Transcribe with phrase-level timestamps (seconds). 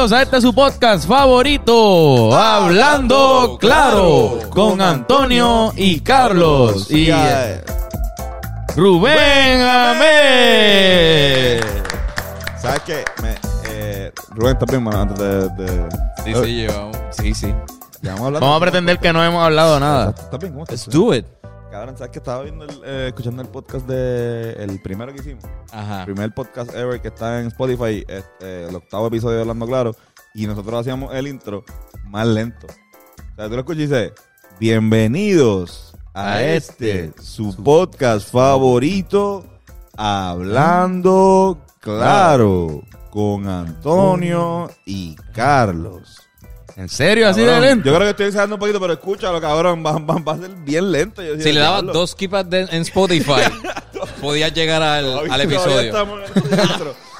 [0.00, 7.10] Bienvenidos a este su podcast favorito, Hablando Claro, con Antonio y Carlos y
[8.74, 10.00] Rubén Amé.
[12.62, 13.04] ¿Sabes qué?
[13.22, 13.34] Me,
[13.68, 15.02] eh, Rubén, ¿estás bien, mano?
[15.02, 15.48] Antes de...
[15.50, 15.88] de-
[16.24, 16.96] Sí, sí, llevamos.
[17.10, 17.54] Sí, sí.
[18.00, 18.40] ya vamos a hablar.
[18.40, 20.14] Vamos a pretender que no hemos hablado nada.
[20.18, 20.52] ¿Estás bien?
[20.54, 20.86] ¿Cómo estás?
[20.86, 21.26] Let's do it.
[21.80, 24.52] Cabrón, ¿sabes que estaba viendo el, eh, escuchando el podcast de...
[24.52, 25.44] El primero que hicimos.
[25.72, 26.00] Ajá.
[26.00, 28.04] El primer podcast ever que está en Spotify.
[28.06, 29.96] este, el octavo episodio de Hablando Claro.
[30.34, 31.64] Y nosotros hacíamos el intro
[32.04, 32.66] más lento.
[32.66, 34.12] O sea, tú lo escuchas y dices...
[34.58, 39.46] Bienvenidos a, A este, este, su podcast favorito...
[39.96, 42.82] Hablando Claro.
[43.08, 46.29] Con Antonio y Carlos.
[46.76, 47.28] ¿En serio?
[47.28, 47.84] ¿Así de lento?
[47.86, 49.84] Yo creo que estoy exagerando un poquito, pero escúchalo, cabrón.
[49.84, 51.22] Va, va- va a ser bien lento.
[51.22, 53.32] Yo Si le dabas dos de- en Spotify,
[54.20, 55.80] podías llegar al, Todavía- al episodio.
[55.80, 56.20] estamos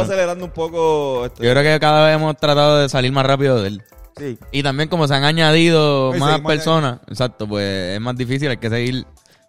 [0.00, 1.26] acelerando un poco.
[1.26, 3.82] Yo creo que cada vez hemos tratado de salir más rápido de él.
[4.16, 4.38] sí.
[4.52, 8.56] Y también como se han añadido Sí, más personas, exacto, pues es más difícil, hay
[8.56, 9.06] que seguir,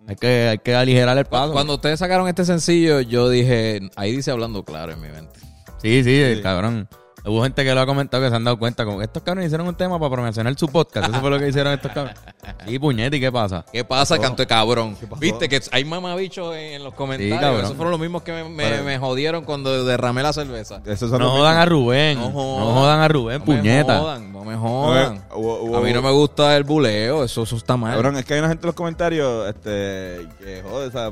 [0.08, 1.54] hay que, hay que aligerar el paso.
[1.54, 5.40] Cuando ustedes sacaron este sencillo, yo dije, ahí dice hablando claro en mi mente.
[5.82, 6.42] Sí, Sí.
[6.44, 6.88] cabrón.
[7.30, 9.48] Hubo gente que lo ha comentado que se han dado cuenta, como que estos cabrones
[9.48, 11.10] hicieron un tema para promocionar su podcast.
[11.10, 12.20] Eso fue lo que hicieron estos cabrones.
[12.68, 13.64] Y puñete, ¿y qué pasa?
[13.72, 14.98] ¿Qué pasa, canto de cabrón?
[15.20, 17.40] Viste que hay mamabichos en, en los comentarios.
[17.40, 17.64] cabrón.
[17.66, 18.84] Esos fueron los mismos que me, me- Vale.
[18.84, 20.82] me jodieron cuando derramé la cerveza.
[20.86, 21.66] Esos son No los jodan a.
[21.66, 22.18] Rubén.
[22.20, 22.74] No No jodan.
[22.76, 23.94] jodan, a Rubén, No puñeta.
[23.94, 25.24] me jodan, no me jodan.
[25.36, 27.94] Hubo- A mí no me gusta el buleo, eso, eso está mal.
[27.94, 31.12] Cabrón, es que hay una gente en los comentarios este, que jode, o sea,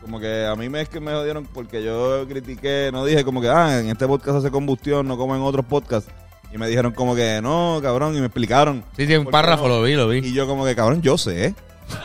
[0.00, 3.40] como que a mí me es que me jodieron porque yo critiqué, no dije como
[3.40, 6.10] que, ah, en este podcast hace combustión, no como en otros podcasts.
[6.52, 8.82] Y me dijeron como que, no, cabrón, y me explicaron.
[8.96, 9.76] Sí, sí, un ¿Por qué párrafo no?
[9.76, 10.18] lo vi, lo vi.
[10.18, 11.54] Y yo como que, cabrón, yo sé.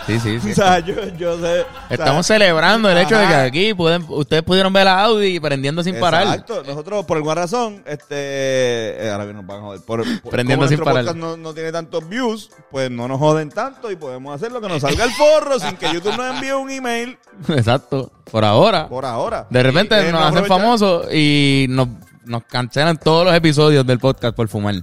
[0.08, 0.52] Sí, sí, sí.
[0.54, 1.62] O sea, yo, yo sé.
[1.62, 5.40] o sea, Estamos celebrando el hecho de que aquí pueden, ustedes pudieron ver a Audi
[5.40, 6.24] prendiendo sin parar.
[6.24, 6.64] Exacto.
[6.66, 8.06] Nosotros, por alguna razón, este.
[8.16, 9.82] eh, ahora bien nos van a joder.
[9.82, 11.04] Por, por- Prendiendo como sin parar.
[11.06, 14.62] podcast no, no tiene tantos views, pues no nos joden tanto y podemos hacer lo
[14.62, 17.18] que nos salga el forro sin que YouTube nos envíe un email
[17.50, 18.12] Exacto.
[18.32, 18.88] Por ahora.
[18.88, 19.48] por ahora.
[19.50, 21.88] De repente Y, eh, nos no hacen famosos y nos,
[22.26, 24.76] nos cancelan todos los episodios del podcast por fumar.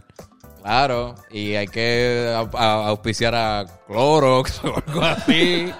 [0.62, 5.72] Claro, y hay que auspiciar a Clorox o algo así.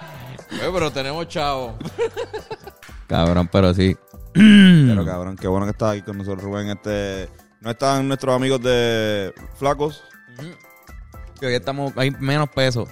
[0.51, 1.77] Pero tenemos chavo.
[3.07, 3.97] Cabrón, pero sí.
[4.33, 6.71] Pero cabrón, qué bueno que estás aquí con nosotros, Rubén.
[6.71, 7.29] Este.
[7.61, 10.05] No están nuestros amigos de Flacos.
[11.41, 12.87] Que hoy estamos, hay menos peso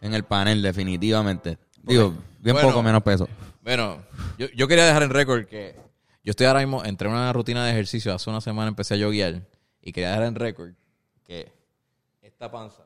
[0.00, 1.58] en el panel, definitivamente.
[1.82, 2.68] Digo, bien Bueno.
[2.68, 3.28] poco menos peso.
[3.62, 3.98] Bueno,
[4.38, 5.76] yo, yo quería dejar en récord que
[6.24, 8.14] yo estoy ahora mismo entre una rutina de ejercicio.
[8.14, 9.42] Hace una semana empecé a yoguear
[9.82, 10.70] y quería dejar en récord
[11.28, 11.52] que
[12.22, 12.82] esta panza.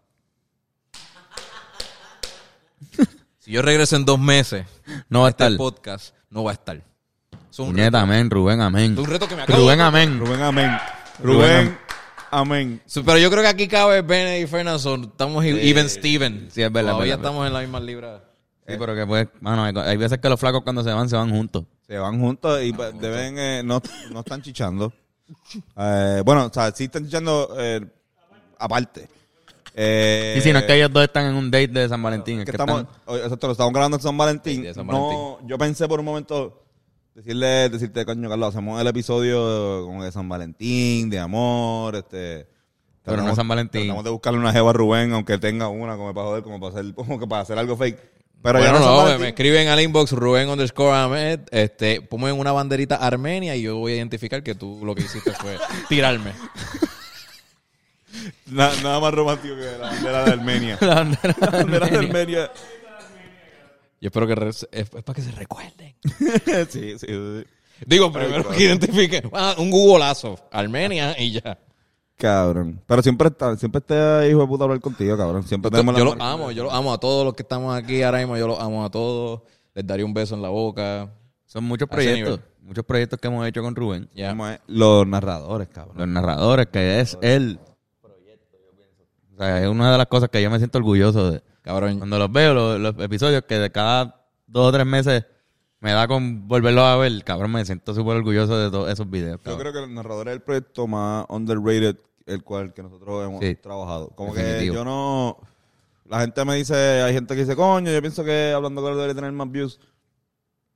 [3.38, 4.66] si yo regreso en dos meses,
[5.08, 5.56] No va a este estar.
[5.56, 6.82] podcast no va a estar.
[7.50, 8.94] Es un, Puñeta, amén, Rubén, amén.
[8.94, 10.18] es un reto que me acabo Rubén, de- amén.
[10.18, 10.70] Rubén, amén.
[11.22, 11.78] Rubén, Rubén,
[12.30, 12.82] amén.
[12.86, 14.94] Sí, Pero yo creo que aquí cabe Ben y Fernando.
[15.04, 16.48] Estamos e- even Steven.
[16.50, 18.24] Sí, es verdad, Todavía estamos en la misma libra.
[18.66, 21.14] Sí, pero que pues, mano, hay- hay veces que los flacos cuando se van, se
[21.16, 21.64] van juntos.
[21.86, 23.38] Se van juntos y pues, deben.
[23.38, 23.80] eh, no,
[24.10, 24.92] no están chichando.
[25.76, 27.80] Eh, bueno, o sea, sí están chichando eh,
[28.64, 29.08] aparte.
[29.74, 32.40] Eh, Y si no es que ellos dos están en un date de San Valentín,
[32.40, 34.56] es que que estamos, están- exacto, lo estamos grabando en San Valentín.
[34.56, 36.62] Sí, de San No, yo pensé por un momento
[37.14, 42.46] decirle, decirte, coño, Carlos, hacemos el episodio como de San Valentín, de amor, este.
[43.04, 43.82] Pero no es San Valentín.
[43.82, 46.72] Tratamos de buscarle una jeva a Rubén, aunque tenga una, como para joder, como para
[46.78, 47.98] hacer, como que para hacer algo fake.
[48.42, 49.22] Pero ya bueno, no, San no, me, Valentín.
[49.22, 51.40] me escriben al inbox Rubén underscore Ahmed.
[51.50, 55.32] Este, ponme una banderita armenia y yo voy a identificar que tú lo que hiciste
[55.32, 55.56] fue
[55.88, 56.32] tirarme.
[58.46, 60.78] Na- nada más romántico que la bandera de Armenia.
[60.80, 62.20] La bandera La bandera de armenia.
[62.20, 62.52] Armenia.
[64.00, 65.94] Yo espero que es, es para que se recuerden.
[66.68, 67.44] sí, sí, sí.
[67.86, 69.30] Digo, primero que identifiquen.
[69.32, 70.38] Ah, un googleazo.
[70.50, 71.58] Armenia y ya.
[72.16, 72.80] Cabrón.
[72.86, 75.42] Pero siempre está, siempre está hijo de puta hablar contigo, cabrón.
[75.44, 78.02] Siempre tenemos Yo la los amo, yo los amo a todos los que estamos aquí
[78.02, 78.36] ahora mismo.
[78.36, 79.42] Yo los amo a todos.
[79.74, 81.10] Les daría un beso en la boca.
[81.46, 84.08] Son muchos proyectos, muchos proyectos que hemos hecho con Rubén.
[84.14, 84.30] Ya.
[84.30, 84.60] ¿Cómo es?
[84.66, 85.96] Los narradores, cabrón.
[85.98, 87.58] Los narradores, que es él.
[89.42, 91.42] O sea, es una de las cosas que yo me siento orgulloso de.
[91.62, 91.98] Cabrón.
[91.98, 95.24] Cuando los veo, los, los episodios, que de cada dos o tres meses
[95.80, 99.40] me da con volverlos a ver, cabrón, me siento súper orgulloso de todos esos videos.
[99.44, 101.96] Yo creo que el narrador es el proyecto más underrated
[102.26, 103.56] el cual que nosotros hemos Sí.
[103.56, 104.08] trabajado.
[104.10, 104.72] Como Definitivo.
[104.74, 105.38] que yo no...
[106.08, 109.14] La gente me dice, hay gente que dice, coño, yo pienso que hablando claro debería
[109.16, 109.80] tener más views.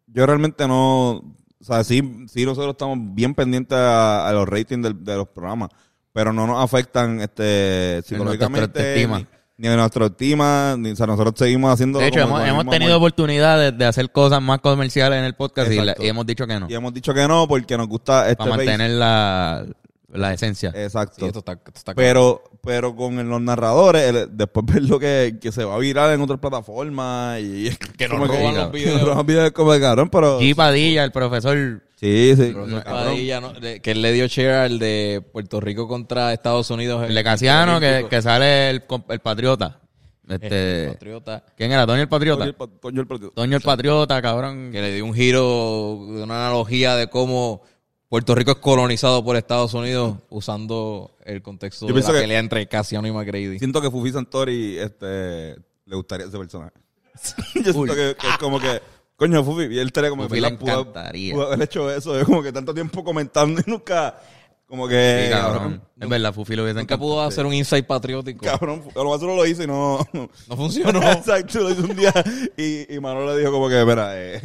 [0.07, 1.11] Yo realmente no...
[1.59, 5.29] O sea, sí, sí nosotros estamos bien pendientes a, a los ratings del- de los
[5.29, 5.71] programas,
[6.17, 9.27] pero no nos afectan este psicológicamente ni,
[9.59, 12.95] ni de nuestra estima, ni, o sea, nosotros seguimos haciendo De hecho, como hemos, tenido
[12.95, 13.09] amor.
[13.11, 16.69] oportunidades de hacer cosas más comerciales en el podcast y, y hemos dicho que no.
[16.71, 19.67] Y hemos dicho que no porque nos gusta este Para mantener la,
[20.09, 20.73] la esencia.
[20.75, 21.17] Exacto.
[21.19, 25.37] Sí, esto está, esto está Pero, pero con los narradores, el- después ver lo que,
[25.39, 28.95] que se va a virar en otras plataformas y Que nos roban que- los videos.
[29.01, 30.55] Nos roban videos como de cabrón, pero G.
[30.55, 31.83] Padilla, el profesor.
[31.97, 32.53] Sí, sí.
[32.53, 33.05] Profesor cabrón.
[33.07, 33.53] Padilla, ¿no?
[33.53, 37.05] De- que él le dio share al de Puerto Rico contra Estados Unidos.
[37.09, 39.81] El de Casiano, que, que sale el, el patriota.
[40.29, 41.45] Este, patriota.
[41.57, 41.87] ¿Quién era?
[41.87, 42.39] Toño el patriota.
[42.41, 43.31] Toño el pa- Toño el partido.
[43.31, 44.71] Toño el patriota, cabrón.
[44.73, 47.63] que le dio un giro una analogía de cómo
[48.09, 52.21] Puerto Rico es colonizado por Estados Unidos usando el contexto Yo de la pienso que-
[52.23, 53.59] pelea entre Casiano y McGrady.
[53.59, 55.55] Siento que Fufi Santori este,
[55.85, 56.73] le gustaría ese personaje.
[57.55, 58.81] Yo siento que, que es como que,
[59.17, 61.35] coño, Fufi, y él estaría como Fufi que le pudo, encantaría.
[61.35, 62.19] pudo haber hecho eso.
[62.19, 64.19] Es como que tanto tiempo comentando y nunca,
[64.67, 65.83] como que, Sí, cabrón.
[65.99, 68.45] Es verdad, Fufi lo hubiese Nunca pudo hacer un insight patriótico.
[68.45, 69.99] Cabrón, a lo más solo lo hizo y no.
[70.13, 71.03] No funcionó.
[71.13, 72.13] Exacto, lo hizo un día
[72.57, 74.41] y, y Manolo le dijo como que, mira, eh,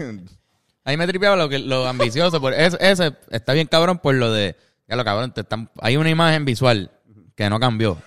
[0.84, 2.42] Ahí me tripeaba lo, que, lo ambicioso.
[2.42, 4.56] Por, ese, ese está bien cabrón por lo de...
[4.88, 6.92] Ya lo cabrón, te están, hay una imagen visual
[7.36, 7.98] que no cambió.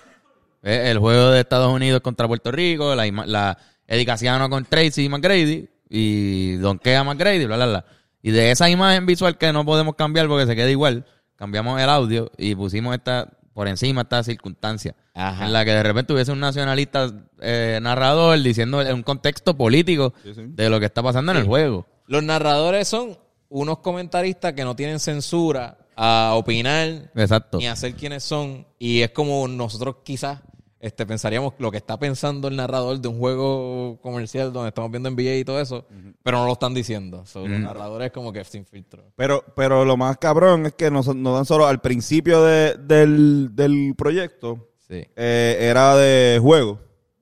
[0.62, 3.56] El juego de Estados Unidos contra Puerto Rico, la, ima- la
[3.86, 7.84] Eddie Casiano con Tracy McGrady y Donkea McGrady, bla, bla, bla.
[8.22, 11.04] Y de esa imagen visual que no podemos cambiar porque se queda igual,
[11.36, 14.96] cambiamos el audio y pusimos esta por encima esta circunstancia.
[15.14, 15.46] Ajá.
[15.46, 17.08] En la que de repente hubiese un nacionalista
[17.40, 20.42] eh, narrador diciendo en un contexto político Sí, sí.
[20.48, 21.86] de lo que está pasando en el juego.
[22.06, 23.16] Los narradores son
[23.48, 27.58] unos comentaristas que no tienen censura a opinar Exacto.
[27.58, 28.66] ni a ser quienes son.
[28.80, 30.40] Y es como nosotros quizás
[30.86, 35.10] este, pensaríamos lo que está pensando el narrador de un juego comercial donde estamos viendo
[35.10, 35.86] NBA y todo eso,
[36.22, 37.24] pero no lo están diciendo.
[37.26, 39.02] So, Los narradores como que sin filtro.
[39.16, 43.50] Pero, pero lo más cabrón es que nos, nos dan solo al principio de- del,
[43.54, 45.06] del proyecto, Sí.
[45.16, 46.78] eh, era de juego.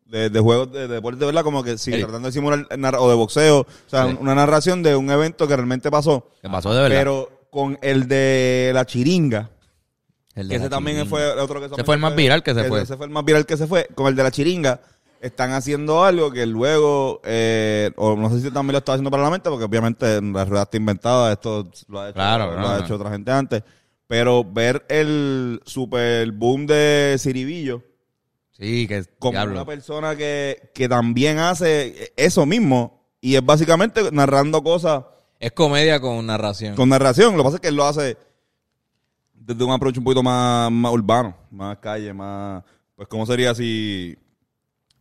[0.06, 1.42] De, de juegos de, de deporte, ¿verdad?
[1.44, 2.66] Como que sí, El- tratando de simular
[2.98, 3.60] o de boxeo.
[3.60, 4.18] O sea, Sí.
[4.20, 6.28] una narración de un evento que realmente pasó.
[6.42, 6.98] ¿Qué pasó de verdad?
[6.98, 9.50] Pero con el de la chiringa,
[10.34, 12.54] El de que ese también fue el otro que también fue el más viral que
[12.54, 12.82] se fue.
[12.82, 13.86] Ese fue el más viral que se fue.
[13.94, 14.80] Con el de la chiringa,
[15.20, 19.22] están haciendo algo que luego, eh, o no sé si también lo está haciendo para
[19.22, 22.68] la mente, porque obviamente la rueda está inventada, esto lo ha hecho, Claro, lo no,
[22.68, 22.84] ha no.
[22.84, 23.62] hecho otra gente antes.
[24.08, 27.82] Pero ver el super boom de Ciribillo
[28.50, 29.54] Sí, que como diablo.
[29.54, 35.04] una persona que, que también hace eso mismo y es básicamente narrando cosas
[35.40, 36.74] Es comedia con narración.
[36.76, 37.32] con narración.
[37.36, 38.16] Lo que pasa es que él lo hace
[39.44, 42.62] desde un approach un poquito más, más urbano, más calle, más...
[42.94, 44.16] Pues, ¿cómo sería si...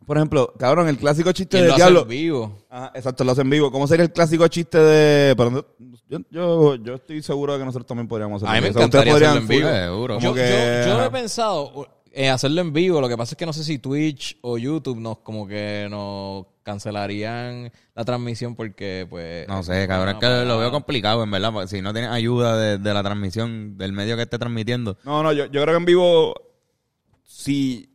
[0.06, 2.02] Por ejemplo, cabrón, el clásico chiste ¿Quién de lo hace Diablo...
[2.02, 2.58] en vivo?
[2.70, 3.72] Ajá, exacto, lo hace en vivo.
[3.72, 5.36] ¿Cómo sería el clásico chiste de...
[6.10, 8.52] yo, yo, yo estoy seguro de que nosotros también podríamos hacerlo.
[8.52, 9.70] A mí me O sea, ustedes encantaría podrían hacerlo en vivo.
[9.70, 10.20] Seguro.
[10.20, 11.06] Yo, que- yo, yo ajá.
[11.06, 13.00] he pensado en hacerlo en vivo.
[13.02, 16.46] Lo que pasa es que no sé si Twitch o YouTube nos como que nos
[16.64, 19.48] cancelarían la transmisión porque pues...
[19.48, 21.52] No sé, cabrón, es que lo veo complicado, en verdad.
[21.52, 24.98] porque Si no tienes ayuda de, de la transmisión, del medio que esté transmitiendo.
[25.04, 26.34] No, no, yo, yo creo que en vivo
[27.24, 27.88] sí.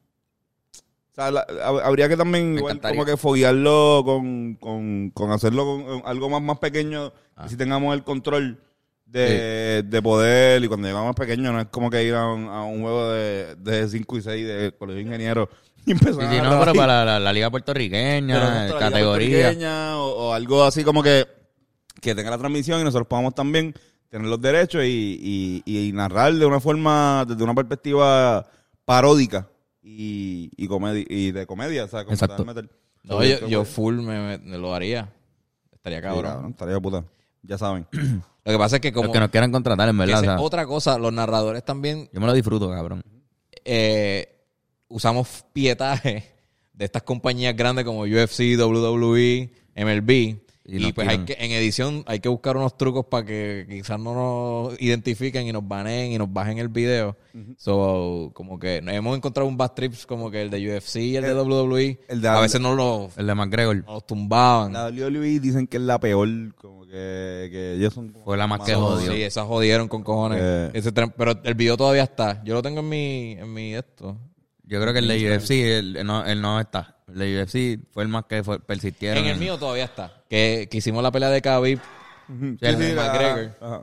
[1.12, 2.96] O sea, la- hab- habría que también Me igual encantaría.
[2.98, 7.12] como que foguearlo con, con, con hacerlo con eh, algo más, más pequeño.
[7.36, 7.44] Ah.
[7.46, 8.60] Y si tengamos el control
[9.06, 10.62] de, de poder.
[10.62, 13.88] Y cuando llegamos pequeños, no es como que ir a un, a un juego de
[13.88, 15.48] 5 y 6 de colegio de ingenieros
[15.86, 19.28] y empezar Sí, a sí, no, pero para la, la liga puertorriqueña, liga categoría.
[19.46, 21.26] puertorriqueña O, o algo así como que,
[22.00, 23.72] que tenga la transmisión y nosotros podamos también
[24.08, 28.46] tener los derechos y, y, y narrar de una forma, desde una perspectiva
[28.84, 29.48] paródica
[29.82, 31.84] y, y, comedi- y de comedia.
[31.84, 32.44] O sea, como Exacto.
[32.44, 32.68] meter.
[33.04, 35.12] No, yo, yo full me, me- me lo haría.
[35.72, 36.22] Estaría Sí, cabrón.
[36.32, 37.04] cabrón, estaría de puta.
[37.42, 37.86] Ya saben.
[38.46, 39.06] Lo que pasa es que como...
[39.06, 40.20] Los que nos quieran contratar, en verdad.
[40.20, 43.02] o sea, otra cosa, los narradores también yo me lo disfruto, cabrón.
[43.64, 44.38] eh,
[44.88, 46.32] usamos pietaje
[46.72, 50.45] de estas compañías grandes como UFC, WWE, MLB.
[50.68, 54.14] Y pues hay que, en edición hay que buscar unos trucos para que quizás no
[54.14, 57.16] nos identifiquen y nos baneen y nos bajen el video.
[57.58, 61.24] So, como que hemos encontrado un bad trips como que el de UFC y el,
[61.24, 62.00] de WWE.
[62.08, 64.72] el de- a veces no los, El de McGregor nos tumbaban.
[64.72, 68.14] La WWE dicen que es la peor, como que, que ellos son...
[68.24, 69.12] Fue la más que jodió.
[69.12, 70.38] Sí, esas jodieron con cojones.
[70.42, 70.70] Eh.
[70.74, 72.42] Ese pero el video todavía está.
[72.42, 74.16] Yo lo tengo en mi, en mi esto.
[74.66, 76.96] Yo creo que el de UFC, él, no, él no está.
[77.08, 79.22] El de UFC fue el más que fue, persistieron.
[79.24, 80.24] En el mío todavía está.
[80.28, 81.78] Que, que hicimos la pelea de Khabib.
[82.28, 83.56] Sí, el la- McGregor.
[83.60, 83.82] ajá.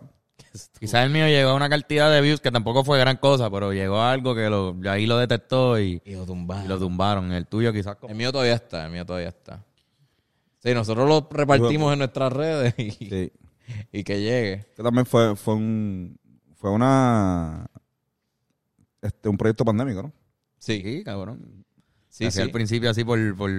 [0.80, 3.74] Quizás el mío llegó a una cantidad de views que tampoco fue gran cosa, pero
[3.74, 6.66] llegó a algo que lo, ahí lo detectó y, Y lo tumbaron.
[6.66, 7.32] y lo tumbaron.
[7.32, 9.64] El tuyo quizás como- El mío todavía está, el mío todavía está.
[10.60, 13.32] Sí, nosotros lo repartimos en nuestras redes y, Sí.
[13.92, 14.66] y que llegue.
[14.76, 16.20] que también fue, fue un
[16.56, 17.66] fue una
[19.02, 20.14] este un proyecto pandémico, ¿no?
[20.64, 20.82] Sí.
[20.82, 21.66] Sí, cabrón.
[22.10, 22.42] Sí, Hacía sí.
[22.42, 23.52] al principio así por, por,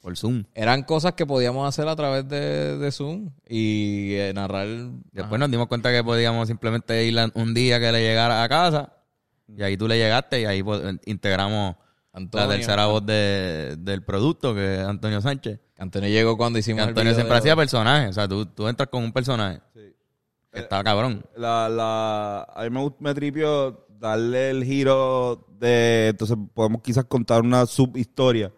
[0.00, 0.44] por Zoom.
[0.54, 4.68] Eran cosas que podíamos hacer a través de, de Zoom y eh, narrar.
[5.12, 8.92] Después nos dimos cuenta que podíamos simplemente ir un día que le llegara a casa
[9.48, 11.74] y ahí tú le llegaste y ahí pues, integramos
[12.12, 12.46] Antonio.
[12.46, 15.58] la tercera voz de- del producto que es Antonio Sánchez.
[15.78, 18.10] Antonio llegó cuando Que hicimos el Antonio video siempre de- hacía personajes.
[18.10, 19.60] O sea, tú, tú entras con un personaje.
[20.52, 21.24] Que está cabrón.
[21.36, 26.08] La, la, a mí me, me tripió darle el giro de...
[26.08, 28.52] Entonces podemos quizás contar una subhistoria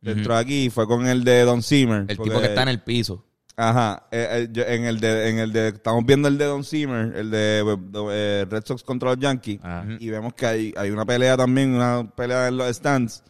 [0.00, 0.70] dentro de aquí.
[0.70, 2.04] Fue con el de Don Zimmer.
[2.08, 3.24] El porque- tipo que está en el piso.
[3.56, 6.64] Ajá, eh, eh, yo- en el de, en el de, estamos viendo el de Don
[6.64, 7.78] Zimmer, el de,
[8.10, 9.84] eh, Red Sox contra los Yankees, Ah.
[10.00, 13.22] y vemos que hay, hay una pelea también, una pelea en los stands,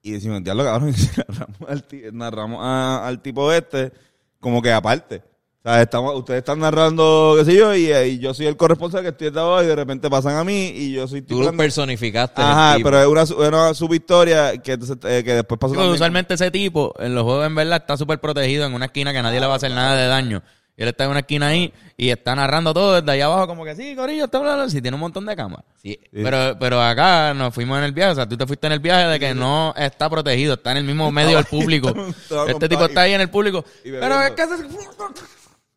[0.00, 0.92] y decimos, diablo cabrón, y
[1.28, 3.92] narramos, al, narramos a- al tipo este,
[4.40, 5.22] como que aparte.
[5.66, 8.54] O sea, estamos, ustedes están narrando, qué sé yo, y, eh, y yo soy el
[8.54, 11.40] corresponsal que estoy de abajo, y de repente pasan a mí, y yo soy Tú
[11.42, 12.42] lo personificaste.
[12.42, 16.50] Ajá, pero es una, su- una subhistoria que, eh, que después pasó Sí, usualmente ese
[16.50, 19.46] tipo en los juegos en verdad está súper protegido en una esquina que nadie le
[19.46, 20.42] va a hacer nada de daño.
[20.76, 23.64] Y él está en una esquina ahí y está narrando todo desde allá abajo como
[23.64, 24.68] que sí, Corillo, está hablando.
[24.68, 25.64] Sí, tiene un montón de cámaras.
[25.82, 25.98] Sí.
[26.12, 28.80] Pero, pero acá nos fuimos en el viaje, o sea, tú te fuiste en el
[28.80, 31.94] viaje de que no está protegido, está en el mismo medio del público.
[32.48, 33.64] Este tipo está ahí en el público.
[33.82, 34.64] y Pero es que se...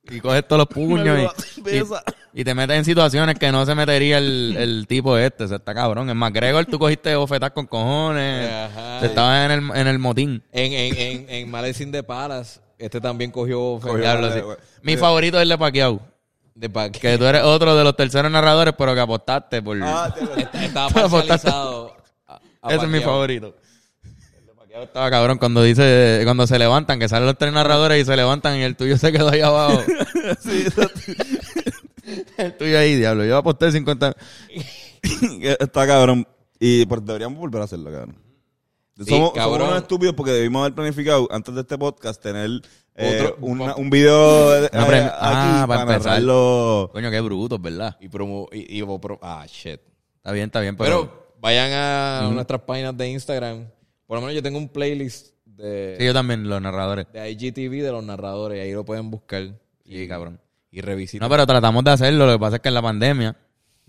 [0.09, 1.83] Y coges todos los puños y, y,
[2.41, 5.57] y te metes en situaciones que no se metería el, el tipo este, o sea,
[5.57, 6.09] está cabrón.
[6.09, 8.99] Es más, Gregor, tú cogiste bofetas con cojones, Ajá.
[9.01, 10.43] te estabas en el, en el motín.
[10.51, 14.39] En, en, en, en Malezín de Palas, este también cogió, Cogió- Diablo, sí.
[14.81, 15.99] Mi favorito es el de Paquiao.
[16.55, 19.77] de pa- Que tú eres otro de los terceros narradores, pero que apostaste por...
[19.83, 21.49] Ah, te- estaba Tú apostaste.
[21.51, 21.97] parcializado.
[22.27, 23.55] a- a Ese es mi favorito.
[24.83, 28.57] Estaba cabrón cuando dice, cuando se levantan, que salen los tres narradores y se levantan
[28.57, 29.81] y el tuyo se quedó ahí abajo.
[32.37, 33.25] el tuyo ahí, diablo.
[33.25, 34.15] Yo aposté 50.
[35.59, 36.27] Está cabrón.
[36.59, 38.17] Y pues deberíamos volver a hacerlo, cabrón.
[38.97, 39.53] Sí, somos, cabrón.
[39.59, 42.49] somos unos estúpidos porque debimos haber planificado antes de este podcast tener
[42.95, 46.89] eh, Otro- una- un video Una eh, aquí ah, para para, narrarlo.
[46.91, 47.95] Coño, qué brutos, ¿verdad?
[48.01, 48.47] Y promo...
[48.51, 49.79] Y, y- pro- ah, shit.
[50.17, 51.01] Está bien, está bien, pero...
[51.01, 53.67] Pero vayan a nuestras páginas de Instagram.
[54.07, 57.07] Por lo menos yo tengo un playlist de, sí, yo también, los narradores.
[57.13, 58.57] de IGTV de los narradores.
[58.57, 59.43] Y ahí lo pueden buscar.
[59.85, 60.39] Sí, cabrón.
[60.71, 61.25] Y revisitar.
[61.27, 62.25] No, pero tratamos de hacerlo.
[62.25, 63.35] Lo que pasa es que en la pandemia,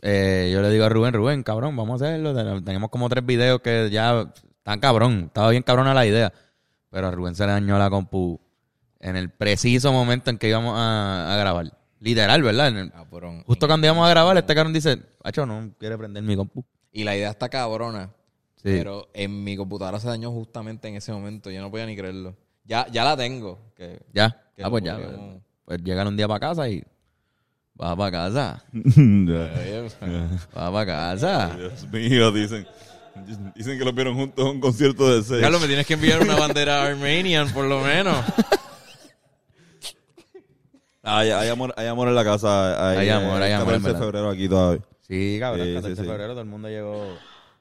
[0.03, 2.35] eh, yo le digo a Rubén, Rubén, cabrón, vamos a hacerlo.
[2.35, 5.25] Ten- Tenemos como tres videos que ya están cabrón.
[5.27, 6.33] Estaba bien cabrona la idea.
[6.91, 8.41] Pero a Rubén se le dañó la compu
[9.01, 11.73] en el preciso momento en que íbamos a, a grabar.
[12.01, 12.69] Literal, ¿verdad?
[12.77, 13.43] El- Cabrón.
[13.45, 16.65] justo cuando íbamos a grabar, este cabrón dice, Hacho, no quiere prender mi compu.
[16.93, 18.11] Y la idea está cabrona.
[18.59, 18.71] Sí.
[18.77, 21.51] Pero en mi computadora se dañó justamente en ese momento.
[21.51, 22.37] Yo no podía ni creerlo.
[22.65, 23.59] Ya, ya la tengo.
[23.77, 24.31] Que, Ya.
[24.57, 24.97] que Ah, lo pues ya.
[24.97, 26.83] podemos- Pues llegan un día para casa y...
[27.81, 28.65] Va para casa.
[30.57, 31.57] Va para casa.
[31.57, 32.67] Dios mío, dicen.
[33.55, 35.41] Dicen que los vieron juntos en un concierto de seis.
[35.41, 38.17] Carlos, me tienes que enviar una bandera Armenian, por lo menos.
[41.03, 42.91] Hay, hay amor, hay amor en la casa.
[42.91, 44.01] Hay amor, hay el amor, en 14 de verdad.
[44.01, 44.83] febrero aquí todavía.
[45.01, 46.11] Sí, cabrón, Sí, el 14 sí, de sí.
[46.11, 47.07] febrero todo el mundo llegó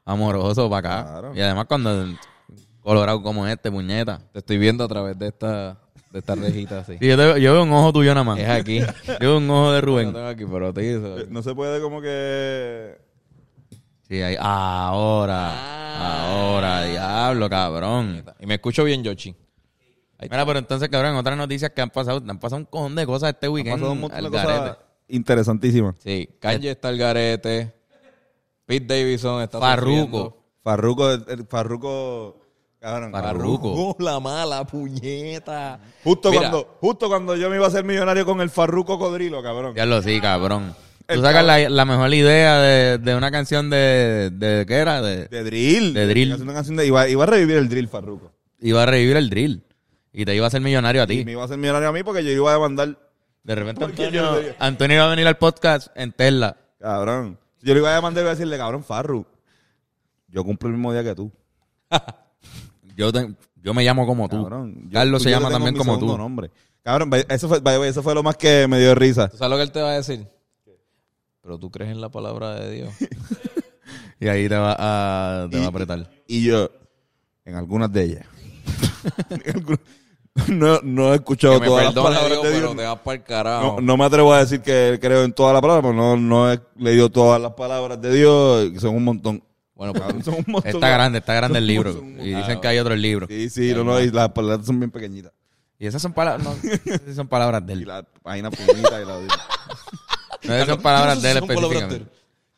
[0.07, 1.09] amoroso para acá.
[1.11, 1.35] Claro.
[1.35, 2.07] Y además cuando
[2.81, 4.19] colorado como este, puñeta.
[4.31, 5.77] Te estoy viendo a través de esta,
[6.11, 6.97] de esta rejita así.
[6.99, 8.39] Sí, yo, te- yo veo un ojo tuyo nada más.
[8.39, 8.79] Es aquí.
[9.07, 10.13] Yo veo un ojo de Rubén.
[10.13, 11.19] tengo aquí, pero te hizo.
[11.19, 12.97] Eh, No se puede como que...
[14.07, 14.37] Sí, ahí.
[14.39, 15.51] Ahora.
[15.53, 16.27] Ah.
[16.29, 18.23] Ahora, diablo, cabrón.
[18.39, 19.35] Y me escucho bien, Yoshi.
[20.19, 23.05] Ahí Mira, pero entonces, cabrón, otras noticias que han pasado, han pasado un cojón de
[23.05, 23.75] cosas este Han weekend.
[23.75, 24.77] pasado un montón de cosas
[25.09, 25.95] interesantísimas.
[25.99, 27.73] Sí, Kanye está al garete.
[28.67, 29.89] Pete Davidson está Farruko.
[29.91, 30.37] sufriendo.
[30.63, 32.41] Farruko, el Farruko...
[32.79, 33.95] Cabrón, Farruko.
[33.99, 35.79] La mala puñeta.
[36.03, 39.41] Justo Mira, cuando, justo cuando yo me iba a hacer millonario con el Farruko Codrilo,
[39.41, 39.73] cabrón.
[39.73, 40.75] Diablo, sí, cabrón.
[41.07, 44.65] Tú sacas la, la mejor idea de, de una canción de, de...
[44.67, 45.01] ¿Qué era?
[45.01, 45.93] De, De drill.
[45.93, 46.33] De drill.
[46.33, 48.31] Haciendo una canción de- iba, iba a revivir el drill Farruko.
[48.59, 49.63] iba a revivir el drill.
[50.13, 51.25] Y te iba a hacer millonario a Y ti.
[51.25, 52.97] me iba a hacer millonario a mí porque yo iba a demandar...
[53.43, 56.57] De repente Antonio, Antonio iba a venir al podcast en Tesla.
[56.79, 57.39] Cabrón.
[57.61, 59.25] Yo le iba a demandar y iba a decirle, cabrón, Farru,
[60.27, 61.31] yo cumplo el mismo día que tú.
[62.95, 64.37] Yo, te- yo me llamo como tú.
[64.41, 64.85] Cabrón.
[64.85, 66.17] Yo- Carlos tú- se yo llama también mi como tú.
[66.17, 66.49] nombre.
[66.81, 69.27] Cabrón, eso fue, eso fue lo más que me dio risa.
[69.27, 70.27] ¿Tú sabes lo que él te va a decir?
[71.41, 72.93] Pero tú crees en la palabra de Dios.
[74.19, 74.75] Y ahí te va
[75.43, 76.09] a, te va a apretar.
[76.25, 76.71] Y yo,
[77.45, 78.25] en algunas de ellas.
[80.47, 82.77] No, no he escuchado que todas las palabras Dios, de pero Dios.
[82.77, 83.75] te vas para el carajo.
[83.75, 86.59] No, no me atrevo a decir que creo en todas las palabras, no, no he
[86.77, 89.43] leído todas las palabras de Dios, que son un montón.
[89.75, 90.71] Bueno, pues Cabrón, son un montón.
[90.75, 91.91] Está grande, está grande el libro.
[92.19, 93.29] Y dicen que hay otros libros.
[93.29, 95.31] Sí, sí, no, no, y las palabras son bien pequeñitas.
[95.79, 97.87] Y esas son palabras, no, esas son palabras de Y él.
[97.87, 99.19] la página finita y la...
[100.43, 102.11] No, esas son palabras de él Son palabras de específicamente.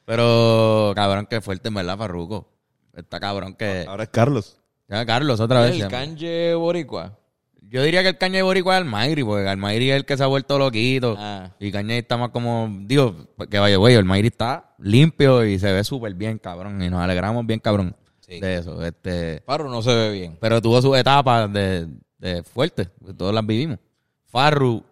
[0.05, 2.50] Pero, cabrón, qué fuerte en verdad, Farruko.
[2.93, 3.86] Está cabrón que...
[3.88, 4.57] Ahora es Carlos.
[4.88, 5.79] Ya, Carlos, otra vez.
[5.79, 7.18] El canje boricua.
[7.69, 10.23] Yo diría que el Caña de Boricua es Almayri, porque Almayri es el que se
[10.23, 11.15] ha vuelto loquito.
[11.19, 11.51] Ah.
[11.59, 13.15] Y Caña está más como, digo,
[13.49, 16.81] que vaya, güey, el Mayri está limpio y se ve súper bien, cabrón.
[16.81, 18.39] Y nos alegramos bien, cabrón, Sí.
[18.39, 18.83] de eso.
[18.83, 20.38] Este, Farru no se ve bien.
[20.41, 23.77] pero tuvo sus etapas de, de fuerte, que todas las vivimos.
[24.25, 24.83] Farru,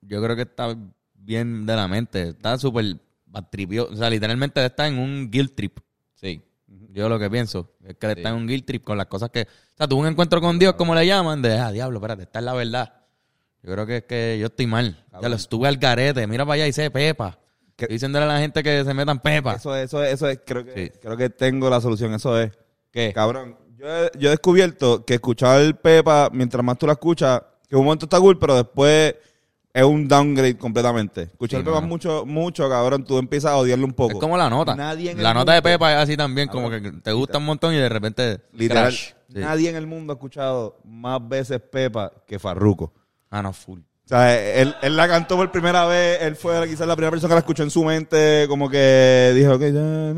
[0.00, 0.76] yo creo que está
[1.14, 5.78] bien de la mente, está súper batripio, o sea, literalmente está en un guilt trip.
[6.92, 6.98] Sí.
[6.98, 9.30] Yo lo que pienso es que él está en un guilt trip con las cosas
[9.30, 9.42] que...
[9.42, 12.38] O sea, tuvo un encuentro con Dios, como le llaman, de, ah, diablo, espérate, esta
[12.38, 12.92] es la verdad.
[13.62, 15.04] Yo creo que es que yo estoy mal.
[15.20, 17.38] Ya lo estuve al garete, mira para allá y sé pepa.
[17.76, 17.84] ¿Qué?
[17.84, 19.54] Estoy diciéndole a la gente que se metan pepa.
[19.54, 20.40] Eso es, eso es, eso es.
[20.44, 20.98] Creo que, Sí.
[21.00, 22.12] creo que tengo la solución.
[22.14, 22.50] Eso es.
[22.90, 23.12] ¿Qué?
[23.14, 27.76] Cabrón, yo he, yo he descubierto que escuchar Pepa, mientras más tú la escuchas, que
[27.76, 29.14] un momento está cool, pero después
[29.74, 31.22] es un downgrade completamente.
[31.22, 31.86] Escuchar Sí, Pepa mano.
[31.88, 34.12] mucho, mucho, cabrón, tú empiezas a odiarlo un poco.
[34.14, 34.74] Es como la nota.
[34.76, 37.38] Nadie en la el nota de mundo- Pepa es así también, como que te gusta
[37.38, 38.40] un montón y de repente...
[38.52, 39.12] Literal, Crash.
[39.32, 39.38] Sí.
[39.38, 42.92] nadie en el mundo ha escuchado más veces Pepa que Farruko.
[43.30, 43.80] Ah, no, full.
[43.80, 47.28] O sea, él, él la cantó por primera vez, él fue quizás la primera persona
[47.30, 50.12] que la escuchó en su mente, como que dijo, ok, na,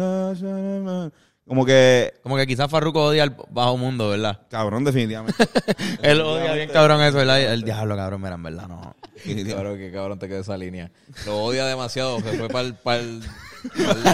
[0.83, 1.13] na.
[1.47, 4.41] Como que, Como que quizás Farruko odia al bajo mundo, ¿verdad?
[4.49, 5.45] cabrón, definitivamente.
[6.03, 7.41] Él odia bien cabrón eso, ¿verdad?
[7.41, 8.97] El diablo, cabrón, mira, en verdad, no.
[9.23, 10.91] Claro que cabrón te quedó esa línea.
[11.27, 12.19] Lo odia demasiado.
[12.21, 13.23] Se fue para el, para el,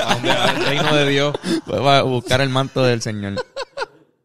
[0.06, 1.34] al reino de Dios.
[1.66, 3.34] Pues va a buscar el manto del Señor.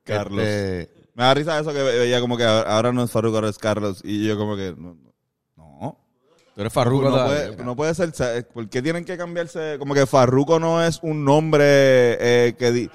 [0.04, 0.46] Carlos.
[0.46, 3.38] Este, Me da risa eso que ve- veía como que ahora ahora no es Farruko,
[3.38, 4.02] ahora es Carlos.
[4.04, 4.94] Y yo como que, no.
[4.96, 5.14] no.
[6.56, 7.48] Tú eres Farruko no, todavía.
[7.52, 9.76] puede, no puede ser, sa- ¿por qué tienen que cambiarse?
[9.78, 12.72] Como que Farruko no es un nombre eh, que...
[12.72, 12.89] di-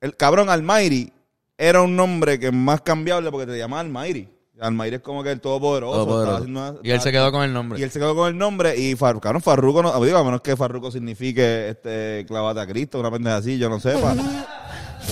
[0.00, 1.12] el cabrón Almighty
[1.58, 4.28] era un nombre que es más cambiable porque te llama Almighty.
[4.60, 6.04] Almighty es como que el todopoderoso.
[6.04, 6.44] Todopoderoso.
[6.44, 7.78] una- Y él se quedó con el nombre.
[7.78, 10.40] Y él se quedó con el nombre y Far, cabrón, Farruko no, digo, a menos
[10.40, 14.14] que Farruko signifique este clavate a Cristo, una pendeja así, yo no sepa.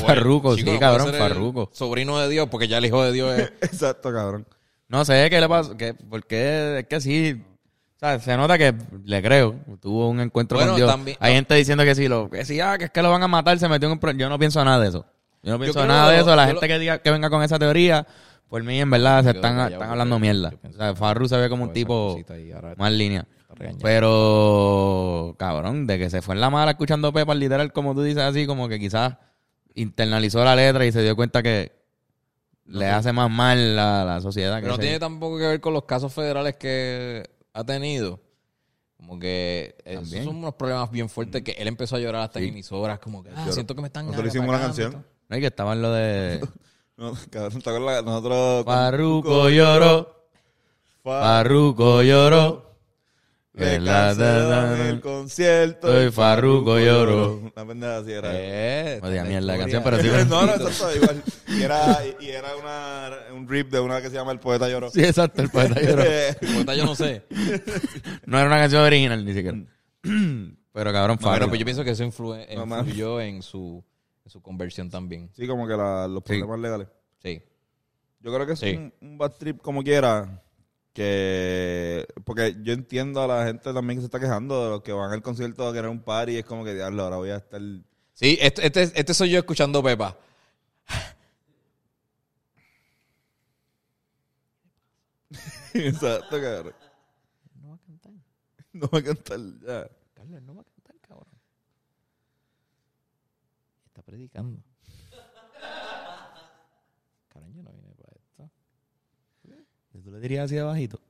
[0.06, 1.70] Farruko, Chico, sí, cabrón, Farruko.
[1.72, 3.52] Sobrino de Dios, porque ya el hijo de Dios es.
[3.60, 4.46] Exacto, cabrón.
[4.88, 7.42] No sé qué le pasó, que, porque es que sí,
[8.02, 10.90] o sea, se nota que le creo, tuvo un encuentro Bueno, con Dios.
[10.90, 13.28] también- Hay gente diciendo que sí, lo, que ah, que es que lo van a
[13.28, 15.04] matar, se metió en un Yo no pienso nada de eso.
[15.42, 16.34] Yo no pienso nada de lo- eso.
[16.34, 18.06] La gente lo- que diga que venga con esa teoría,
[18.48, 20.50] por mí en verdad se están, están hablando yo mierda.
[20.66, 23.26] O sea, Farru se ve como un tipo ahí, más línea.
[23.82, 28.22] Pero, cabrón, de que se fue en la mala escuchando Pepa, literal, como tú dices
[28.22, 29.14] así, como que quizás
[29.74, 31.72] internalizó la letra y se dio cuenta que
[32.64, 34.56] le hace más mal a la sociedad.
[34.56, 38.20] que Pero no tiene tampoco que ver con los casos federales que ha tenido.
[38.96, 42.38] Como que eh, esos son unos problemas bien fuertes que él empezó a llorar hasta
[42.38, 45.04] en emisoras, como que ah, siento que me están Nosotros hicimos una canción.
[45.28, 46.46] No, y que estaba en lo de
[46.98, 48.04] No, cabrón, ¿te acuerdas?
[48.04, 48.64] Nosotros...
[48.66, 50.28] Farruko lloró,
[51.02, 52.69] Farruko lloró.
[53.56, 55.88] Cancelaron el concierto.
[55.88, 57.36] Soy y Farruko lloró.
[57.38, 58.30] Una pendeja así era.
[58.32, 60.08] Eh, mierda la canción, pero sí.
[60.28, 61.22] no, no, exacto, igual.
[61.48, 64.90] Y era, y era una, un rip de una que se llama El Poeta Lloró.
[64.90, 66.04] Sí, exacto, el poeta lloró.
[66.58, 67.24] Puta, yo no sé.
[68.26, 69.58] No era una canción original ni siquiera.
[70.72, 72.08] Pero cabrón, No, pero pues yo pienso que eso
[72.54, 72.80] No, man.
[72.80, 73.84] influyó en su,
[74.24, 75.28] en su conversión también.
[75.34, 76.38] Sí, como que la- los Sí.
[76.38, 76.88] problemas legales.
[77.20, 77.42] Sí.
[78.20, 78.76] Yo creo que es Sí.
[78.76, 80.40] un, un bad trip como quiera.
[80.92, 82.06] Que.
[82.24, 85.12] Porque yo entiendo a la gente también que se está quejando de los que van
[85.12, 86.38] al concierto a querer un party.
[86.38, 87.60] Es como que, diablo, ahora voy a estar.
[88.14, 90.16] Sí, este, este, este soy yo escuchando Pepa.
[95.74, 96.74] Exacto, cabrón.
[97.54, 98.12] No va a cantar.
[98.72, 99.90] No va a cantar ya.
[100.14, 101.28] Carlos, no va a cantar, cabrón.
[103.86, 104.62] Está predicando.
[107.28, 108.50] Cabrón, yo no vine para esto.
[110.04, 111.00] ¿Tú le dirías así de bajito?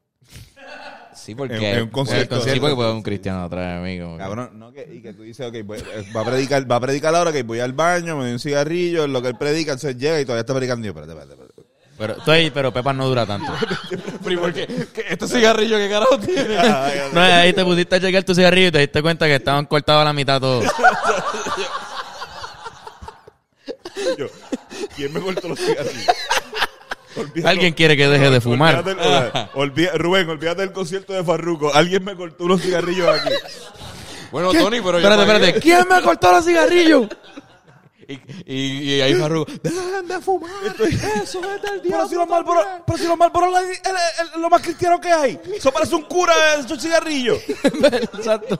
[1.14, 1.56] Sí, porque...
[1.56, 2.40] En- en un concierto.
[2.40, 4.00] Sí, porque puede un cristiano atrás de mí.
[4.00, 6.70] como que- Cabrón, no, que, y que tú dices, ok, voy- eh, va a predicar,
[6.70, 9.28] va a predicar ahora que voy al baño, me doy un cigarrillo, en lo que
[9.28, 10.84] él predica, entonces llega y todavía está predicando.
[10.86, 11.70] Yo, espérate, espérate, espérate.
[11.98, 13.52] Pero, ahí, pero Pepa no dura tanto.
[14.22, 14.66] Pero ¿y por qué?
[14.94, 16.56] ¿Qué- ¿Este cigarrillo qué carajo tiene?
[17.12, 20.00] No, ahí te pusiste a chequear tu cigarrillo y te diste cuenta que estaban cortados
[20.00, 20.64] a la mitad todos.
[24.18, 24.26] Yo,
[24.96, 26.06] ¿quién me cortó los cigarrillos?
[27.16, 28.76] Olvídate- Alguien quiere que deje de fumar.
[28.86, 31.72] Olvídate olvida- Rubén, olvídate del concierto de Farruko.
[31.74, 33.34] Alguien me cortó unos cigarrillos aquí.
[34.32, 35.60] Bueno, Tony, pero yo Espérate, espérate.
[35.60, 37.08] ¿Quién me cortó los cigarrillos?
[38.10, 40.50] Y, y, y ahí Farruko, dejen de fumar.
[41.22, 42.08] Eso es del Pero diablo.
[42.08, 43.80] si los Marlboro, pero si los Marlboro es
[44.36, 45.40] lo más cristiano que hay.
[45.56, 47.38] Eso parece un cura de esos cigarrillos.
[48.18, 48.58] Exacto.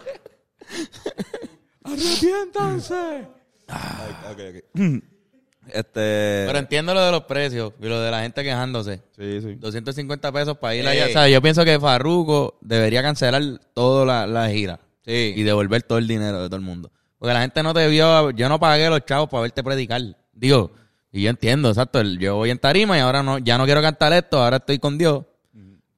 [1.83, 3.27] Arrepiéntanse.
[3.67, 5.03] Ay, ok, ok.
[5.75, 6.45] Este.
[6.47, 9.03] Pero entiendo lo de los precios y lo de la gente quejándose.
[9.17, 9.55] sí, sí.
[9.55, 10.89] 250 pesos para ir Ey.
[10.89, 11.07] allá.
[11.07, 13.43] O sea, yo pienso que Farruko debería cancelar
[13.75, 14.81] toda la, la gira.
[15.05, 15.35] Sí.
[15.37, 16.91] Y devolver todo el dinero de todo el mundo.
[17.19, 18.31] Porque la gente no te vio.
[18.31, 20.01] Yo no pagué los chavos para verte predicar.
[20.33, 20.73] Digo,
[21.13, 22.03] y yo entiendo, exacto.
[22.03, 24.97] Yo voy en tarima y ahora no, ya no quiero cantar esto, ahora estoy con
[24.97, 25.25] Dios.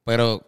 [0.05, 0.45] Pero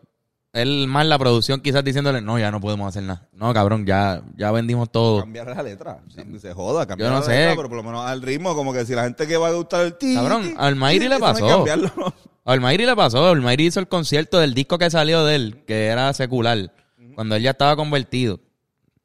[0.55, 3.27] él más la producción quizás diciéndole, no, ya no podemos hacer nada.
[3.33, 5.19] No, cabrón, ya, ya vendimos todo.
[5.21, 5.99] Cambiar la letra.
[6.39, 7.31] Se joda, cambiar Yo no la sé.
[7.37, 9.51] letra, pero por lo menos al ritmo, como que si la gente que va a
[9.51, 10.15] gustar el ti.
[10.15, 11.45] Cabrón, al Mayri le pasó.
[11.45, 12.13] que cambiarlo.
[12.45, 13.27] A Almayri le pasó.
[13.27, 16.71] Almayri hizo el concierto del disco que salió de él, que era secular,
[17.15, 18.39] cuando él ya estaba convertido.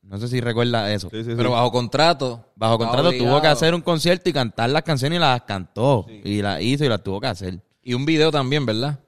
[0.03, 1.09] No sé si recuerda eso.
[1.11, 1.37] Sí, sí, sí.
[1.37, 2.45] Pero bajo contrato.
[2.55, 6.05] Bajo contrato tuvo que hacer un concierto y cantar las canciones y las cantó.
[6.25, 7.61] Y las hizo y las tuvo que hacer.
[7.83, 8.99] Y un video también, ¿verdad?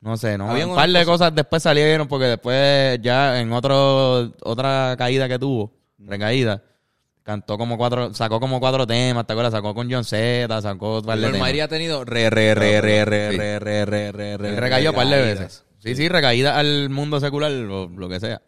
[0.00, 0.46] No sé, no.
[0.46, 5.72] Un par de cosas después salieron porque después ya en otro otra caída que tuvo,
[5.98, 6.62] recaída,
[7.22, 9.52] cantó como cuatro, sacó como cuatro temas, ¿te acuerdas?
[9.52, 11.46] Sacó con John Z, sacó un par de El temas.
[11.48, 13.36] Mayri ha tenido re, re, re, re, re, Sí.
[13.36, 15.64] re, re, re, re, re, Él recayó un par de veces.
[15.80, 18.40] Sí, sí, recaída al mundo secular, lo, lo que sea.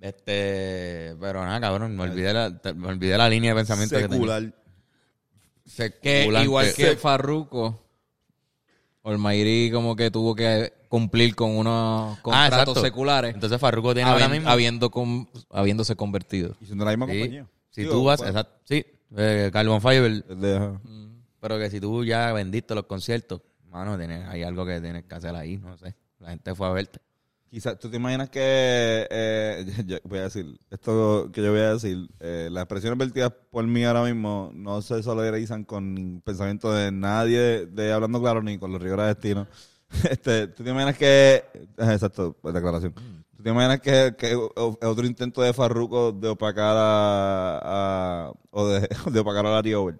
[0.00, 4.02] Este, pero nada, cabrón, me olvidé la, te- me olvidé la línea de pensamiento que
[4.08, 4.18] tenía.
[5.64, 6.00] Secular.
[6.00, 7.85] Que igual que- que Farruko,
[9.10, 12.80] Olmairi como que tuvo que cumplir con unos contratos Ah, exacto.
[12.82, 14.48] seculares Entonces Farruko tiene ahora habi- mismo.
[14.50, 16.54] habiendo con- habiéndose convertido.
[16.60, 17.46] Y siendo la misma Sí, compañía.
[17.70, 18.84] si Digo, tú vas, pues, exacto, sí,
[19.16, 20.80] eh, Carbon Fiber, de- ajá.
[21.40, 25.14] pero que si tú ya vendiste los conciertos, mano, tienes, hay algo que tienes que
[25.14, 25.94] hacer ahí, no sé.
[26.18, 26.98] La gente fue a verte.
[27.50, 28.40] Quizás tú te imaginas que,
[29.10, 33.32] eh, yo voy a decir, esto que yo voy a decir, eh, las expresiones vertidas
[33.50, 38.58] por mí ahora mismo no se solidarizan con pensamiento de nadie de, Hablando Claro ni
[38.58, 39.46] con los Rivera Destino.
[40.10, 41.44] Este, tú te imaginas que,
[41.78, 42.92] exacto, declaración.
[43.36, 48.88] Tú te imaginas que, que otro intento de Farruko de opacar a, a- o de,
[49.12, 49.94] de opacar a Larry Over.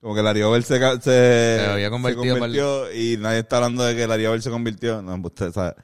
[0.00, 3.84] Como que Larry Over se, se, Se había convertido se convirtió y nadie está hablando
[3.84, 5.02] de que Larry Over se convirtió.
[5.02, 5.74] No, pues, usted sabe.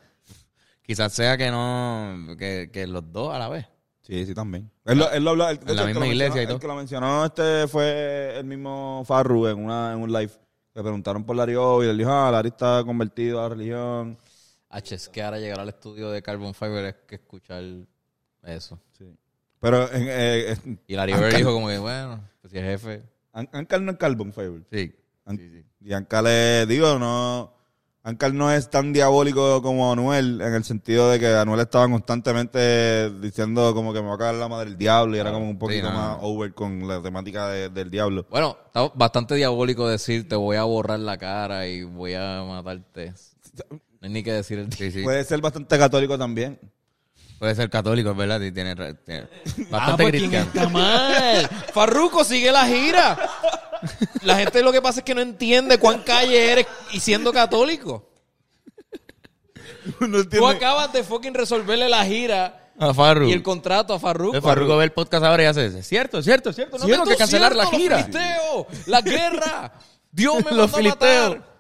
[0.86, 3.66] Quizás sea que no, que, que los dos a la vez.
[4.02, 4.70] Sí, sí, también.
[4.84, 6.56] Él lo, él lo habló, el- En la misma iglesia y todo.
[6.56, 10.30] El que lo mencionó este fue el mismo Farru en, una, en un live.
[10.74, 14.18] Le preguntaron por Over y él dijo, ah, Larry está convertido a la religión.
[14.68, 17.62] H, es que ahora llegar al estudio de Carbon Fiber es que escuchar
[18.42, 18.78] eso.
[18.98, 19.16] Sí.
[19.60, 23.02] Pero en, eh, es- Y Larry Bird dijo como que, bueno, pues si es jefe.
[23.32, 24.62] An- Ancal no es Carbon Fiber.
[24.70, 24.94] Sí.
[25.24, 25.64] An- Sí, sí.
[25.80, 27.54] Y Ancal es, digo, no...
[28.06, 33.08] Ancal no es tan diabólico como Anuel, en el sentido de que Anuel estaba constantemente
[33.18, 35.58] diciendo como que me va a cagar la madre del diablo y era como un
[35.58, 38.26] poquito más over con la temática de- del diablo.
[38.28, 43.14] Bueno, está bastante diabólico decir te voy a borrar la cara y voy a matarte.
[43.70, 45.02] No hay ni que decir el Sí, sí.
[45.02, 46.58] Puede ser bastante católico también.
[47.38, 49.26] Puede ser católico, es verdad, y tiene, tiene Ah,
[49.70, 50.46] bastante pues, ¿quién cristiano.
[50.54, 51.48] está mal?
[51.74, 53.18] Farruko sigue la gira.
[54.22, 58.08] La gente lo que pasa es que no entiende cuán calle eres y siendo católico.
[60.00, 63.28] no Tú acabas de fucking resolverle la gira A Farru.
[63.28, 64.36] y el contrato a Farruko.
[64.36, 66.84] El Farruko ve el podcast ahora y hace, es cierto, es cierto, es cierto, no
[66.84, 67.96] Cierto, tengo que cancelar cierto, la gira.
[67.96, 69.72] Los filisteos, la guerra.
[70.10, 71.28] Dios me Los mandó a filisteos.
[71.36, 71.54] matar.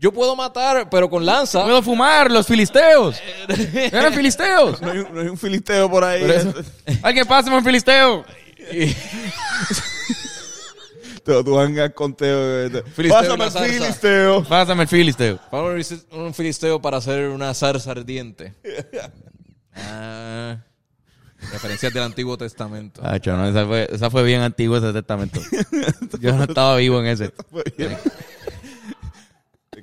[0.00, 1.64] Yo puedo matar, pero con lanza.
[1.64, 3.16] Puedo fumar, los filisteos.
[3.74, 4.80] Eran filisteos.
[4.80, 6.20] No hay, un- no hay un filisteo por ahí.
[6.22, 6.64] Por.
[7.02, 8.24] Alguien pásame un filisteo.
[11.28, 12.66] Tú, tú vangas con Teo.
[12.66, 13.64] eh, Pásame el salsa.
[13.64, 14.44] filisteo.
[14.44, 15.38] Pásame el filisteo.
[15.52, 18.54] Ver un filisteo para hacer una zarza ardiente.
[19.80, 20.56] Ah,
[21.52, 23.00] referencias del Antiguo Testamento.
[23.04, 25.40] Acho, no, esa, fue, esa fue bien antigua ese testamento.
[26.20, 27.32] Yo no estaba vivo en ese.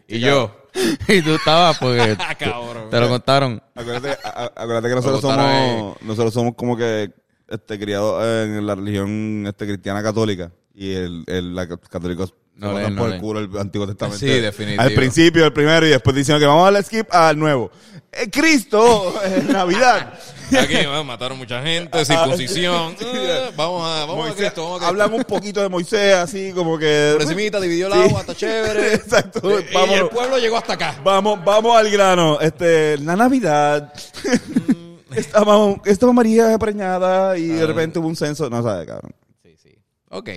[0.07, 0.53] Y yo.
[1.07, 2.89] Y tú estabas porque Ah, cabrón.
[2.89, 3.63] te lo contaron.
[3.73, 7.13] Acuérdate, a- acuérdate que nosotros somos, nosotros somos como que
[7.47, 10.51] este, criados en la religión este, cristiana católica.
[10.75, 13.15] Y el, el la, católicos No se leen, no por leen.
[13.15, 14.19] el culo el Antiguo Testamento.
[14.19, 14.81] Sí, definitivo.
[14.83, 17.71] Al principio, el primero, y después diciendo que vamos a darle skip al nuevo.
[18.11, 20.13] Eh, Cristo, en Navidad.
[20.59, 22.95] Aquí bueno, mataron mucha gente, circuncisión.
[23.01, 24.87] Ah, vamos a, vamos a Moisés, Cristo, vamos a Cristo.
[24.87, 27.11] hablamos un poquito de Moisés, así como que...
[27.13, 27.99] Por encimita, dividió el Sí.
[28.09, 28.93] agua, está chévere.
[28.93, 30.99] Exacto, Y- y el pueblo llegó hasta acá.
[31.03, 32.39] Vamos, vamos al grano.
[32.39, 33.91] Este, la Navidad.
[35.15, 38.49] estaba, estaba María preñada y de repente hubo un censo.
[38.49, 39.13] No sabes, cabrón.
[39.43, 39.75] Sí, sí.
[40.09, 40.29] Ok.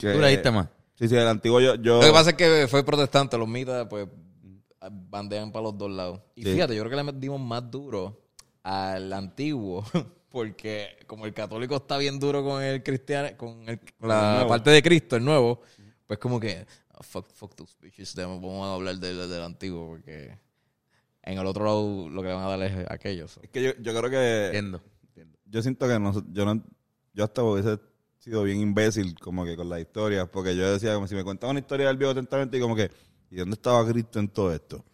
[0.00, 0.68] Que- Tú leíste más.
[0.94, 1.74] Sí, sí, el antiguo yo.
[1.76, 4.06] yo Lo que pasa es que fue protestante, los mitas, pues,
[4.90, 6.20] bandean para los dos lados.
[6.34, 6.52] Y Sí.
[6.54, 8.20] fíjate, yo creo que le dimos más duro
[8.62, 9.84] al antiguo,
[10.30, 14.48] porque como el católico está bien duro con el cristiano, con el- El la nuevo.
[14.48, 15.60] parte de Cristo, el nuevo,
[16.06, 20.36] pues como que, ah, fuck, fuck those bitches, vamos a hablar del, del antiguo, porque
[21.22, 23.28] en el otro lado lo que le van a dar es aquello.
[23.28, 23.40] so.
[23.42, 24.46] es que yo, yo creo que.
[24.46, 24.82] Entiendo.
[25.46, 26.62] Yo siento que no, yo no.
[27.12, 27.78] Yo hasta hubiese
[28.20, 30.28] sido bien imbécil como que con las historias.
[30.28, 32.90] Porque yo decía, como si me contaban una historia del Viejo Testamento y como que.
[33.30, 34.84] ¿Y dónde estaba Cristo en todo esto?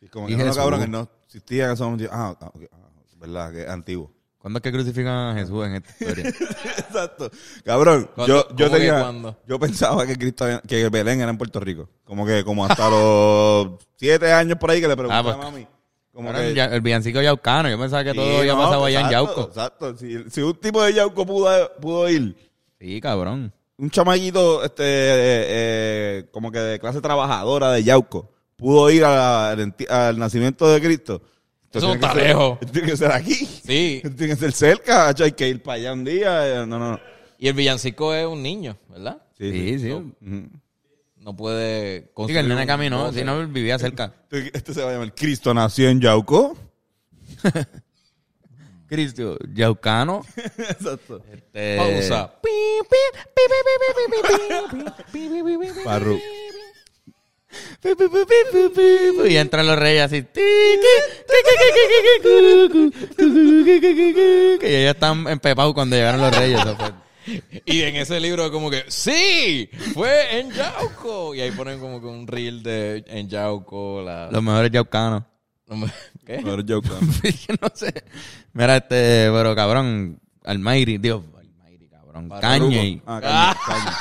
[0.00, 2.08] Y como que no, no, cabrón, que no existía en ese momento.
[2.12, 2.76] Ah, ah, ok, ah,
[3.18, 4.12] verdad, que es antiguo.
[4.38, 6.28] ¿Cuándo es que crucifican a Jesús en esta historia?
[6.78, 7.30] Exacto.
[7.64, 8.46] Cabrón, yo,
[9.46, 11.88] yo pensaba que Cristo había- que Belén era en Puerto Rico.
[12.04, 15.38] Como que como hasta los siete años por ahí que le pregunté Ah, pues, a
[15.38, 15.66] mami.
[16.14, 17.68] Como que, el villancico yaucano.
[17.68, 19.40] Yo pensaba que Sí, todo había no, pasado allá en Yauco.
[19.42, 19.96] Exacto.
[19.96, 22.36] Si, si un tipo de Yauco pudo, pudo ir,
[22.78, 23.52] Sí, cabrón.
[23.78, 29.54] un chamaquito, este, eh, eh, como que de clase trabajadora de Yauco, pudo ir a
[29.56, 31.20] la- al, nacimiento de Cristo.
[31.72, 32.58] Eso tiene está lejos.
[32.72, 33.34] Tiene que ser aquí.
[33.34, 34.00] Sí.
[34.16, 36.62] Tiene que ser cerca, hay que ir para allá un día.
[36.62, 37.00] eh, No, no, no.
[37.36, 39.20] Y el villancico es un niño, ¿verdad?
[39.36, 39.92] Sí, sí.
[41.24, 44.12] No puede Sí, que construir el nene caminó, si no vivía cerca.
[44.30, 46.54] Este, este se va a llamar Cristo nació en Yauco.
[48.86, 50.22] Cristo, yaucano.
[50.36, 51.22] Exacto.
[51.32, 52.34] Este, Pausa.
[55.82, 56.20] Parru.
[59.26, 60.26] Y entran los reyes así.
[64.62, 66.60] Y ellos están empepados cuando llegaron los reyes.
[66.60, 67.03] eso fue.
[67.66, 71.34] Y en ese libro como que, sí, fue en Yauco.
[71.34, 74.02] Y ahí ponen como que un reel de en Yauco.
[74.02, 74.30] La...
[74.30, 75.24] Los mejores yaucanos.
[76.26, 76.42] ¿Qué?
[76.44, 76.88] Ahora Yauco.
[77.62, 78.04] no sé.
[78.52, 82.28] Mira, este, pero cabrón, Almighty, Dios, Almighty, cabrón.
[82.40, 83.02] Cañe.
[83.06, 83.98] Ah, caña.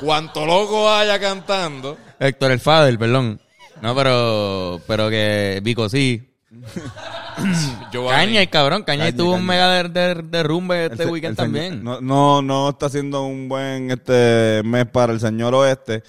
[0.00, 1.96] Cuanto loco haya cantando.
[2.18, 3.40] Héctor el Fader, perdón.
[3.82, 6.29] No, pero, pero que Vico sí.
[8.10, 11.46] Caña y cabrón, Caña y tuvo un mega de, de- derrumbe este El weekend el
[11.46, 11.84] señor- también.
[11.84, 16.02] No, no, no está haciendo un buen este mes para el señor oeste.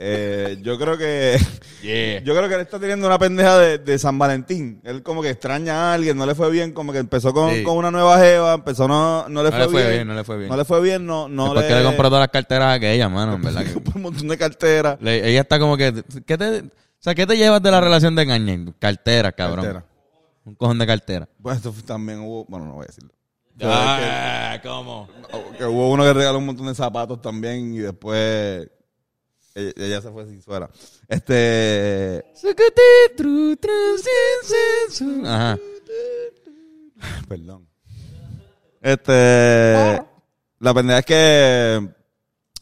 [0.00, 1.36] Eh, yo creo que
[1.82, 2.20] Yeah.
[2.22, 4.80] yo creo que él está teniendo una pendeja de, de San Valentín.
[4.84, 7.62] Él como que extraña a alguien, no le fue bien, como que empezó con, Sí.
[7.64, 10.14] con una nueva jeva, empezó no, no le, No fue, le fue bien, bien, no
[10.14, 10.48] le fue bien.
[10.50, 12.72] No le fue bien, no, no Después le, que le compró todas las carteras a
[12.74, 13.64] aquella, mano, en verdad.
[13.64, 14.98] que- un montón de carteras.
[15.00, 16.64] le- ella está como que, ¿qué te,
[16.98, 18.72] o sea, ¿qué te llevas de la relación de Caña?
[18.78, 19.64] Cartera, cabrón.
[19.64, 19.86] Cartera.
[20.44, 21.28] Un cojón de cartera.
[21.42, 23.12] Pues esto también hubo, bueno, no voy a decirlo.
[23.60, 25.08] Ah, ¿cómo?
[25.56, 28.68] Que hubo uno que regaló un montón de zapatos también y después
[29.54, 30.70] ella, ella se fue sin suera.
[31.08, 32.24] Este,
[35.24, 35.58] Ajá.
[37.28, 37.68] perdón.
[38.80, 40.02] Este,
[40.60, 41.88] la pendeja es que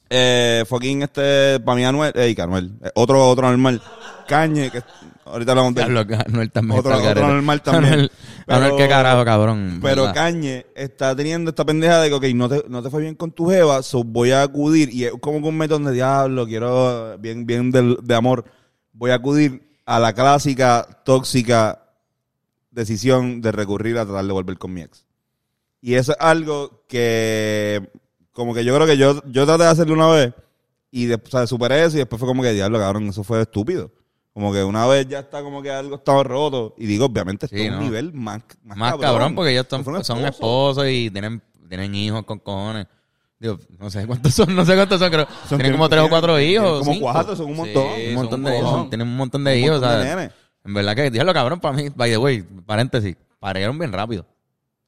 [0.08, 3.82] eh, fucking este, para mí Anuel, ey, que Anuel, eh, otro, otro normal,
[4.26, 4.82] Cañe, que
[5.24, 5.96] ahorita hablamos de él.
[6.26, 7.26] Anuel también Otro- está al otro garete.
[7.34, 7.92] normal también.
[7.94, 8.10] Anuel,
[8.46, 9.78] Pero- Anuel, qué carajo, cabrón.
[9.82, 10.14] Pero ¿verdad?
[10.14, 13.30] Cañe está teniendo esta pendeja de que, ok, no te, no te fue bien con
[13.32, 17.16] tu jeva, so voy a acudir, y es como que un método de diablo, quiero
[17.18, 18.44] bien, bien del- de, amor,
[18.92, 21.82] voy a acudir a la clásica, tóxica
[22.70, 25.06] decisión de recurrir a tratar de volver con mi ex.
[25.80, 27.88] Y eso es algo que,
[28.32, 30.34] como que yo creo que yo, yo traté de hacerlo una vez,
[30.90, 33.40] y después, o sea, superé eso, y después fue como que, diablo, cabrón, eso fue
[33.42, 33.90] estúpido.
[34.36, 37.56] Como que una vez ya está como que algo estaba roto, y digo, obviamente, esto
[37.56, 40.84] Sí, es un nivel más, más, Más cabrón, porque ellos son, Fueron son esposos.
[40.90, 42.86] y tienen, tienen hijos con cojones.
[43.40, 45.26] Digo, no sé cuántos son, no sé cuántos son, creo.
[45.48, 46.80] Son tienen como tres o cuatro hijos.
[46.80, 47.10] Como cinco.
[47.10, 47.86] cuatro, son un montón.
[47.96, 48.90] Sí, Un montón son de cojón.
[48.90, 49.80] tienen un montón de Un hijos.
[49.80, 50.30] montón.
[50.66, 54.26] En verdad que, diablo, cabrón, para mí, by the way, paréntesis, parieron bien rápido.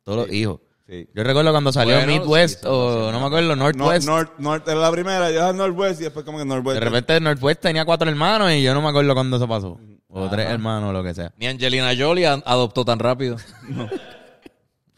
[0.03, 0.61] Todos los hijos.
[0.89, 1.07] Sí.
[1.13, 4.07] Yo recuerdo cuando salió Bueno, Midwest sí, o no me acuerdo, North, Northwest.
[4.07, 6.81] North, North era la primera, yo era Northwest y después como que Northwest.
[6.81, 9.79] De repente Northwest tenía cuatro hermanos y yo no me acuerdo cuándo eso pasó.
[10.09, 11.33] O tres hermanos o lo que sea.
[11.37, 13.37] Ni Angelina Jolie adoptó tan rápido.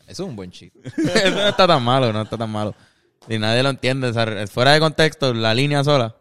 [0.07, 0.81] Eso es un buen chiste.
[0.85, 2.75] eso no está tan malo, no está tan malo.
[3.29, 4.09] Y nadie lo entiende.
[4.09, 6.17] o sea, fuera de contexto, la línea sola.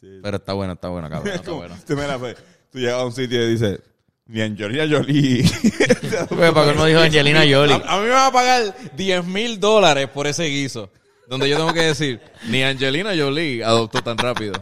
[0.00, 1.34] Pero está bueno, está bueno, cabrón.
[1.34, 1.76] Está bueno.
[1.86, 2.36] tú, mira, pues,
[2.70, 3.80] tú llegas a un sitio y dices,
[4.26, 5.44] ni Angelina Jolie.
[6.28, 7.74] Porque para no dijo Angelina Jolie.
[7.86, 10.90] A, a mí me van a pagar 10 mil dólares por ese guiso.
[11.28, 14.52] Donde yo tengo que decir, ni Angelina Jolie adoptó tan rápido.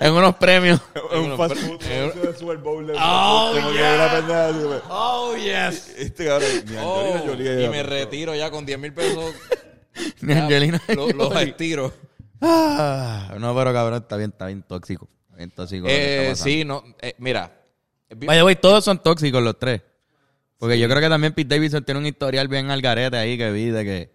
[0.00, 0.80] En unos premios.
[1.14, 1.80] un fast food,
[2.26, 2.86] un Super Bowl.
[2.86, 5.94] de- Oh, como pendeja así, pues, Oh, yes.
[5.96, 7.64] Este cabrón, ni Angelina Oh, Jolie.
[7.64, 9.32] y me retiro ya con 10 mil pesos.
[10.22, 11.50] Ni ya, Angelina lo- Los Jolie.
[11.50, 11.92] estiro.
[12.40, 15.08] Ah, no, pero cabrón, está bien, está bien tóxico.
[15.26, 15.86] Está bien tóxico.
[15.88, 16.82] Eh, sí, no.
[17.00, 17.59] eh, mira.
[18.16, 19.82] By the way, todos son tóxicos los tres.
[20.58, 23.50] Porque yo creo que también Pete Davidson tiene un historial bien al garete ahí que
[23.50, 24.10] vi de que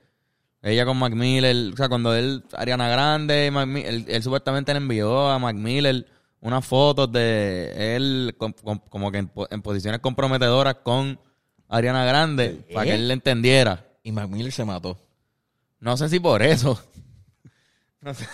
[0.61, 4.77] ella con Mac Miller, o sea, cuando él, Ariana Grande, Mac él, él supuestamente le
[4.77, 6.05] envió a Mac Miller
[6.41, 11.19] unas fotos de él con- con- como que en, po- en posiciones comprometedoras con
[11.67, 13.85] Ariana Grande para que él le entendiera.
[14.03, 14.99] Y Mac Miller se mató.
[15.79, 16.79] No sé si por eso.
[18.05, 18.27] No sé,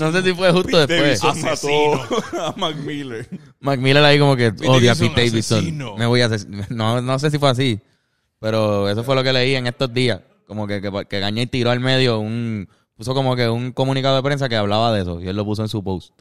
[0.00, 1.20] no sé si fue justo después.
[1.20, 3.28] Davidson mató a Mac Miller.
[3.60, 5.58] Mac Miller ahí como que odia a Pete Davidson.
[5.58, 5.96] asesino.
[5.96, 6.30] Me voy a
[6.70, 7.80] no, no sé si fue así,
[8.40, 10.22] pero eso fue lo que leí en estos días.
[10.48, 12.68] Como que, que, que Gañay tiró al medio un...
[12.96, 15.62] Puso como que un comunicado de prensa que hablaba de eso y él lo puso
[15.62, 16.12] en su post.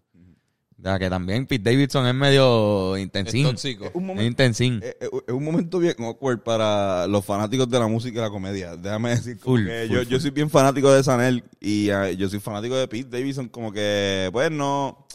[0.83, 3.45] Ya que también Pete Davidson es medio Es intensín.
[3.45, 3.85] tóxico.
[3.93, 4.81] Un Es momento, intensín.
[4.83, 8.75] es, es- un momento bien awkward para los fanáticos de la música y la comedia.
[8.75, 10.09] Déjame decir, Full, que full, yo, full.
[10.11, 13.71] yo soy bien fanático de Sanel y ah, yo soy fanático de Pete Davidson, como
[13.71, 15.07] que, pues no,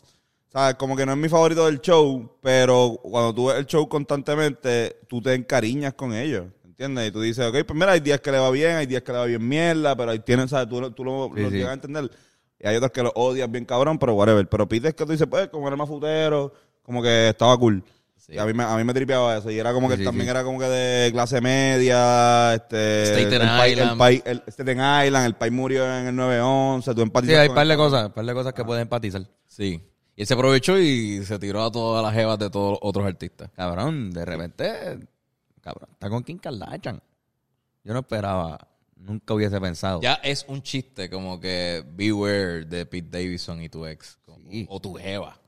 [0.50, 0.76] ¿sabes?
[0.76, 4.96] Como que no es mi favorito del show, pero cuando tú ves el show constantemente,
[5.06, 7.08] tú te encariñas con ellos, ¿entiendes?
[7.08, 9.12] Y tú dices, ok, pues mira, hay días que le va bien, hay días que
[9.12, 10.66] le va bien mierda, pero ahí tienes, ¿sabes?
[10.70, 11.56] Tú, lo- tú lo, Sí, lo sí.
[11.56, 12.10] llegas a entender.
[12.60, 14.48] Y hay otros que lo odias bien cabrón, pero whatever.
[14.48, 17.84] Pero Pete es que tú dices, pues, como era más futero, como que estaba cool.
[18.16, 18.32] Sí.
[18.34, 19.50] Y a mí, me, a mí me tripeaba eso.
[19.50, 20.30] Y era como que Sí, sí, también sí.
[20.30, 22.54] era como que de clase media.
[22.54, 23.92] Este, Staten el país- Island.
[23.92, 26.84] El país, el, Staten Island, el país murió en el 9-11.
[26.84, 29.22] Tú Sí, empatizas hay con un par de cosas, par de cosas que pueden empatizar.
[29.46, 29.80] Sí.
[30.16, 33.06] Y él se aprovechó y se tiró a todas las jevas de todos los otros
[33.06, 33.50] artistas.
[33.54, 34.98] Cabrón, de repente,
[35.60, 37.00] cabrón, está con Kim Kardashian.
[37.84, 38.58] Yo no esperaba,
[38.98, 40.00] nunca hubiese pensado.
[40.02, 44.18] Ya es un chiste como que beware de Pete Davidson y tu ex.
[44.24, 44.66] como- Sí.
[44.68, 45.38] O tu jeva.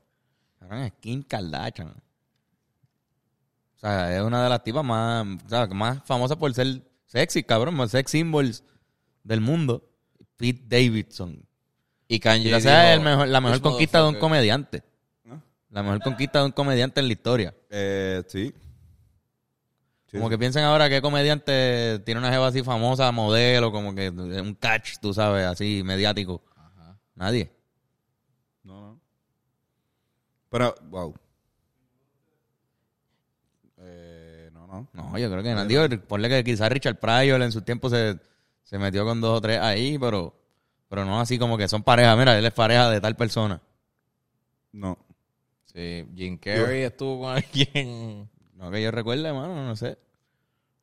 [0.71, 1.89] Es Kim Kardashian.
[1.89, 7.43] O sea, es una de las tipas más, o sea, más famosas por ser sexy,
[7.43, 8.63] cabrón, más sex symbols
[9.23, 9.87] del mundo.
[10.37, 11.43] Pete Davidson.
[12.07, 14.19] Y Kanye es el mejor- la mejor "This conquista de un motherfucker".
[14.29, 14.83] comediante.
[15.23, 15.41] ¿No?
[15.69, 17.55] La mejor conquista de un comediante en la historia.
[17.69, 18.53] Eh, sí.
[20.11, 20.31] Sí, Como sí.
[20.31, 24.97] que piensen ahora qué comediante tiene una jeva así famosa, modelo, como que un catch,
[25.01, 26.41] tú sabes, así mediático.
[27.15, 27.49] Nadie.
[28.63, 28.99] No, no.
[30.49, 31.15] Pero, wow.
[33.77, 34.87] Eh, no, no.
[34.93, 35.87] No, yo creo que nadie.
[35.87, 38.17] Digo, ponle que quizás Richard Pryor en su tiempo se,
[38.63, 40.35] se metió con dos o tres ahí, pero,
[40.89, 42.15] pero no así como que son pareja.
[42.15, 43.61] Mira, él es pareja de tal persona.
[44.73, 44.97] No.
[45.65, 48.29] Sí, Jim Carrey estuvo con alguien.
[48.61, 49.97] No que yo recuerde, mano, no sé.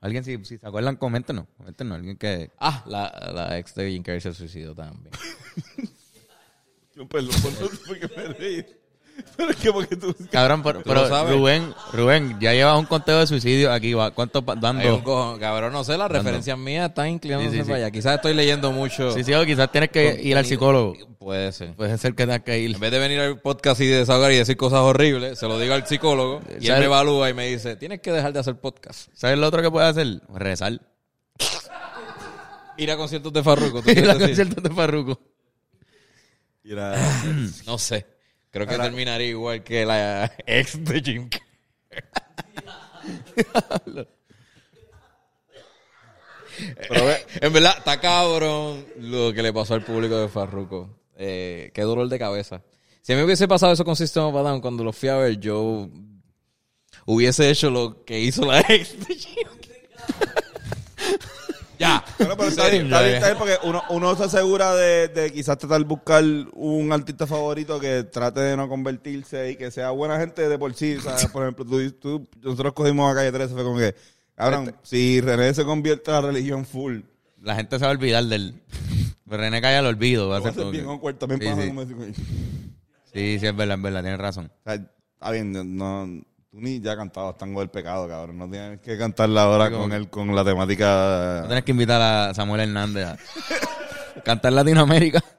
[0.00, 1.46] Alguien, si, si se acuerdan, coméntenos.
[1.56, 1.98] Coméntenos.
[1.98, 2.50] Alguien que.
[2.58, 5.14] Ah, la, la ex de Jim Carrey se suicidó también.
[6.96, 8.66] Yo, perdón, por porque me reí.
[9.36, 10.14] Pero es que porque tú...
[10.30, 11.32] Cabrón, pero, ¿Tú lo pero sabes?
[11.34, 13.92] Rubén, Rubén, ya llevas un conteo de suicidio aquí.
[13.94, 14.10] va.
[14.12, 15.04] ¿Cuántos pa- Hay un dando?
[15.04, 15.38] cojón.
[15.40, 17.68] Cabrón, no sé, las referencias mías están inclinándose Sí, sí, sí.
[17.70, 17.90] para allá.
[17.90, 19.12] Quizás estoy leyendo mucho.
[19.12, 20.94] Sí, sí, o quizás tienes que ir al psicólogo.
[21.18, 21.74] Puede ser.
[21.74, 22.74] Puede ser que tengas que ir.
[22.74, 25.74] En vez de venir al podcast y desahogar y decir cosas horribles, se lo digo
[25.74, 29.08] al psicólogo y él me evalúa y me dice, tienes que dejar de hacer podcast.
[29.14, 30.20] ¿Sabes lo otro que puedes hacer?
[30.34, 30.80] Rezar.
[32.76, 33.82] Ir a conciertos de Farruko.
[33.82, 35.20] ¿tú Ir a conciertos de Farruko.
[36.62, 36.96] Mira,
[37.66, 38.06] No sé.
[38.50, 41.48] Creo que terminaría igual que la ex de Jim Carrey.
[46.88, 50.98] pero ve, En verdad, está cabrón lo que le pasó al público de Farruko.
[51.16, 52.62] Eh, qué dolor de cabeza.
[53.02, 55.08] Si a mí me hubiese pasado eso con System of a Down cuando lo fui
[55.08, 55.88] a ver, yo
[57.06, 59.48] hubiese hecho lo que hizo la ex de Jim
[61.78, 62.04] Ya.
[62.18, 65.32] Bueno, pero está bien, está bien, está bien, porque uno, uno se asegura de, de
[65.32, 69.90] quizás tratar de buscar un artista favorito que trate de no convertirse y que sea
[69.90, 70.98] buena gente de por sí.
[71.00, 73.94] Sea, por ejemplo, tú, tú- nosotros cogimos a Calle 13, fue como que,
[74.34, 77.00] cabrón, si René se convierte a la religión full,
[77.42, 78.60] La gente se va a olvidar del.
[79.26, 80.28] René Calla lo olvido.
[80.28, 81.70] Va a ser como bien que- también Sí.
[83.12, 84.46] Sí, sí, es verdad, es verdad, tienes razón.
[84.46, 86.06] O sea, está bien, no,
[86.50, 88.38] tú ni ya cantabas Tango del Pecado, cabrón.
[88.38, 91.44] No tienes que cantarla ahora con, el, con la No temática...
[91.46, 93.18] tienes que invitar a Samuel Hernández a
[94.22, 95.22] cantar Latinoamérica.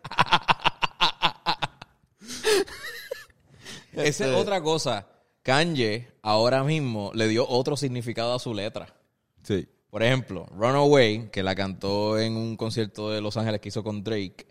[3.94, 5.08] Esa es otra cosa.
[5.44, 8.96] Kanye ahora mismo le dio otro significado a su letra.
[9.44, 9.68] Sí.
[9.90, 14.04] Por ejemplo, Runaway, que la cantó en un concierto de Los Ángeles que hizo con
[14.04, 14.46] Drake,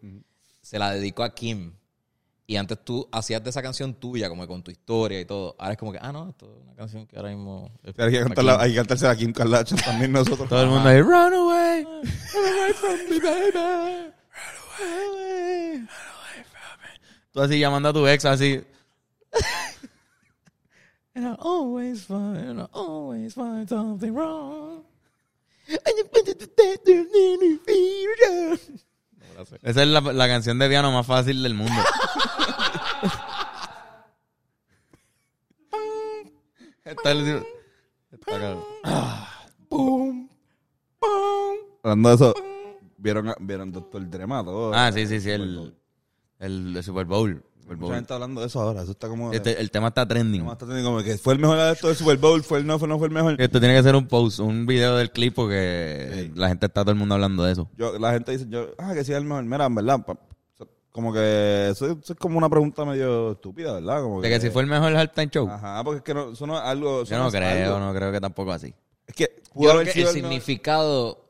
[0.60, 1.74] se la dedicó a Kim.
[2.50, 5.54] Y antes tú hacías de esa canción tuya, como que con tu historia y todo.
[5.58, 7.70] Ahora es como que, ah, no, esto es una canción que ahora mismo...
[7.84, 10.48] es Hay que, cantarla, hay que cantársela a Kim Kardashian también nosotros.
[10.48, 11.86] Todo el mundo ahí, run away.
[17.32, 18.64] Tú así llamando a tu ex así.
[21.14, 24.84] And I always find, and I always find something wrong.
[29.62, 31.72] Esa es la, la canción de piano más fácil del mundo.
[36.84, 37.42] Está el-
[38.10, 39.28] está.
[39.68, 40.28] Boom,
[41.00, 41.56] boom.
[41.82, 42.34] Hablando de eso,
[42.96, 44.72] ¿vieron, vieron Doctor Dre mató?
[44.72, 45.74] Ah, sí, sí, sí, el,
[46.38, 47.44] el, el Super Bowl.
[47.68, 48.82] Super Mucha gente está hablando de eso ahora.
[48.82, 49.32] Eso está como...
[49.32, 50.40] Este- el tema está trending.
[50.40, 52.66] como está teniendo como que fue el mejor de esto del Super Bowl, fue el
[52.66, 53.40] no, fue, no fue el mejor.
[53.40, 56.92] Esto tiene que ser un post, un video del clip porque la gente está todo
[56.92, 57.68] el mundo hablando de eso.
[57.76, 59.44] Yo, la gente dice, yo, ah, que sí es el mejor.
[59.44, 60.18] Mira, en verdad, pa-
[60.90, 64.02] como que eso, eso es como una pregunta medio estúpida, ¿verdad?
[64.02, 65.48] Como De que si fue el mejor halftime show.
[65.48, 67.02] Ajá, porque es que no, eso no es algo...
[67.02, 67.86] eso Yo no creo, algo.
[67.86, 68.74] no creo que tampoco así.
[69.06, 70.12] Es que Yo creo que el el mejor.
[70.14, 71.24] significado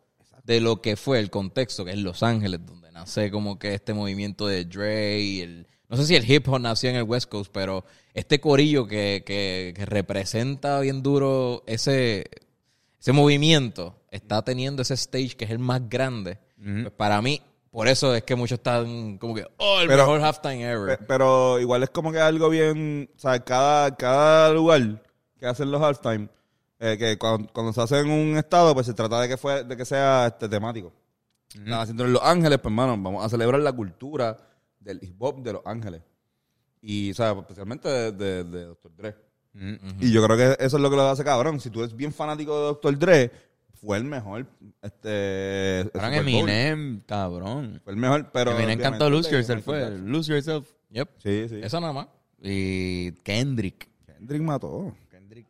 [0.45, 3.93] de lo que fue el contexto, que es Los Ángeles, donde nace como que este
[3.93, 7.29] movimiento de Dre y el no sé si el hip hop nació en el West
[7.31, 7.85] Coast, pero
[8.15, 12.27] este corillo que, que, que representa bien duro ese,
[13.01, 16.39] ese movimiento está teniendo ese stage que es el más grande.
[16.61, 20.21] Pues para mí, por eso es que muchos están como que, oh, el Pero- mejor
[20.23, 20.99] halftime ever.
[20.99, 25.03] Pe- Pero igual es como que algo bien, o sea, cada, cada lugar
[25.39, 26.29] que hacen los halftime,
[26.81, 29.63] eh, que cuando, cuando se hace en un estado, pues se trata de que fue,
[29.65, 30.93] de que sea este temático.
[31.55, 34.37] Están haciendo en Los Ángeles, pues hermano, vamos a celebrar la cultura
[34.81, 36.03] del hip hop de Los Ángeles.
[36.81, 38.95] Y, o sea, especialmente de, de, de Dr.
[38.97, 39.17] Dre.
[40.01, 41.59] Y yo creo que eso es lo que lo hace cabrón.
[41.59, 42.99] Si tú eres bien fanático de Dr.
[42.99, 43.33] Dre,
[43.75, 44.47] fue el mejor,
[44.83, 45.91] este...
[45.95, 46.15] Bowl.
[46.15, 47.81] Eminem, cabrón.
[47.83, 48.53] Fue el mejor, pero...
[48.53, 49.91] Eminem cantó Lose Yourself, fue.
[49.99, 50.69] Lose Yourself.
[50.91, 51.09] Yep.
[51.19, 51.61] Sí, sí.
[51.63, 52.09] Eso nada más.
[52.41, 53.89] Y Kendrick.
[54.07, 54.95] Kendrick mató.
[55.11, 55.47] Kendrick.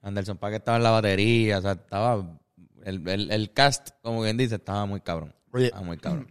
[0.00, 2.38] Anderson Paak estaba en la batería, o sea, estaba...
[2.84, 5.32] El, el, el cast, como bien dice, estaba muy cabrón.
[5.52, 5.66] Oye.
[5.66, 6.26] Estaba muy cabrón.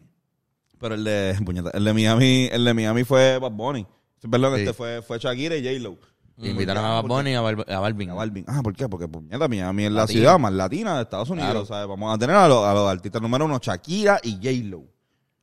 [0.81, 3.85] Pero el de, puñeta, el de Miami, el de Miami fue Bad Bunny.
[4.19, 4.61] Sí, Perdón, Sí.
[4.63, 5.97] este fue, fue Shakira y J-Lo.
[6.37, 8.09] Y invitaron a Bad Bunny y a, Bal- a Balvin.
[8.09, 8.45] A Balvin.
[8.47, 8.89] Ah, ¿por qué?
[8.89, 10.19] Porque puñeta, Miami es la Latina.
[10.19, 11.51] ciudad más latina de Estados Unidos.
[11.51, 11.65] Claro.
[11.65, 14.83] Sea, vamos a tener a los, a los artistas número uno, Shakira y J-Lo.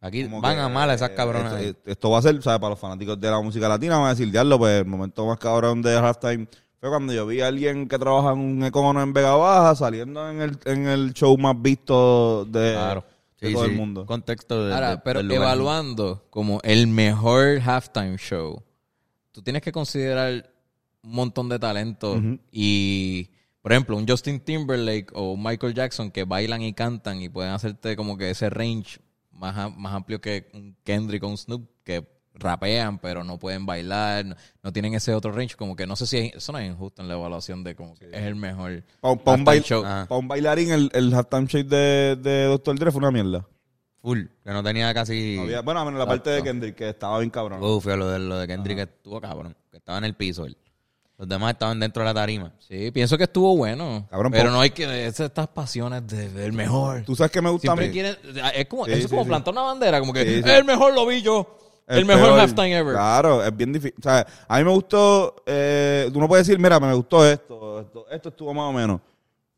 [0.00, 1.52] Aquí Como van que, a mal esas cabronas.
[1.52, 1.66] Esto, ahí.
[1.70, 2.58] esto- esto va a ser, ¿sabes?
[2.60, 5.38] Para los fanáticos de la música latina, van a decir, diablo, pues el momento más
[5.38, 6.48] cabrón de halftime
[6.80, 10.28] fue cuando yo vi a alguien que trabaja en un econo en Vega Baja saliendo
[10.30, 13.04] en el, en el show más visto de, Claro.
[13.40, 13.70] De Sí, todo sí.
[13.70, 14.06] el mundo.
[14.06, 15.42] Contexto de, Ahora, de- pero del lugar.
[15.42, 18.62] evaluando como el mejor halftime show,
[19.32, 20.52] tú tienes que considerar
[21.02, 22.20] un montón de talento
[22.50, 23.30] y,
[23.62, 27.52] por ejemplo, un Justin Timberlake o un Michael Jackson que bailan y cantan y pueden
[27.52, 28.98] hacerte como que ese range
[29.30, 32.04] más, más amplio que un Kendrick o un Snoop que
[32.38, 36.06] rapean pero no pueden bailar, no, no tienen ese otro range, como que no sé
[36.06, 38.82] si es- eso no es injusto en la evaluación de como que es el mejor
[39.00, 39.82] Para un, pa' un halftime bail- show.
[40.08, 42.78] Pa' un bailarín, el, el halftime show de, de Dr.
[42.78, 43.46] Dre fue una mierda.
[44.00, 45.34] Full, que no tenía casi...
[45.36, 47.60] No había- bueno, a menos la parte de Kendrick, que estaba bien cabrón.
[47.62, 49.56] Uf, lo de, lo de Kendrick estuvo cabrón.
[49.70, 50.56] Que estaba en el piso él.
[51.18, 52.52] Los demás estaban dentro de la tarima.
[52.60, 54.06] Sí, pienso que estuvo bueno.
[54.08, 57.02] Cabrón, pero no hay que esas estas pasiones de del mejor.
[57.04, 57.92] Tú sabes que me gusta Siempre a mí.
[57.92, 58.16] quieren,
[58.54, 59.28] es como, Sí, eso es sí, como sí.
[59.28, 60.48] plantar una bandera, como que Sí, sí.
[60.48, 61.58] el mejor lo vi yo.
[61.88, 62.40] El, mejor peor.
[62.40, 62.92] halftime ever.
[62.92, 63.94] Claro, es bien difícil.
[63.98, 65.36] O sea, a mí me gustó.
[65.46, 68.06] Eh, tú no puedes decir, mira, me gustó esto, esto.
[68.10, 69.00] Esto estuvo más o menos.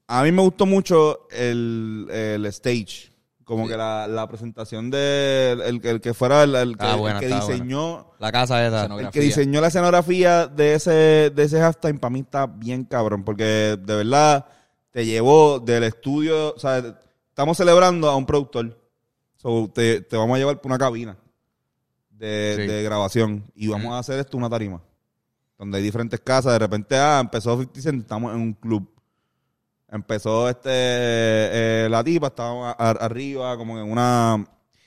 [0.06, 3.10] A mí me gustó mucho el, el stage.
[3.44, 7.18] Como que la, la presentación de el, el que fuera el, el que, el buena,
[7.18, 8.12] que está diseñó.
[8.20, 8.78] La casa esa.
[8.78, 9.08] Escenografía.
[9.08, 13.24] El que diseñó la escenografía de ese, de ese halftime para mí está bien cabrón,
[13.24, 14.46] porque de verdad
[14.92, 16.96] te llevó del estudio, o sea,
[17.28, 18.78] estamos celebrando a un productor.
[19.36, 21.16] So, te, te vamos a llevar por una cabina
[22.20, 22.66] de, Sí.
[22.66, 24.80] de grabación y vamos a hacer esto una tarima.
[25.58, 28.88] Donde hay diferentes casas, de repente, ah, empezó 50 Cent, estamos en un club.
[29.88, 34.36] Empezó este eh, la tipa, estábamos a- a- arriba, como en una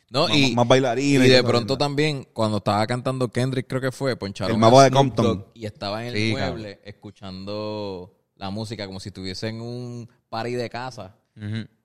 [0.09, 1.25] No, más, y, más bailarina.
[1.25, 4.85] y de pronto también, cuando estaba cantando Kendrick, creo que fue, poncharon El mago a
[4.85, 5.45] de Compton.
[5.53, 10.53] Y estaba en el Sí, mueble escuchando la música como si estuviese en un party
[10.53, 11.15] de casa.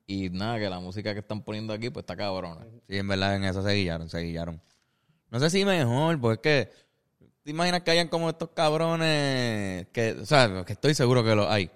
[0.07, 2.65] Y nada, que la música que están poniendo aquí, pues está cabrona.
[2.89, 4.63] Sí, en verdad, en eso se guillaron, se guillaron.
[5.31, 6.89] No sé si mejor, porque es que...
[7.45, 10.17] ¿Te imaginas que hayan como estos cabrones que...
[10.21, 11.71] O sea, que estoy seguro que los hay.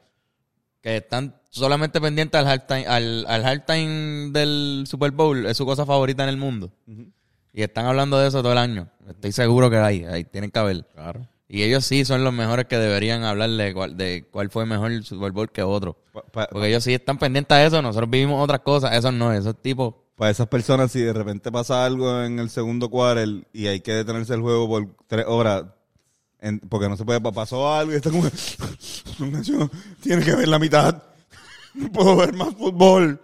[0.82, 5.46] Que están solamente pendientes al halftime, al, al halftime del Super Bowl.
[5.46, 6.72] Es su cosa favorita en el mundo.
[7.54, 8.88] Y están hablando de eso todo el año.
[9.08, 10.04] Estoy seguro que hay.
[10.04, 10.84] Ahí tienen que haber.
[10.88, 11.26] Claro.
[11.48, 14.90] Y ellos sí son los mejores que deberían hablar de cuál, de cuál fue mejor
[14.90, 15.98] el Super Bowl que otro.
[16.12, 17.80] Pa- pa- Porque ellos sí están pendientes a eso.
[17.80, 18.94] Nosotros vivimos otras cosas.
[18.94, 19.32] Esos no.
[19.32, 19.94] Esos tipos...
[20.16, 23.92] Para esas personas, si de repente pasa algo en el segundo quarter y hay que
[23.92, 25.64] detenerse el juego por tres horas,
[26.40, 28.28] en- porque no se puede, pa- pasó algo y está como,
[29.18, 31.02] Ignacio, tiene que ver la mitad,
[31.74, 33.20] no puedo ver más fútbol.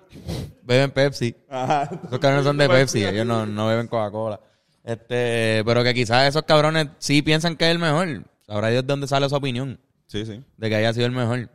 [0.62, 1.34] Beben Pepsi.
[1.48, 1.84] Ajá.
[2.06, 4.40] Esos cabrones son de Pepsi, ellos no, no beben Coca-Cola.
[4.84, 8.24] Este, pero que quizás esos cabrones sí piensan que es el mejor.
[8.46, 10.42] Sabrá Dios de dónde sale esa opinión Sí, sí.
[10.56, 11.50] de que haya sido el mejor.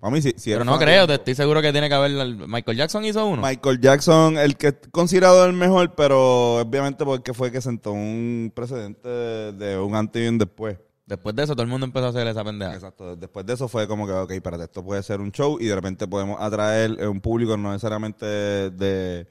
[0.00, 0.34] Para mí sí.
[0.36, 2.12] sí Pero no creo, te estoy seguro que tiene que haber.
[2.48, 3.42] Michael Jackson hizo uno.
[3.42, 8.52] Michael Jackson, el que es considerado el mejor, pero obviamente porque fue que sentó un
[8.54, 10.78] precedente de, un antes y un después.
[11.06, 12.74] Después de eso, todo el mundo empezó a hacer esa pendeja.
[12.74, 13.14] Exacto.
[13.16, 15.74] Después de eso fue como que, ok, espérate, esto puede ser un show y de
[15.74, 19.26] repente podemos atraer un público no necesariamente de,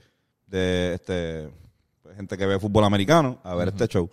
[0.48, 1.50] de este
[2.16, 4.10] gente que ve fútbol americano a ver este show.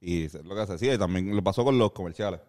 [0.00, 0.94] Y es lo que se hacía.
[0.94, 2.40] Y también lo pasó con los comerciales.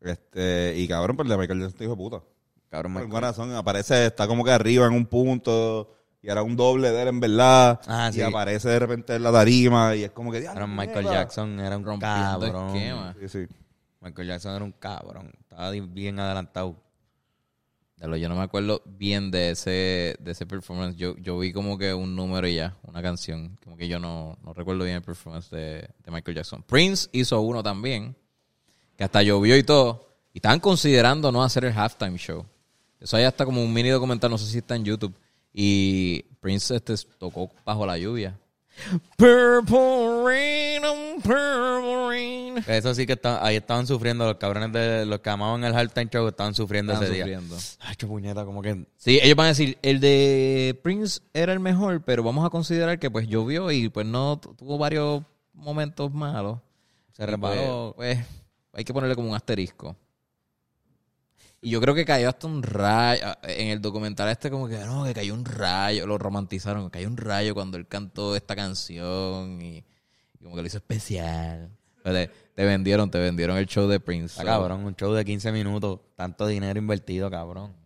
[0.00, 2.22] Este, y cabrón, pues el de Michael Jackson, hijo de puta.
[2.70, 3.04] Cabrón, Por Michael.
[3.16, 5.94] alguna razón aparece, está como que arriba en un punto.
[6.22, 7.80] Y era un doble de él en verdad.
[7.86, 9.96] Ah, y aparece de repente en la tarima.
[9.96, 10.42] Y es como que.
[10.44, 11.18] Cabrón, "Diablo, Michael mierda".
[11.22, 12.76] Jackson era un Rompiendo cabrón.
[12.76, 13.14] esquema.
[13.20, 13.54] Sí, sí.
[14.02, 15.32] Michael Jackson era un cabrón.
[15.40, 16.76] Estaba bien adelantado.
[17.96, 20.96] De lo, yo no me acuerdo bien de ese, de ese performance.
[20.96, 23.58] Yo, yo vi como que un número y ya, una canción.
[23.64, 26.62] Como que yo no, no recuerdo bien el performance de, de Michael Jackson.
[26.62, 28.14] Prince hizo uno también,
[28.96, 30.06] que hasta llovió y todo.
[30.32, 32.46] Y estaban considerando no hacer el halftime show.
[33.00, 35.14] Eso hay hasta como un mini documental, no sé si está en YouTube.
[35.52, 38.38] Y Prince este, tocó bajo la lluvia.
[39.16, 42.64] Purple rain, um, purple rain.
[42.66, 46.08] Eso sí que está- ahí estaban sufriendo los cabrones de los que amaban el halftime
[46.10, 47.24] show, estaban sufriendo Estaban ese día.
[47.36, 47.56] sufriendo.
[47.80, 51.60] Ay, qué puñeta, como que Sí, ellos van a decir, el de Prince era el
[51.60, 55.22] mejor, pero vamos a considerar que pues llovió y pues no tu- tuvo varios
[55.52, 56.58] momentos malos.
[57.12, 57.92] se Y, resbaló.
[57.96, 58.26] Pues, pues,
[58.72, 59.96] hay que ponerle como un asterisco.
[61.62, 63.26] Y yo creo que cayó hasta un rayo.
[63.42, 66.06] En el documental este como que no, que cayó un rayo.
[66.06, 66.84] Lo romantizaron.
[66.84, 69.84] que Cayó un rayo cuando él cantó esta canción y,
[70.42, 71.70] como que lo hizo especial.
[72.02, 74.40] Te, te vendieron, te vendieron el show de Prince.
[74.40, 77.79] Está cabrón, un show de 15 minutos, tanto dinero invertido, cabrón.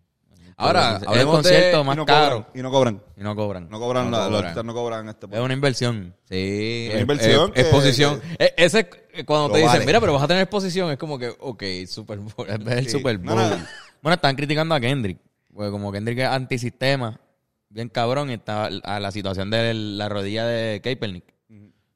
[0.57, 2.47] Ahora, es el concierto de- más y no caro cobran.
[2.55, 3.03] Y no cobran.
[3.17, 3.69] y no cobran.
[3.71, 4.45] No cobran, No la- los cobran.
[4.45, 6.15] artistas no cobran este Es una inversión.
[6.29, 8.21] Sí, Una inversión que- exposición.
[8.39, 8.89] E- Ese,
[9.27, 9.87] cuando Lo te dicen, vale.
[9.87, 12.47] mira, pero vas a tener exposición, es como que, ok, Super Bowl.
[12.49, 12.91] Es el Sí.
[12.91, 13.37] Super Bowl.
[13.37, 13.43] no.
[14.03, 15.19] Bueno, están criticando a Kendrick.
[15.53, 17.19] Porque como Kendrick es antisistema,
[17.69, 21.25] bien cabrón, está a la situación de la rodilla de Kaepernick.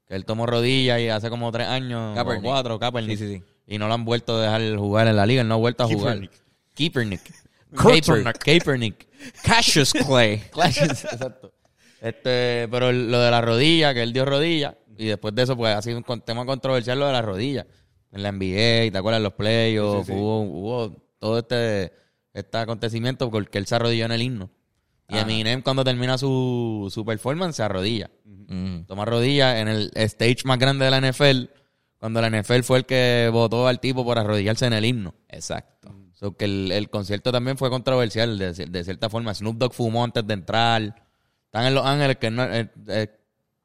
[0.06, 2.44] Que él tomó rodilla y hace como tres años, Kaepernick.
[2.44, 3.18] o cuatro, Kaepernick.
[3.18, 3.42] Sí, sí, sí.
[3.66, 5.84] Y no lo han vuelto a dejar jugar en la liga, él no ha vuelto
[5.84, 6.14] a jugar.
[6.18, 6.32] Kaepernick.
[6.74, 7.20] Kaepernick.
[7.76, 8.38] Kaepernick.
[8.38, 9.08] Kaepernick.
[9.42, 10.38] Cassius Clay.
[10.52, 11.52] Clashes, exacto.
[12.00, 15.74] Este, pero lo de la rodilla, que él dio rodilla, y después de eso, pues
[15.74, 17.66] ha sido un tema controversial lo de la rodilla.
[18.10, 19.22] En la NBA, ¿te acuerdas?
[19.22, 20.18] Los playoffs, Sí, sí, sí.
[20.18, 21.92] Hubo, hubo todo este,
[22.32, 24.50] este acontecimiento porque él se arrodilló en el himno.
[25.08, 25.22] Y Ajá.
[25.22, 28.10] Eminem, cuando termina su, su performance, se arrodilla.
[28.86, 31.50] Toma rodilla en el stage más grande de la NFL,
[31.98, 35.14] cuando la NFL fue el que votó al tipo por arrodillarse en el himno.
[35.28, 35.94] Exacto.
[36.18, 39.32] So que el, el concierto también fue controversial de, de cierta forma.
[39.34, 41.06] Snoop Dogg fumó antes de entrar.
[41.44, 43.08] Están en Los Ángeles que no, eh, eh,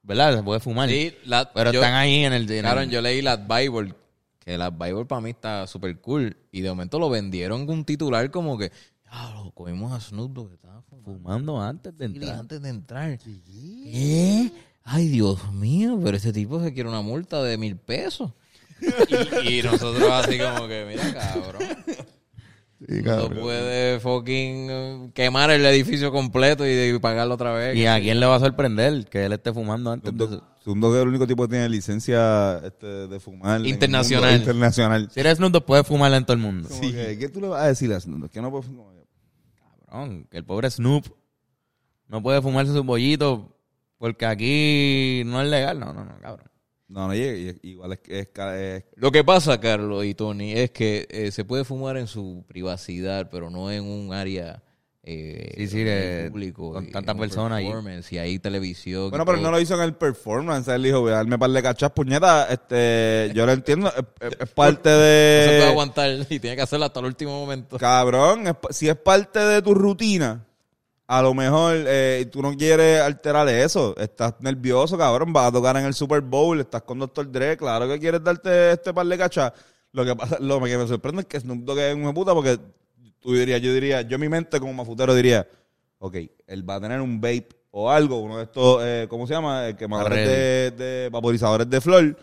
[0.04, 0.38] ¿verdad?
[0.38, 0.88] Se puede fumar.
[0.90, 2.50] Sí, la- pero yo- están ahí en el...
[2.52, 3.96] en Claro, el- yo leí las Bible,
[4.40, 6.38] que las Bible para mí está súper cool.
[6.52, 8.72] Y de momento lo vendieron con un titular como que,
[9.08, 12.36] ah, lo comimos a Snoop Dogg que estaba fumando fumando antes de entrar.
[12.40, 13.18] antes de entrar.
[13.18, 14.52] ¿Qué?
[14.84, 18.32] Ay, Dios mío, pero ese tipo se quiere una multa de mil pesos.
[19.44, 21.64] y, y nosotros así como que, mira, cabrón.
[22.88, 27.76] No puede fucking eh, quemar el edificio completo y, y pagarlo otra vez.
[27.78, 30.44] ¿Y a quién le va a sorprender que él esté fumando antes de eso?
[30.64, 33.66] Segundo que es el único tipo que tiene licencia este, de fumar.
[33.66, 34.32] Internacional.
[34.32, 35.10] mundo, internacional.
[35.12, 36.70] Si eres Snoop puedes fumarla en todo el mundo.
[36.70, 38.30] Como que, ¿Qué tú le vas a decir a Snoop?
[38.32, 38.88] Que no puede fumar.
[39.86, 41.06] Cabrón, que el pobre Snoop
[42.08, 43.58] no puede fumarse su pollito
[43.98, 45.80] porque aquí no es legal.
[45.80, 46.48] No, no, no, cabrón.
[46.94, 51.08] No, no, igual es que es, es- Lo que pasa, Carlos y Tony, es que
[51.10, 54.62] eh, se puede fumar en su privacidad, pero no en un área
[55.06, 56.72] eh, Sí, sí, de- hay público.
[56.72, 57.70] con tantas personas ahí.
[58.12, 59.10] Y hay televisión.
[59.10, 59.48] Bueno, pero todo.
[59.48, 60.68] no lo hizo en el performance.
[60.70, 62.48] Él dijo, voy a darme par de cachas, puñeta.
[62.50, 63.90] Este, yo lo entiendo.
[64.22, 65.66] Es, es- parte No se puede de...
[65.68, 67.78] aguantar y tiene que hacerlo hasta el último momento.
[67.80, 70.46] Cabrón, si es parte de tu rutina,
[71.18, 73.96] a lo mejor eh, tú no quieres alterar eso.
[73.98, 75.32] Estás nervioso, cabrón.
[75.32, 77.32] Vas a tocar en el Super Bowl, estás con Dr.
[77.32, 77.56] Dre.
[77.56, 79.54] Claro que quieres darte este par de cachas.
[79.92, 82.58] Lo que pasa, lo que me sorprende es que Snoop Dogg es un puta porque
[83.20, 85.48] tú dirías, yo diría, yo en mi mente como mafutero diría,
[86.00, 86.16] ok,
[86.48, 89.70] él va a tener un vape o algo, uno de estos, eh, ¿cómo se llama?
[89.70, 92.18] Eh, quemadores de, de vaporizadores de flor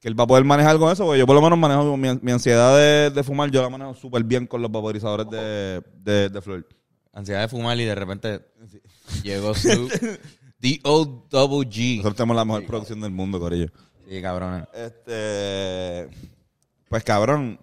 [0.00, 2.08] que él va a poder manejar con eso, porque yo por lo menos manejo mi,
[2.20, 6.66] mi ansiedad de, de fumar, yo la manejo súper bien con los vaporizadores de flor.
[7.14, 8.40] Ansiedad de fumar y de repente...
[9.22, 9.90] Llegó Snoop.
[10.58, 11.96] D-O-double-G.
[11.98, 13.68] Nosotros tenemos la mejor producción del mundo, Corillo.
[14.08, 14.66] Sí, cabrón.
[14.74, 16.08] Este.
[16.88, 17.58] Pues cabrón.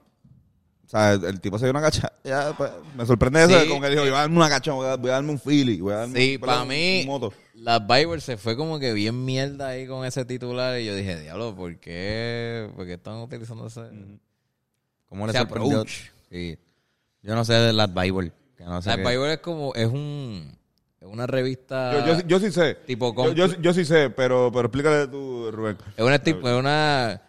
[0.85, 2.11] O sea, el, el tipo se dio una cacha.
[2.23, 3.67] Ya, pues, me sorprende eso.
[3.67, 5.79] Como que dijo, voy a darme una cacha, voy a, voy a darme un feeling.
[5.79, 7.33] Voy a darme Sí, para mí, moto.
[7.55, 10.79] las Bible se fue como que bien mierda ahí con ese titular.
[10.79, 12.69] Y yo dije, diablo, ¿por qué?
[12.75, 13.81] ¿Por qué están utilizando ese?
[15.07, 15.85] ¿Cómo le sorprendió?
[16.29, 16.57] Sí.
[17.23, 18.31] Yo no sé de las Bible.
[18.63, 20.55] Que no sé Las qué- Bible es como, es un,
[20.99, 22.05] es una revista.
[22.05, 22.75] Yo, yo, yo sí sé.
[22.85, 25.77] Tipo yo, yo, yo sí sé, pero, pero explícale tú, Rubén.
[25.97, 27.21] Es una tipo, es una.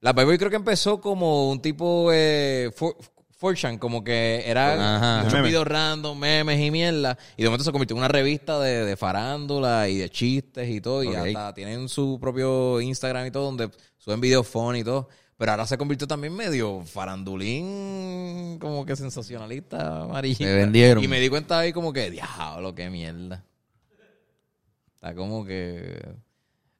[0.00, 2.96] La Bible creo que empezó como un tipo eh, for,
[3.40, 5.48] 4chan, como que era muchos Memes.
[5.50, 7.18] videos random, memes y mierda.
[7.36, 10.80] Y de momento se convirtió en una revista de, de farándula y de chistes y
[10.80, 11.04] todo.
[11.04, 15.08] Y hasta tienen su propio Instagram y todo, donde suben videos fun y todo.
[15.38, 20.44] Pero ahora se convirtió también medio farandulín, como que sensacionalista, amarillista.
[20.44, 21.02] Se vendieron.
[21.02, 23.44] Y me di cuenta ahí como que, diablo, qué mierda.
[24.96, 26.04] Está como que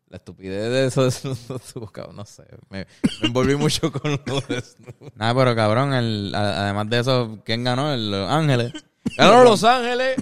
[0.09, 1.39] la estupidez de eso de Snoop
[1.75, 2.43] Dogg, cabrón, no sé.
[2.69, 2.87] Me,
[3.21, 5.15] me envolví mucho con lo de Snoop.
[5.15, 7.93] Nada, pero cabrón, el- a- además de eso, ¿quién ganó?
[7.93, 8.73] El- Los Ángeles.
[9.17, 10.17] Ganaron Los Ángeles.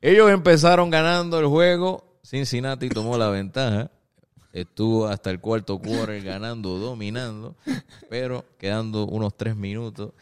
[0.00, 2.18] Ellos empezaron ganando el juego.
[2.24, 3.90] Cincinnati tomó la ventaja.
[4.54, 7.56] Estuvo hasta el cuarto quarter ganando, dominando.
[8.08, 10.12] Pero quedando unos tres minutos,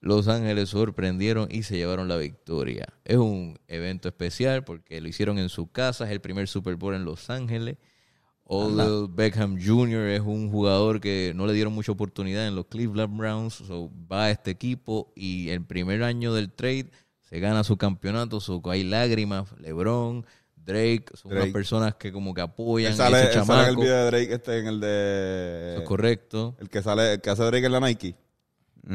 [0.00, 2.86] Los Ángeles sorprendieron y se llevaron la victoria.
[3.04, 6.06] Es un evento especial porque lo hicieron en su casa.
[6.06, 7.76] Es el primer Super Bowl en Los Ángeles.
[8.44, 10.08] Odell Beckham Jr.
[10.08, 13.54] es un jugador que no le dieron mucha oportunidad en los Cleveland Browns.
[13.54, 16.90] So, va a este equipo y el primer año del trade
[17.20, 18.40] se gana su campeonato.
[18.40, 19.52] So, hay lágrimas.
[19.60, 20.24] LeBron,
[20.64, 21.44] Drake, son Drake.
[21.44, 23.96] unas personas que como que apoyan Él sale, a él ese sale en el video
[23.96, 25.70] de Drake este en el de...
[25.72, 26.56] Eso es correcto.
[26.60, 28.14] El que sale, el que hace Drake en la Nike.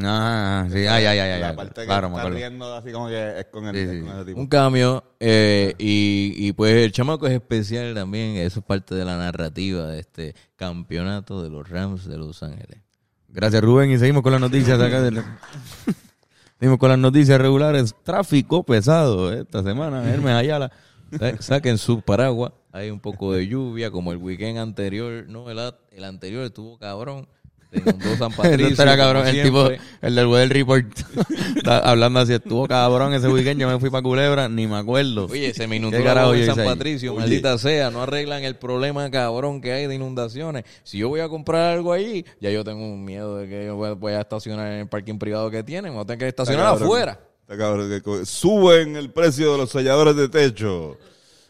[0.03, 1.39] Ah, sí, ay, ay, ay, ay.
[1.41, 1.55] la ay.
[1.55, 3.99] parte que Claro, está riendo así como que es con, el, Sí, es sí.
[4.01, 4.39] con ese tipo.
[4.39, 5.03] Un cambio.
[5.19, 8.35] eh, y, y pues el chamaco es especial también.
[8.37, 12.79] Eso es parte de la narrativa de este campeonato de los Rams de Los Ángeles.
[13.29, 13.91] Gracias, Rubén.
[13.91, 15.01] Y seguimos con las noticias acá.
[15.01, 15.21] del-
[16.59, 17.93] seguimos con las noticias regulares.
[18.03, 20.09] Tráfico pesado eh, esta semana.
[20.11, 20.71] Hermes Ayala.
[21.19, 22.51] Sa- Saquen su paraguas.
[22.71, 25.25] Hay un poco de lluvia, como el weekend anterior.
[25.27, 25.59] No, el,
[25.91, 27.27] el anterior estuvo cabrón.
[28.17, 28.81] San Patricio.
[28.83, 29.27] Era cabrón.
[29.27, 29.69] El tipo,
[30.01, 30.85] el del Weather Report,
[31.57, 32.33] está hablando así.
[32.33, 33.59] Estuvo cabrón ese weekend.
[33.59, 35.25] Yo me fui para Culebra, ni me acuerdo.
[35.25, 36.67] Oye, se me inundó ¿Qué la yo San ahí?
[36.67, 37.19] Patricio, Oye.
[37.21, 40.63] maldita sea, no arreglan el problema cabrón que hay de inundaciones.
[40.83, 43.75] Si yo voy a comprar algo allí, ya yo tengo un miedo de que yo
[43.97, 47.19] voy a- estacionar en el parking privado que tienen, a tener que estacionar afuera.
[48.25, 50.97] Suben el precio de los selladores de techo.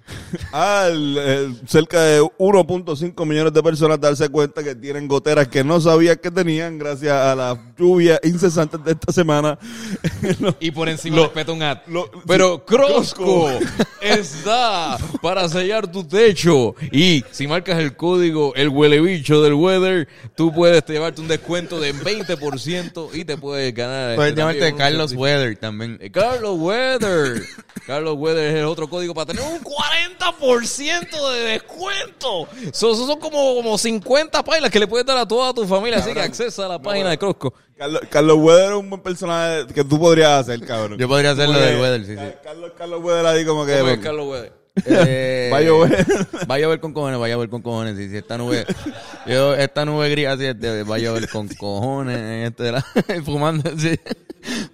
[0.52, 5.80] Al eh, cerca de 1.5 millones de personas darse cuenta que tienen goteras que no
[5.82, 9.58] sabían que tenían gracias a la lluvia incesante de esta semana.
[10.60, 11.80] Y por encima peta un ad.
[11.88, 13.46] lo- Pero Crosco.
[13.48, 13.60] Crosco
[14.02, 16.76] está para sellar tu techo.
[16.92, 21.80] Y si marcas el código el huele bicho del weather, tú puedes llevarte un descuento
[21.80, 24.16] de 20% y te puedes ganar.
[24.16, 25.14] Puedes este, llamarte Carlos.
[25.14, 25.98] Weather también.
[26.02, 27.42] Eh, Carlos Weather.
[27.86, 29.95] Carlos Weather es el otro código para tener un 40%
[31.32, 32.48] de descuento.
[32.74, 36.00] So, esos son como, como 50 páginas que le puedes dar a toda tu familia.
[36.00, 37.54] Así que accesa a la página de Crosco.
[37.78, 40.98] Carlos, Carlos Weather es un buen personaje que tú podrías hacer, cabrón.
[40.98, 42.16] Yo podría hacerlo Como del que, Weather, sí, sí.
[42.16, 43.78] Ca- Carlos, Carlos Weather ahí como que...
[43.80, 44.65] ¿Cómo es Carlos Weather?
[44.86, 46.06] Eh, Va a llover.
[46.50, 47.98] Va a llover con cojones, va a llover con cojones.
[47.98, 48.66] Si, si esta nube,
[49.26, 52.82] yo, esta nube gris así, este, va a llover con cojones, en este de la,
[53.26, 53.98] fumando, sí.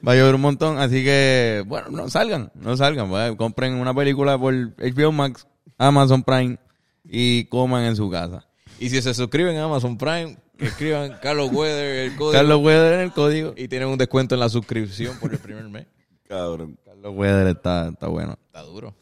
[0.06, 3.94] Va a llover un montón, así que, bueno, no salgan, no salgan, vaya, compren una
[3.94, 5.48] película por HBO Max,
[5.78, 6.58] Amazon Prime
[7.06, 8.48] y coman en su casa.
[8.80, 12.32] Y si se suscriben a Amazon Prime, que escriban Carlos Weather, el código.
[12.32, 13.54] Carlos Weather en el código.
[13.56, 15.86] Y tienen un descuento en la suscripción por el primer mes.
[16.28, 16.78] Cabrón.
[16.84, 18.38] Carlos Weather está, está bueno.
[18.48, 18.96] Está duro.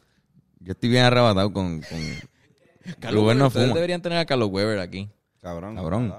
[0.70, 1.98] Yo estoy bien arrebatado con, con
[3.00, 3.74] Carlos Weber, no ustedes fuma.
[3.74, 5.10] deberían tener a Carlos Weber aquí.
[5.42, 5.74] Cabrón.
[5.74, 6.14] Cabrón.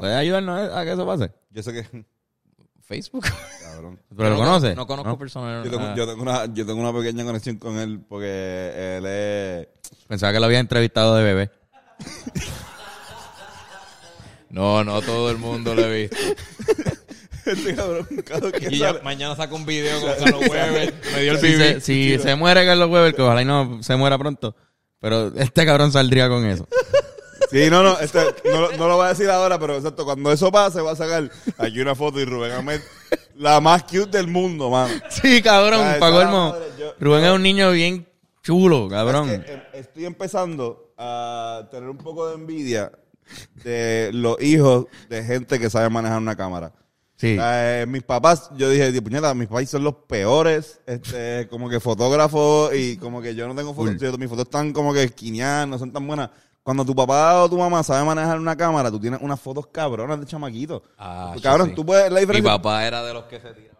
[0.00, 1.30] ¿Puedes ayudarnos a que eso pase?
[1.50, 2.04] Yo sé que...
[2.80, 3.26] Facebook.
[3.60, 4.00] Cabrón.
[4.16, 4.74] ¿Pero lo No, conoces?
[4.74, 5.68] No conozco personalmente.
[5.68, 9.68] Yo tengo, yo, yo tengo una pequeña conexión con él porque él es...
[10.08, 11.50] Pensaba que lo había entrevistado de bebé.
[14.48, 16.16] No, no todo el mundo lo he visto.
[17.52, 20.94] Este cabrón, cada que Y ya sale- mañana saco un video con Carlos Weber.
[21.14, 23.96] Me dio el Si, se, si se muere Carlos Weber, que ojalá y no se
[23.96, 24.54] muera pronto.
[25.00, 26.66] Pero este cabrón saldría con eso.
[27.50, 30.32] Sí, no, no, este, no, lo- no lo voy a decir ahora, pero exacto, cuando
[30.32, 32.80] eso pase va a sacar aquí una foto y Rubén Ahmed,
[33.36, 34.92] la más cute del mundo, mano.
[35.10, 36.50] Sí, cabrón, Ay, pa' toda colmo.
[36.50, 38.08] madre, yo- Rubén es un niño bien
[38.42, 39.28] chulo, cabrón.
[39.30, 42.90] Es que, eh, estoy empezando a tener un poco de envidia
[43.62, 46.72] de los hijos de gente que sabe manejar una cámara.
[47.16, 47.36] Sí.
[47.40, 51.78] Eh, mis papás, yo dije, "Di, puñeta, mis papás son los peores, este, como que
[51.80, 55.78] fotógrafos y como que yo no tengo fotos, mis fotos están como que esquineadas, no
[55.78, 56.30] son tan buenas.
[56.64, 60.18] Cuando tu papá o tu mamá sabe manejar una cámara, tú tienes unas fotos cabronas
[60.18, 60.82] de chamaquito.
[60.98, 61.74] Ah, sí, cabrón, sí.
[61.74, 62.52] tú puedes, la Mi diferencia...
[62.52, 63.74] papá era de los que se tiraban.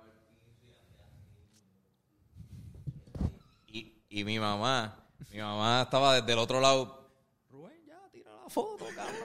[3.68, 4.96] Y, y mi mamá,
[5.32, 7.08] mi mamá estaba desde el otro lado.
[7.50, 9.16] Rubén, ya, tira la foto, cabrón.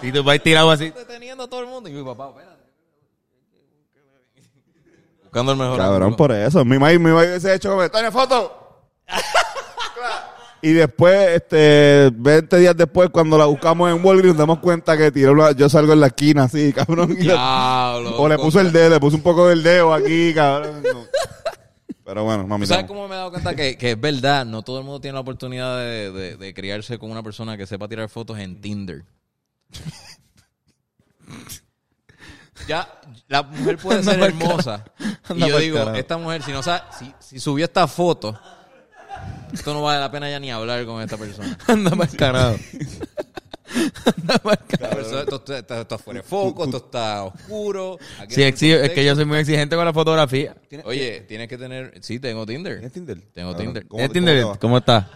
[0.00, 0.90] Si tú vas tirado así.
[0.90, 1.88] Deteniendo a todo el mundo.
[1.88, 2.53] Y mi papá, espérate.
[5.34, 5.78] Buscando el mejor.
[5.78, 6.16] Cabrón, ángulo.
[6.16, 6.64] por eso.
[6.64, 8.82] Mi mamá, mi mamá hubiese hecho ¡Tome foto!
[10.62, 15.10] y después, este, 20 días después, cuando la buscamos en Walgreens, nos damos cuenta que
[15.10, 17.10] tiró una, yo salgo en la esquina así, cabrón.
[17.18, 18.16] y la- Diablo.
[18.16, 20.82] o le puso el dedo, le puso un poco del dedo aquí, cabrón.
[20.82, 21.04] No.
[22.04, 22.64] Pero bueno, mami.
[22.66, 24.44] ¿Tú ¿Sabes cómo me he dado cuenta que, que es verdad?
[24.46, 27.66] No todo el mundo tiene la oportunidad de, de- de criarse con una persona que
[27.66, 29.04] sepa tirar fotos en Tinder.
[32.68, 32.88] ya,
[33.28, 34.84] la mujer puede ser Anda hermosa.
[35.00, 35.96] Y Anda yo digo, carajo.
[35.96, 38.38] esta mujer, si no sabe, si, si subió esta foto,
[39.52, 41.56] esto no vale la pena ya ni hablar con esta persona.
[41.66, 42.56] Anda para carajo.
[44.68, 47.98] Pero eso- Esto esto- esto está fuera de foco, esto está oscuro.
[48.20, 50.54] aquí Sí, hay exi- es que yo soy muy exigente con la fotografía.
[50.84, 51.92] Oye, tienes que tener...
[52.00, 52.74] Sí, tengo Tinder.
[52.74, 53.20] ¿Tienes Tinder?
[53.32, 53.86] Tengo Cabrón, Tinder.
[53.88, 54.36] ¿cómo- ¿Tienes cómo Tinder?
[54.38, 54.58] te va?
[54.58, 55.10] ¿Cómo está?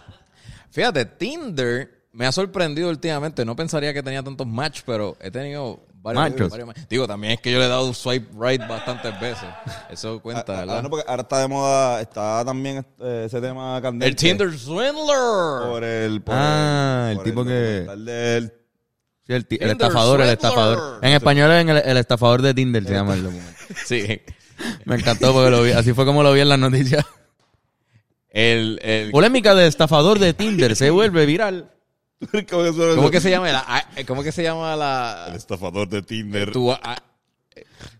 [0.71, 3.45] Fíjate, Tinder me ha sorprendido últimamente.
[3.45, 6.49] No pensaría que tenía tantos match, pero he tenido varios, Machos.
[6.49, 6.77] varios match.
[6.89, 9.47] Digo, también es que yo le he dado un swipe right bastantes veces.
[9.89, 10.83] Eso cuenta, Ah, ah, ¿verdad?
[10.83, 14.07] no, porque ahora está de moda, está también eh, ese tema candente.
[14.07, 15.69] el Tinder Swindler.
[15.69, 18.53] Por el, por Ah, el por tipo que- documental del-
[19.27, 20.99] Sí, el, Tinder estafador, el estafador.
[21.05, 23.51] En español es en el, el estafador de Tinder se llama el documento.
[23.85, 24.21] Sí.
[24.85, 27.05] Me encantó porque lo vi, así fue como lo vi en las noticias.
[28.29, 31.71] El, el, Polémica de estafador de Tinder se vuelve viral.
[32.49, 33.51] ¿Cómo que se llama?
[33.51, 35.33] La, ah, ¿Cómo que se llama El la...
[35.35, 36.51] estafador de Tinder.
[36.51, 37.01] Tu, ah,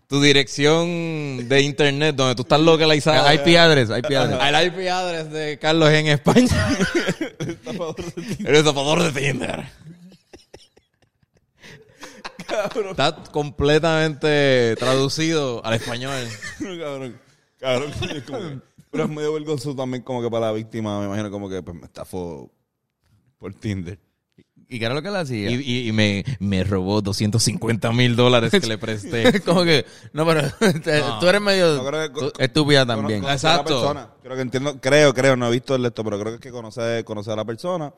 [0.06, 3.32] tu dirección de internet donde tú estás localizado?
[3.32, 4.40] IP address, IP address.
[4.42, 6.48] El IP address de Carlos en España.
[7.38, 9.64] El estafador de Tinder.
[12.90, 16.28] Está completamente traducido al español.
[16.58, 17.20] cabrón.
[17.58, 17.92] Cabrón.
[18.14, 18.58] es como que-
[18.90, 21.76] pero es medio vergonzoso también como que para la víctima, me imagino como que pues,
[21.76, 22.50] me estafó
[23.38, 23.98] por Tinder.
[24.72, 25.50] ¿Y qué era lo que le hacía?
[25.50, 29.40] Y, y- y me, me robó 250 mil dólares que le presté.
[29.44, 30.42] como que, no, pero
[31.20, 31.90] tú eres medio No,
[32.32, 33.22] que- estúpida también.
[33.24, 33.64] La Exacto.
[33.80, 34.10] persona.
[34.22, 36.50] Creo que entiendo, creo, creo, no he visto el esto, pero creo que es que
[36.52, 37.92] conoce, conoce a la persona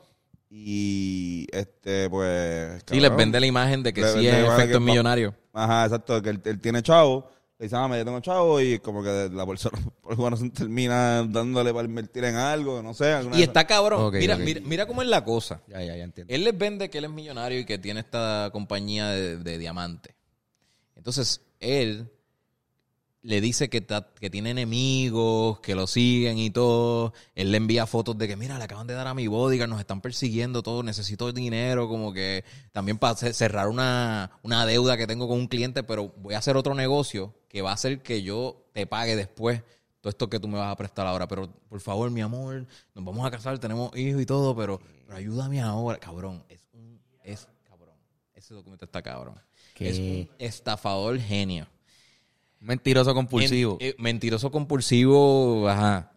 [0.49, 2.81] y este, pues.
[2.89, 5.35] Sí, les vende la imagen de que Le sí es la efecto millonario.
[5.53, 7.29] Ajá, exacto, que él, él tiene chavo.
[7.63, 10.17] Le dice, ah, me yo tengo chavo y como que la persona por
[10.53, 13.17] termina dándole para invertir en algo, no sé.
[13.35, 14.11] Y está cabrón.
[14.11, 15.61] Mira, mira, mira cómo es la cosa.
[15.69, 16.33] Ya, ya, ya entiendo.
[16.33, 20.13] Él les vende que él es millonario y que tiene esta compañía de, de diamante.
[20.97, 22.11] Entonces, él
[23.23, 27.13] le dice que, ta- que tiene enemigos, que lo siguen y todo.
[27.35, 29.79] Él le envía fotos de que, mira, le acaban de dar a mi bodyguard, nos
[29.79, 32.43] están persiguiendo todo, necesito dinero, como que
[32.73, 36.39] también para ce- cerrar una, una deuda que tengo con un cliente, pero voy a
[36.39, 39.63] hacer otro negocio que va a hacer que yo te pague después
[40.01, 41.27] todo esto que tú me vas a prestar ahora.
[41.29, 45.17] Pero, por favor, mi amor, nos vamos a casar, tenemos hijos y todo, pero, pero
[45.17, 45.97] ayúdame ahora.
[45.97, 46.99] Cabrón, es un...
[47.23, 47.95] Es cabrón.
[48.35, 49.35] Ese documento está cabrón.
[49.73, 49.89] ¿Qué?
[49.89, 51.67] Es un estafador genio.
[52.63, 53.77] Mentiroso compulsivo.
[53.79, 56.11] En- eh, mentiroso compulsivo, ajá.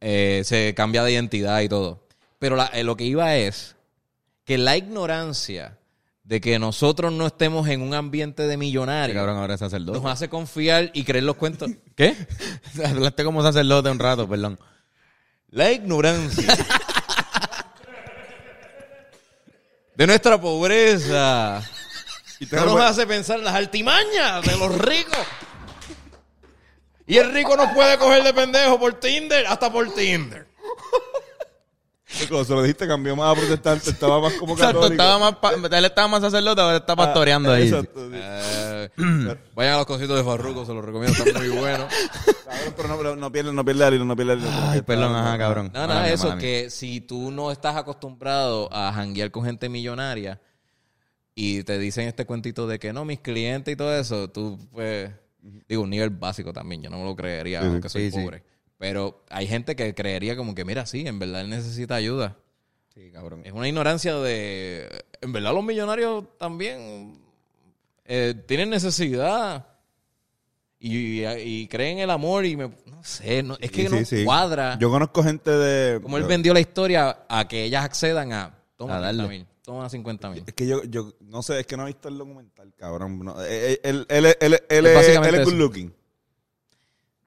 [0.00, 2.06] Eh, se cambia de identidad y todo.
[2.38, 3.76] Pero la- eh, lo que iba es
[4.44, 5.78] que la ignorancia
[6.24, 10.00] de que nosotros no estemos en un ambiente de Este millonario cabrón ahora es sacerdote.
[10.00, 11.70] nos hace confiar y creer los cuentos.
[11.96, 12.16] ¿Qué?
[12.84, 14.58] Hablaste como sacerdote un rato, perdón.
[15.50, 16.52] La ignorancia
[19.94, 21.62] de nuestra pobreza
[22.50, 25.16] no nos hace pensar en las altimañas de los ricos.
[27.06, 30.46] Y el rico nos puede coger de pendejo por Tinder, hasta por Tinder.
[32.28, 35.02] Cuando se lo dijiste, cambió más a protestante, estaba más como Exacto, católico.
[35.02, 37.64] estaba más pa- él estaba más sacerdote, ahora está pastoreando ahí.
[37.68, 38.16] Exacto, sí.
[38.18, 38.88] Eh,
[39.54, 41.92] vayan a los cositos de Farruko, se los recomiendo, están muy buenos.
[42.44, 44.50] Cabrón, pero no, no pierde, no pierde el hilo, no pierde el hilo.
[44.52, 45.66] Ay, perdón, ajá, cabrón.
[45.74, 46.42] No, Mala nada, mía, eso, mala mía.
[46.42, 50.40] que si tú no estás acostumbrado a janguear con gente millonaria
[51.34, 55.10] y te dicen este cuentito de que no, mis clientes y todo eso, tú, pues,
[55.68, 58.22] digo, un nivel básico también, yo no me lo creería, aunque soy Sí, sí.
[58.22, 58.42] pobre.
[58.78, 62.36] Pero hay gente que creería como que, mira, sí, en verdad él necesita ayuda.
[62.94, 63.42] Sí, cabrón.
[63.44, 65.04] Es una ignorancia de...
[65.20, 67.18] En verdad los millonarios también
[68.04, 69.66] eh, tienen necesidad
[70.78, 72.68] y, y creen el amor y me...
[72.86, 74.24] No sé, no, es que Sí, no sí, sí.
[74.24, 74.78] cuadra.
[74.78, 76.00] Yo conozco gente de...
[76.00, 78.54] Como él vendió la historia a que ellas accedan a...
[78.76, 79.46] Toma A darle.
[79.66, 80.44] 50 mil, toma 50 mil.
[80.46, 83.18] Es que yo, yo no sé, es que no he visto el documental, cabrón.
[83.24, 85.44] No, eh, él, él, él, él, él, Es es, él es eso.
[85.44, 85.94] good looking.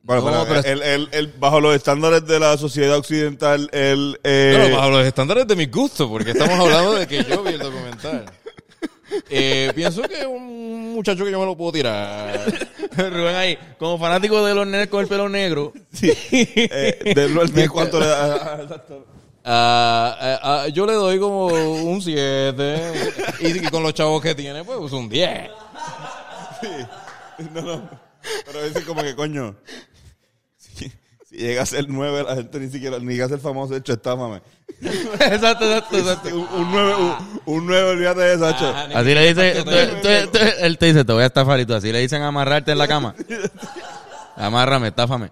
[0.02, 4.18] Bueno, No, pero, pero- él, él, él, bajo los estándares de la sociedad occidental, él...
[4.24, 7.60] Eh, bajo los estándares de mi gusto, porque estamos hablando de que yo vi el
[7.60, 8.26] documental.
[9.30, 12.40] Eh, pienso que es un muchacho que yo me lo puedo tirar.
[12.98, 15.74] Rubén ahí, como fanático de los nenes con el pelo negro.
[16.02, 18.68] eh, del uno al 10, ¿cuánto le da?
[19.46, 22.92] Ah, ah, ah, yo le doy como un 7.
[23.42, 25.50] Y, con los chavos que tiene, pues un 10.
[27.54, 27.90] No, no.
[28.46, 29.56] Pero dice como que, coño,
[30.58, 30.92] si,
[31.30, 33.80] si llega a ser 9, la gente ni siquiera, ni llega a ser famoso, de
[33.80, 34.42] hecho, estáfame.
[34.82, 36.30] exacto, exacto, exacto.
[36.36, 38.68] Un, un 9, un, un 9, olvídate de eso, hecho.
[38.94, 41.74] Así le dice, tú- tú- tú- él te dice, te voy a estafar y tú
[41.74, 43.16] así le dicen amarrarte en la cama.
[44.36, 45.32] Amárrame, estáfame.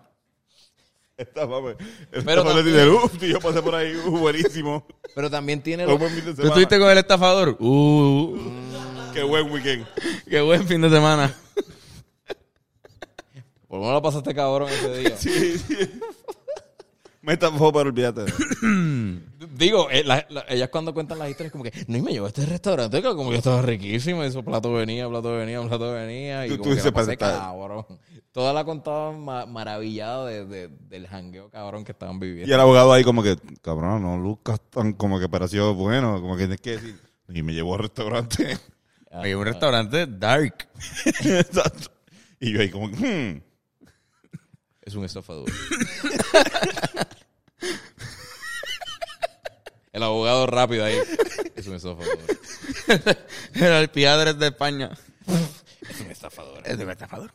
[1.18, 1.76] Estáfame.
[2.12, 4.86] Pero Pero también- dice, uff, yo pasé por ahí, uh, buenísimo.
[5.16, 5.86] Pero también tiene...
[5.86, 6.50] Un lo- buen fin de ¿Tú semana.
[6.50, 7.56] estuviste con el estafador?
[7.60, 8.38] Uh,
[9.14, 9.86] Qué buen weekend.
[10.30, 11.34] qué buen fin de semana.
[13.68, 15.16] Por lo menos la pasaste cabrón ese día.
[17.28, 18.26] Metamorfo, pero olvídate.
[19.58, 22.26] Digo, eh, la- la- ellas cuando cuentan las historias como que, no, y me llevó
[22.26, 25.92] a este restaurante que como que estaba riquísimo, y su plato venía, plato venía, plato
[25.94, 27.86] venía, y Tú- como tú que dices, la pasé "Pues, está- cabrón.
[28.32, 32.54] Toda la contaban ma- maravillado de, de- del jangueo cabrón que estaban Y viviendo.
[32.54, 36.44] el abogado ahí como que, cabrón, no lucas tan como que pareció bueno, como que
[36.44, 37.00] tienes que decir.
[37.30, 38.58] Y me llevó al restaurante.
[39.12, 40.70] Hay un restaurante dark.
[41.26, 41.90] Exacto.
[42.40, 43.42] Y yo ahí como, hmm.
[44.84, 45.50] Es un estafador.
[49.94, 50.98] el abogado rápido ahí.
[51.56, 52.18] Es un estafador.
[53.54, 54.92] El piadres de España.
[55.90, 56.62] Es un estafador.
[56.66, 57.34] Es un estafador.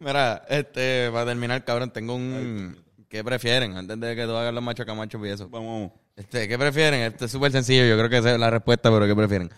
[0.00, 2.82] Mira, este, para terminar, cabrón, tengo un...
[3.08, 3.76] ¿Qué prefieren?
[3.76, 5.48] Antes de que tú hagas los machos camachos y eso.
[5.48, 5.92] Vamos.
[6.16, 7.00] Este, ¿Qué prefieren?
[7.02, 7.84] Este es súper sencillo.
[7.84, 9.50] Yo creo que esa es la respuesta, pero ¿qué prefieren?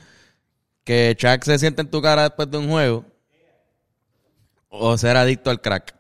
[0.85, 3.05] ¿Que Chuck se siente en tu cara después de un juego?
[4.69, 5.95] ¿O ser adicto al crack?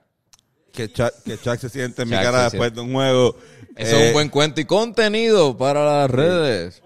[0.72, 3.36] Que Chuck, que Chuck se siente en mi Chuck cara después de un juego.
[3.76, 6.82] Eso Eh, es un buen cuento y contenido para las redes.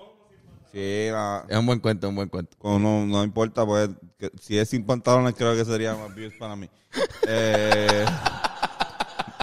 [0.72, 2.56] Sí, no, Es un buen cuento, un buen cuento.
[2.62, 6.54] no, no importa, pues que- si es sin pantalones creo que sería más views para
[6.56, 6.68] mí.
[7.28, 8.04] Eh,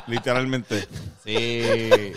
[0.08, 0.88] literalmente.
[1.24, 1.64] Sí.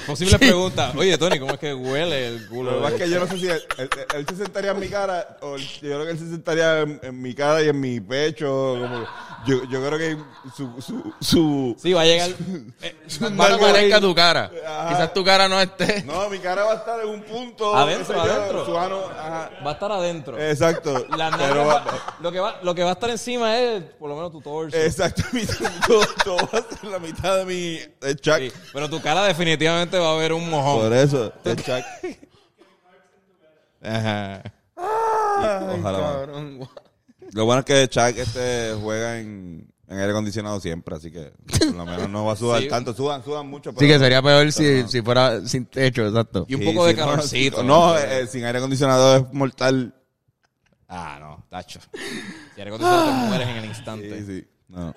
[0.07, 0.93] Posibles preguntas.
[0.97, 2.73] Oye, Tony, ¿cómo es que huele el culo?
[2.73, 4.81] Lo que pasa es que yo no sé si él, él- él se sentaría en
[4.81, 7.69] mi cara o él- yo creo que él se sentaría en, en mi cara y
[7.69, 8.47] en mi pecho.
[8.81, 9.07] Como,
[9.47, 10.17] yo, yo creo que
[10.57, 10.83] su...
[10.83, 12.31] su, su Sí, va a llegar.
[12.83, 12.97] eh,
[13.41, 14.51] Va a aparezca tu cara.
[14.67, 14.89] Ajá.
[14.89, 16.03] Quizás tu cara no esté.
[16.03, 17.77] No, mi cara va a estar en un punto.
[17.77, 18.67] Adentro, qué sé yo, adentro.
[18.67, 19.51] su ano, ajá.
[19.65, 20.37] va a estar adentro.
[20.41, 21.07] Exacto.
[21.17, 23.85] La nalga Pero va- va- lo, que va, lo que va a estar encima es
[24.01, 24.77] por lo menos tu torso.
[24.77, 25.47] Exacto, mi-
[25.87, 27.76] todo, todo va a ser la mitad de mi
[28.21, 28.39] Chuck.
[28.39, 30.81] Sí, pero tu cara definitivamente va a haber un mojón.
[30.83, 31.85] Por eso, el Chuck.
[33.83, 34.43] Ajá.
[34.77, 35.99] Ojalá.
[35.99, 36.69] Cabrón.
[37.33, 41.75] Lo bueno es que Chuck este, juega en, en aire acondicionado siempre, así que por
[41.75, 42.69] lo menos no va a sudar Sí.
[42.69, 42.95] tanto.
[42.95, 43.71] Sudan, sudan mucho.
[43.71, 46.47] Sí, pero- que sería peor si, si fuera sin techo, exacto.
[46.49, 47.63] Y un Sí, poco de sí, no, calorcito.
[47.63, 49.95] No, eh, sin aire acondicionado es mortal.
[50.89, 51.81] Ah, no, tacho.
[52.55, 54.19] Si eres acondicionado, te mueres en el instante.
[54.21, 54.49] Sí, sí.
[54.69, 54.95] No.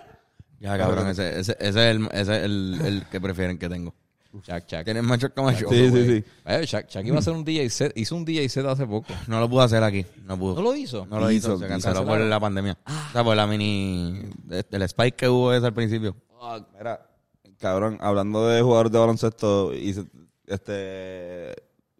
[0.60, 3.94] Ya, cabrón, ese, ese, ese es, el, ese es el, el que prefieren que tengo.
[4.32, 4.84] Chuck, Chuck.
[4.84, 5.70] ¿Tienes macho como yo?
[5.70, 6.24] Sí, sí, sí.
[6.46, 7.98] Eh, Chuck, Chuck iba a hacer un DJ set.
[7.98, 9.12] Hizo un DJ set hace poco.
[9.28, 10.06] No lo pude hacer aquí.
[10.26, 10.56] No pudo.
[10.56, 11.06] ¿No lo hizo?
[11.08, 11.56] No lo hizo.
[11.56, 12.78] Hizo, Se canceló por la pandemia.
[12.86, 14.22] O sea, por la mini...
[14.72, 16.16] El spike que hubo ese al principio.
[16.40, 17.10] Ah, Mira,
[17.58, 20.06] cabrón, hablando de jugadores de baloncesto, hice,
[20.46, 21.56] este,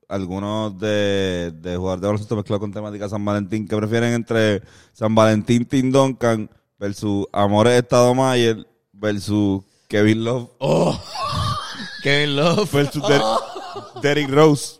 [0.08, 4.62] algunos de, de jugadores de baloncesto mezclados con temática San Valentín, que prefieren entre
[4.94, 6.50] San Valentín Tim Duncan
[6.80, 10.50] versus Amores Estado Mayer versus Kevin Love
[12.04, 12.72] Kevin Love.
[12.72, 13.22] versus Der-
[14.02, 14.80] Derrick Rose.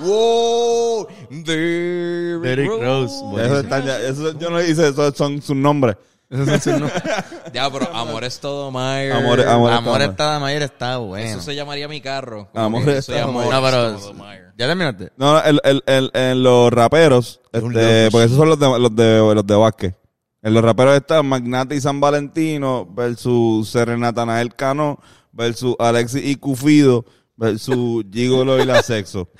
[0.00, 1.06] ¡Wow!
[1.30, 3.14] Derrick, Derrick Rose.
[3.14, 3.58] Eso Buenísimo.
[3.60, 5.96] están ya- eso yo no hice, eso son sus nombres.
[6.30, 7.02] Esos son sus nombres.
[7.52, 9.12] Ya, pero Amor es todo, Mayer.
[9.12, 11.26] Amor- amor- Amor Estado está Mayer está bueno.
[11.28, 12.48] Eso se llamaría mi carro.
[12.54, 13.98] Amor es todo Amor No, pero...
[13.98, 14.44] Stoudemire.
[14.56, 15.12] ¿Ya terminaste?
[15.16, 19.18] No, el, el, el, en los raperos, este, porque esos son los de, los de,
[19.34, 19.96] los de básquet.
[20.44, 25.00] En los raperos están Magnate y San Valentino versus Serenatanael Cano
[25.32, 27.04] versus Alexis y Cufido
[27.36, 29.30] versus Gigolo y la Sexo.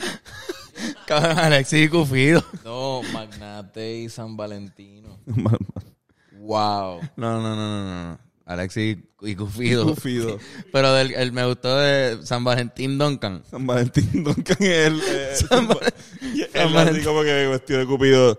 [1.07, 2.43] Cabrón, Alexis y Cufido.
[2.65, 5.21] No, Magnate y San Valentino.
[6.47, 7.01] Wow.
[7.17, 8.19] No, no, no, no, no.
[8.45, 9.87] Alexis y Cufido.
[9.87, 10.39] Cufido.
[10.73, 13.43] Pero del, el, me gustó de San Valentín Duncan.
[13.51, 15.79] San Valentín Duncan es el, eh, San Val-
[16.53, 17.05] San así Valentín.
[17.05, 18.39] como que vestido de Cupido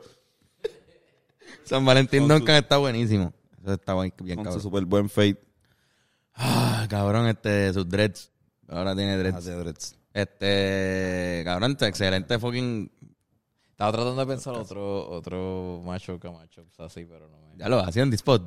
[1.65, 3.33] San Valentín su- Duncan está buenísimo.
[3.63, 4.61] Eso está bien, con su cabrón.
[4.61, 5.41] super buen fade.
[6.35, 8.31] Ah, cabrón, este, sus dreads.
[8.67, 9.47] Ahora tiene dreads.
[9.47, 9.95] Ah, dreads.
[10.13, 12.91] Este, cabrón, este excelente fucking.
[13.71, 17.57] Estaba tratando de pensar otro, otro macho camacho así, pero no me...
[17.57, 18.41] Ya lo hacía en The Spot.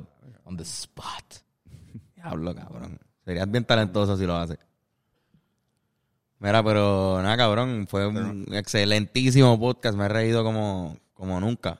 [0.45, 1.35] On the spot.
[2.15, 2.99] Diablo, cabrón.
[3.23, 4.57] Serías bien talentoso si lo haces.
[6.39, 7.85] Mira, pero nada, cabrón.
[7.87, 9.95] Fue un excelentísimo podcast.
[9.97, 11.79] Me he reído como, como nunca.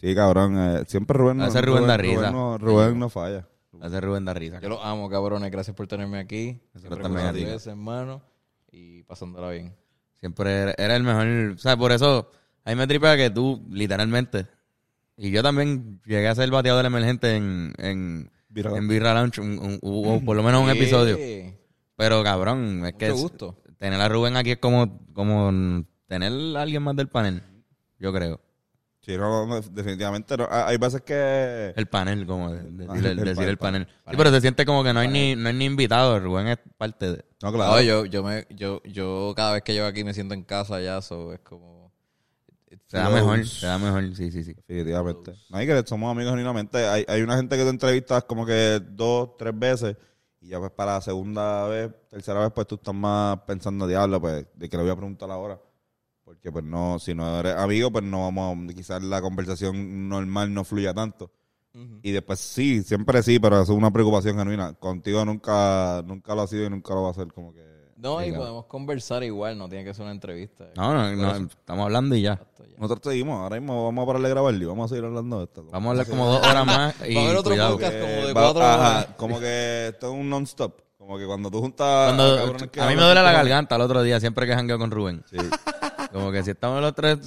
[0.00, 0.54] Sí, cabrón.
[0.56, 2.16] eh, siempre Rubén no, Ese Rubén da risa.
[2.20, 3.46] Rubén no, Rubén no falla.
[3.80, 4.60] Hace Rubén da risa.
[4.60, 5.50] Yo los amo, cabrones.
[5.50, 6.60] Gracias por tenerme aquí.
[6.76, 7.40] Siempre también con a ti.
[7.40, 8.22] ustedes, hermano.
[8.70, 9.74] Y pasándola bien.
[10.14, 11.54] Siempre era, era el mejor.
[11.54, 12.30] O sea, por eso,
[12.64, 14.46] a mí me tripea que tú, literalmente.
[15.16, 19.40] Y yo también llegué a ser bateador emergente en, en, en Birra Lounge.
[19.40, 21.16] un- por lo menos un episodio.
[21.16, 21.54] Sí.
[21.96, 23.62] Pero cabrón, es que Mucho es- gusto.
[23.78, 27.42] tener a Rubén aquí es como, como tener a alguien más del panel.
[27.98, 28.40] Yo creo.
[29.08, 30.46] Sí, no, no, definitivamente no.
[30.50, 31.72] Ah, Hay veces que...
[31.74, 33.86] El panel, como de- de- Ah, decir, el, el decir pa- el panel.
[33.86, 33.96] panel.
[34.10, 36.20] Sí, pero se siente como que no hay ni, no hay ni invitado.
[36.20, 37.24] Rubén es parte de.
[37.42, 37.72] No, claro.
[37.72, 40.78] No, yo, yo, me, yo, yo cada vez que llego aquí me siento en casa
[40.82, 41.90] ya, so es como...
[42.88, 44.52] Se da mejor, se da mejor, sí, sí, sí.
[44.66, 45.32] Definitivamente.
[45.48, 46.86] No hay que somos amigos genuinamente.
[46.86, 49.96] Hay, hay una gente que te entrevistas como que dos, tres veces
[50.42, 54.20] Y ya pues para la segunda vez, tercera vez, pues tú estás más pensando, diablo,
[54.20, 55.58] pues, de que le voy a preguntar ahora.
[56.28, 60.52] Porque pues no, si no eres amigo, pues no vamos, a- quizás la conversación normal
[60.52, 61.30] no fluya tanto.
[62.02, 64.72] Y después sí, siempre sí, pero eso es una preocupación genuina.
[64.74, 67.62] Contigo nunca, nunca lo ha sido y nunca lo va a ser, como que...
[67.96, 70.66] No, y podemos conversar igual, no tiene que ser una entrevista.
[70.76, 72.40] No, no, no, estamos hablando y ya.
[72.78, 75.44] Nosotros seguimos, ahora mismo vamos a pararle de grabar y vamos a seguir hablando de
[75.44, 75.64] esto.
[75.70, 77.72] Vamos a hablar como dos horas más y Va a haber otro cuidado.
[77.74, 77.92] podcast.
[78.00, 79.06] como de Eh, va- cuatro ajá, horas.
[79.16, 80.80] como que esto es un non-stop.
[80.98, 82.14] Como que cuando tú juntas...
[82.14, 84.90] Cuando- que a mí me duele la garganta el otro día, siempre que jangueo con
[84.90, 85.22] Rubén.
[85.30, 85.36] Sí.
[86.18, 87.18] Como que si estamos los tres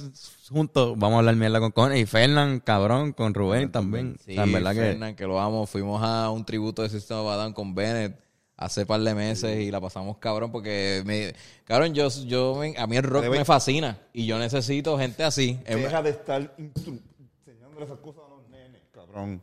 [0.50, 2.00] juntos, vamos a hablar mierda con cojones.
[2.00, 4.16] Y Fernán, cabrón, con Rubén también.
[4.24, 4.80] Sí, en verdad que...
[4.80, 5.66] Fernan, que lo amo.
[5.66, 8.18] Fuimos a un tributo de System of a Down con Bennett
[8.56, 11.34] hace par de meses y la pasamos cabrón porque me
[11.64, 15.24] cabrón yo yo me- a mí el rock Debe- me fascina y yo necesito gente
[15.24, 17.00] así Es- Deja de estar instru-
[17.44, 19.42] enseñándole esas cosas a los nenes, cabrón.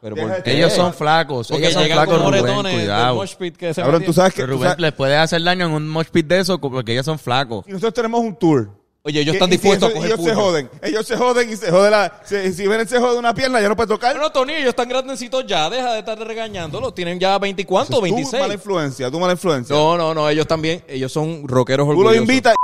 [0.00, 0.56] pero deja ¿por de-?
[0.56, 3.20] Ellos son flacos, porque ellos son flacos, Rubén, cuidado.
[3.58, 4.40] que se Cabrón, tú sabes que...
[4.42, 7.04] Pero Rubén sabes- les puede hacer daño en un mosh pit de eso porque ellos
[7.04, 7.66] son flacos.
[7.68, 8.70] y nosotros tenemos un tour.
[9.04, 10.70] Oye ellos están y si dispuestos eso- a coger Ellos se joden.
[10.82, 12.20] Ellos se joden y se jode la...
[12.24, 14.14] Si, si ven se jode una pierna, ya no puede tocar.
[14.16, 17.64] no no Tony ellos están grandecitos ya deja de estar regañándolos tienen ya 20 y
[17.64, 19.74] cuánto Tú, 26 mala influencia, tú mala influencia.
[19.76, 22.54] no no no ellos también ellos son rockeros tú orgullosos los invitas...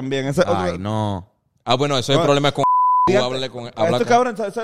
[0.00, 1.28] También, ese es otro- Ay, no.
[1.64, 2.64] ah bueno ese es el No, problema con
[3.12, 3.70] tú con A
[4.46, 4.54] es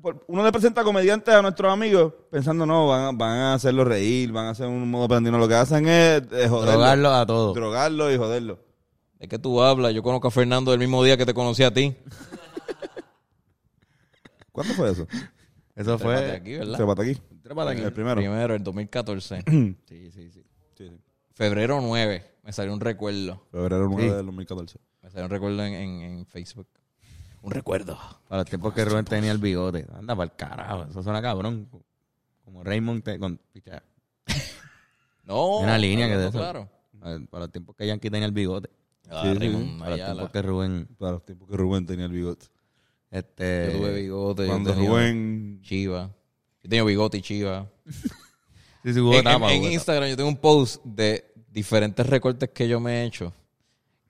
[0.00, 3.84] por- uno le presenta comediantes a nuestros amigos pensando, no, van, a- van a hacerlo
[3.84, 5.38] reír, van a hacer un modo pendino.
[5.38, 6.72] Lo que hacen es eh, joderlo.
[6.72, 7.54] Drogarlos a todos.
[7.54, 8.58] Drogarlo y joderlo.
[9.18, 9.92] ¿De qué tú hablas?
[9.94, 11.94] Yo conozco a Fernando el mismo día que te conocí a ti.
[14.52, 15.06] ¿Cuándo fue eso?
[15.74, 16.32] Eso Trépate fue...
[16.32, 16.86] aquí, ¿verdad?
[16.86, 17.14] Pata aquí.
[17.42, 17.82] Trépate aquí.
[17.82, 18.16] El primero.
[18.16, 19.44] Primero, el 2014.
[19.86, 20.44] Sí, sí, sí.
[20.76, 21.00] Sí, sí.
[21.34, 22.24] Febrero 9.
[22.42, 23.46] Me salió un recuerdo.
[23.50, 24.08] Febrero 9 Sí.
[24.16, 24.78] del 2014.
[25.02, 26.66] Me salió un recuerdo en, en- en Facebook.
[27.42, 27.98] Un recuerdo.
[28.28, 29.86] Para los tiempos que Rubén tenía el bigote.
[29.94, 30.84] Anda para el carajo.
[30.90, 31.68] Eso suena cabrón.
[32.44, 33.38] Como Raymond te- con...
[33.52, 33.82] picha.
[35.24, 35.58] No.
[35.58, 36.38] Una línea que de eso.
[36.38, 36.68] Claro.
[36.98, 38.68] Para los tiempos que Yankee tenía el bigote.
[39.08, 40.88] Ah, Sí, sí, Raymond Para los tiempos que Rubén...
[40.98, 42.46] Para los tiempos que Rubén tenía el bigote.
[43.10, 43.70] Este...
[43.72, 44.46] Yo tuve bigote.
[44.46, 45.60] Cuando tenía Rubén...
[45.62, 46.10] Chiva.
[46.62, 47.66] Yo tengo bigote y chiva.
[48.82, 52.66] Sí, sí, hubo En, tapa, en- Instagram yo tengo un post de diferentes recortes que
[52.66, 53.30] yo me he hecho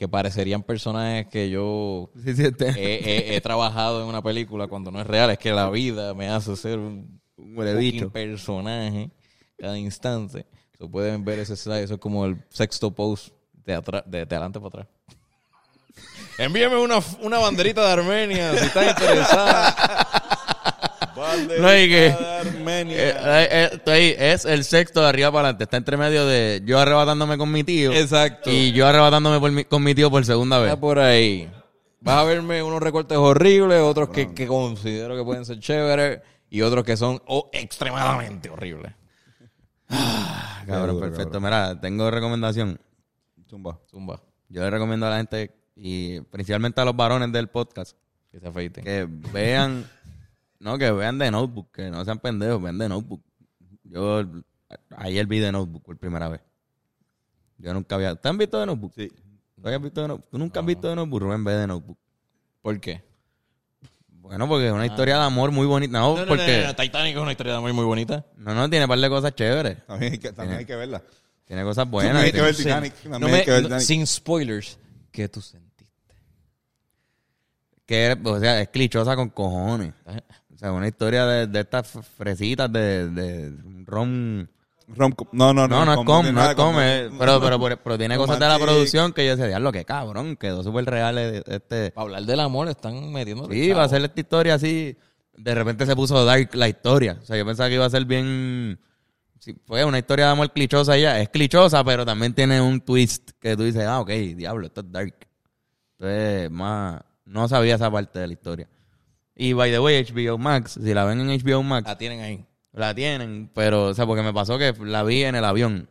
[0.00, 2.24] que parecerían personajes que yo tapa.
[2.24, 2.68] Sí, sí, este...
[2.70, 5.28] he, he- he trabajado en una película cuando no es real.
[5.30, 9.10] Es que la vida me hace ser un Un personaje
[9.58, 10.46] cada instante.
[10.78, 11.82] So, pueden ver ese slide.
[11.82, 14.86] Eso es como el sexto post de, atrás, de, de adelante para atrás.
[16.38, 19.76] Envíame una, una banderita de Armenia si estás interesada.
[21.60, 22.06] No, y que-.
[22.08, 25.64] Eh, eh, es el sexto de arriba para adelante.
[25.64, 27.92] Está entre medio de yo arrebatándome con mi tío.
[27.92, 28.50] Exacto.
[28.50, 30.68] Y yo arrebatándome por mi- con mi tío por segunda vez.
[30.68, 31.50] Está por ahí.
[32.00, 36.62] Vas a verme unos recortes horribles, otros que, que considero que pueden ser chéveres y
[36.62, 38.92] otros que son oh, extremadamente horribles.
[40.66, 41.40] Cabrón, duro, perfecto.
[41.40, 42.80] Mira, tengo recomendación.
[43.48, 43.78] Zumba.
[43.90, 44.20] Zumba.
[44.48, 47.96] Yo le recomiendo a la gente, y principalmente a los varones del podcast,
[48.30, 48.84] Que se afeiten.
[48.84, 49.88] que vean,
[50.60, 53.22] no, que vean de Notebook, que no sean pendejos, vean de Notebook.
[53.84, 54.22] Yo
[54.96, 56.40] ayer vi de Notebook por primera vez.
[57.58, 58.14] Yo nunca había.
[58.14, 58.92] ¿Te han visto de Notebook?
[58.94, 59.08] Sí.
[59.56, 60.30] ¿Tú, habías visto de Notebook?
[60.30, 61.20] ¿Tú nunca has visto de Notebook?
[61.22, 61.98] Rubén ve de Notebook.
[62.62, 63.02] ¿Por qué?
[64.08, 65.98] Bueno, porque es una historia de amor muy bonita.
[65.98, 66.60] No, No, no, porque.
[66.62, 68.24] no, no, Titanic es una historia de amor muy bonita.
[68.36, 69.84] No, no, tiene un par de cosas chéveres.
[69.86, 71.02] También hay que, también hay que verla.
[71.46, 72.22] Tiene cosas También buenas.
[72.24, 72.94] hay que ver Titanic.
[73.02, 73.86] También No hay me- que ver no- Titanic.
[73.86, 74.78] sin spoilers,
[75.10, 75.70] ¿qué tú sentiste?
[77.86, 79.92] que, o sea, es clichosa con cojones.
[80.60, 81.88] O sea, una historia de, de estas
[82.18, 83.50] fresitas de, de
[83.86, 84.46] rom...
[84.88, 85.26] Rom-com.
[85.32, 88.38] No, no, No, no es com, no es com, pero, pero, pero, pero tiene cosas
[88.38, 91.92] de la producción que yo decía, diablo, qué cabrón, quedó súper real eh, este...
[91.92, 93.48] Para hablar del amor están metiendo.
[93.48, 94.98] Sí, va a ser esta historia así,
[95.34, 97.16] de repente se puso dark la historia.
[97.22, 98.78] O sea, yo pensaba que iba a ser bien...
[99.38, 101.18] Sí, fue una historia de amor clichosa ya.
[101.22, 104.92] Es clichosa, pero también tiene un twist que tú dices, ah, ok, diablo, esto es
[104.92, 105.26] dark.
[105.98, 107.00] Entonces, más...
[107.24, 108.68] No sabía esa parte de la historia.
[109.42, 112.44] Y, by the way, HBO Max, si la ven en HBO Max, La tienen ahí.
[112.74, 115.88] la tienen, pero, o sea, porque me pasó que la vi en el avión.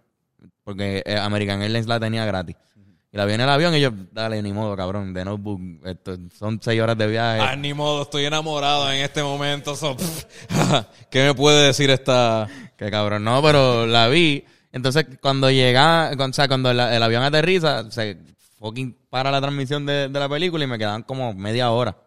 [0.64, 2.56] Porque eh, American Airlines la tenía gratis.
[3.12, 5.60] Y la vi en el avión y yo, dale, ni modo, cabrón, de notebook.
[5.84, 7.42] Esto, son seis horas de viaje.
[7.42, 9.76] Ah, ni modo, estoy enamorado en este momento.
[9.76, 9.98] so,
[11.10, 12.48] ¿Qué me puede decir esta...?
[12.78, 14.46] Que cabrón, no, pero la vi.
[14.72, 18.18] Entonces, cuando llega, o sea, cuando la- el avión aterriza, se
[18.60, 21.98] fucking para la transmisión de, de la película y me quedan como media hora.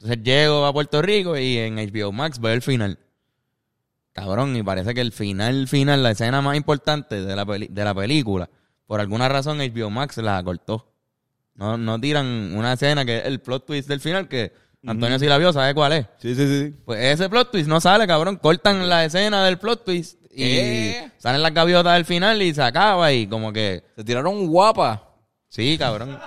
[0.00, 2.98] Entonces llego a Puerto Rico y en HBO Max veo el final.
[4.12, 7.84] Cabrón, y parece que el final, final, la escena más importante de la, peli- de
[7.84, 8.48] la película,
[8.86, 10.90] por alguna razón HBO Max la cortó.
[11.54, 14.52] No, no tiran una escena que es el plot twist del final que
[14.86, 16.06] Antonio si la vio, ¿sabe cuál es?
[16.18, 16.74] Sí, sí, sí.
[16.84, 18.36] Pues ese plot twist no sale, cabrón.
[18.36, 21.10] Cortan la escena del plot twist y ¿Qué?
[21.18, 23.82] salen las gaviotas del final y se acaba y como que...
[23.96, 25.14] Se tiraron guapa.
[25.48, 26.18] Sí, cabrón.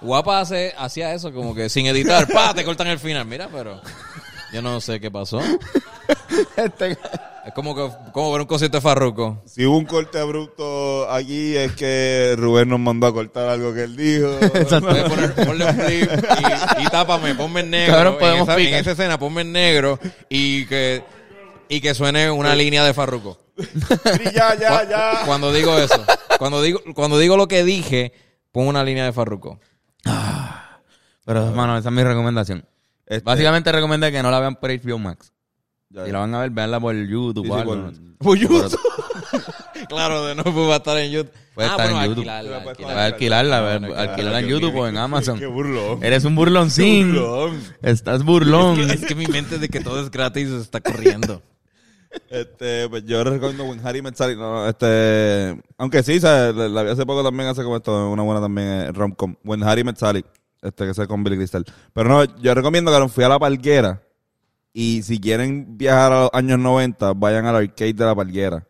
[0.00, 3.26] Guapa hace, hacía eso, como que sin editar, pa, te cortan el final.
[3.26, 3.80] Mira, pero
[4.52, 5.40] yo no sé qué pasó.
[6.56, 6.96] Este
[7.44, 9.42] Es como que como ver un concierto de Farruko.
[9.46, 13.84] Si hubo un corte abrupto aquí es que Rubén nos mandó a cortar algo que
[13.84, 14.28] él dijo.
[14.38, 16.10] Puedes poner, ponle un flip
[16.78, 17.94] y, y tápame, ponme en negro.
[17.94, 18.80] Cabrón, en, podemos esa, en picar.
[18.80, 21.02] esa escena ponme en negro y que,
[21.68, 23.38] y que suene una línea de Farruko.
[24.34, 25.22] ya, ya, ya.
[25.26, 26.04] Cuando digo eso,
[26.38, 28.12] cuando digo, cuando digo lo que dije,
[28.52, 29.58] pon una línea de Farruko.
[31.28, 32.64] Pero, hermano, esa es mi recomendación.
[33.06, 35.30] Este- Básicamente recomendé que no la vean por HBO Max.
[35.90, 37.74] Ya, Si la van a ver, veanla por YouTube Sí, o sí, algo.
[37.74, 38.78] por- Por YouTube.
[39.88, 41.32] claro, de nuevo va a estar en YouTube.
[41.54, 42.08] Puede estar en YouTube.
[42.28, 43.04] alquilarla, Puede alquilarla.
[43.04, 45.38] Alquilarla, ver- no, alquilarla en Qué- YouTube qué- o en Amazon.
[45.38, 46.02] Qué burlón.
[46.02, 47.12] Eres un burloncín.
[47.12, 47.62] burlón.
[47.82, 48.80] Estás burlón.
[48.90, 51.42] Es que mi mente de que todo es gratis se está corriendo.
[52.30, 54.34] Este, pues yo recomiendo When Harry Met Sally.
[54.34, 56.54] No, no, este, aunque sí, ¿sabes?
[56.54, 59.36] la, la vi hace poco también, hace como esto, una buena también, eh, rom-com.
[59.44, 60.24] When Harry Met Sally,
[60.62, 61.64] este, que es con Billy Crystal.
[61.92, 64.02] Pero no, yo recomiendo que fui a la Palguera.
[64.72, 68.66] Y si quieren viajar a los años 90, vayan al arcade de la Palguera.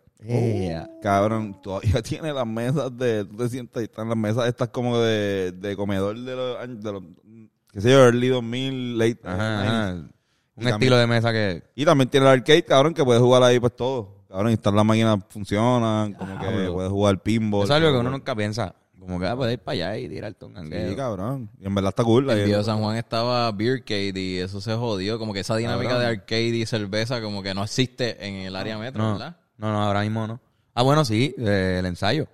[1.02, 4.98] Cabrón, todavía tiene las mesas de, tú te sientas y están las mesas estas como
[4.98, 7.02] de, de comedor de los años, de los,
[7.72, 9.20] qué sé yo, early 2000, late.
[9.24, 9.66] Ajá, 90s.
[9.66, 9.94] ajá.
[9.94, 10.08] Y Un
[10.56, 11.62] también- estilo de mesa que...
[11.76, 14.24] y también tiene el arcade, cabrón, que puedes jugar ahí pues todo.
[14.28, 16.74] Cabrón, instalar las máquinas funcionan, como que Diablo.
[16.74, 17.64] puedes jugar pinball.
[17.64, 18.74] Es algo que uno nunca piensa.
[19.08, 20.94] Como que ah, puedes ir para allá y tirarte un Sí, gangueo.
[20.94, 21.48] cabrón.
[21.58, 22.28] Y en verdad está cool.
[22.28, 22.44] En.
[22.44, 25.18] Viejo San Juan estaba Beercade y eso se jodió.
[25.18, 26.02] Como que esa dinámica Cabrón.
[26.02, 29.36] de arcade y cerveza como que no existe en el área metro, No, ¿verdad?
[29.56, 30.40] no, no, ahora mismo no.
[30.74, 32.28] Ah, bueno, sí, eh, el ensayo.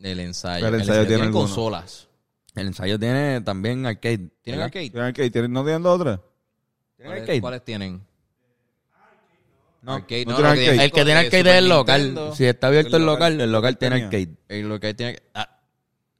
[0.00, 0.66] El ensayo.
[0.66, 2.08] El ensayo tiene consolas.
[2.56, 4.30] El ensayo tiene también arcade.
[4.42, 4.90] ¿Tienen arcade?
[4.90, 5.30] ¿Tienen arcade?
[5.30, 6.18] ¿Tienen- ¿No tienen dos o tres?
[6.96, 7.40] ¿Tienen ¿Cuáles, arcade?
[7.40, 8.02] cuáles tienen?
[9.82, 9.94] No.
[9.94, 10.84] Arcade, No tiene arcade.
[10.84, 12.02] El que tiene de arcade es el local.
[12.04, 12.34] Nintendo.
[12.34, 13.40] Si está abierto El el local.
[13.40, 14.06] el local tiene tenía.
[14.06, 14.36] arcade.
[14.48, 15.18] El local tiene...
[15.34, 15.48] Ah,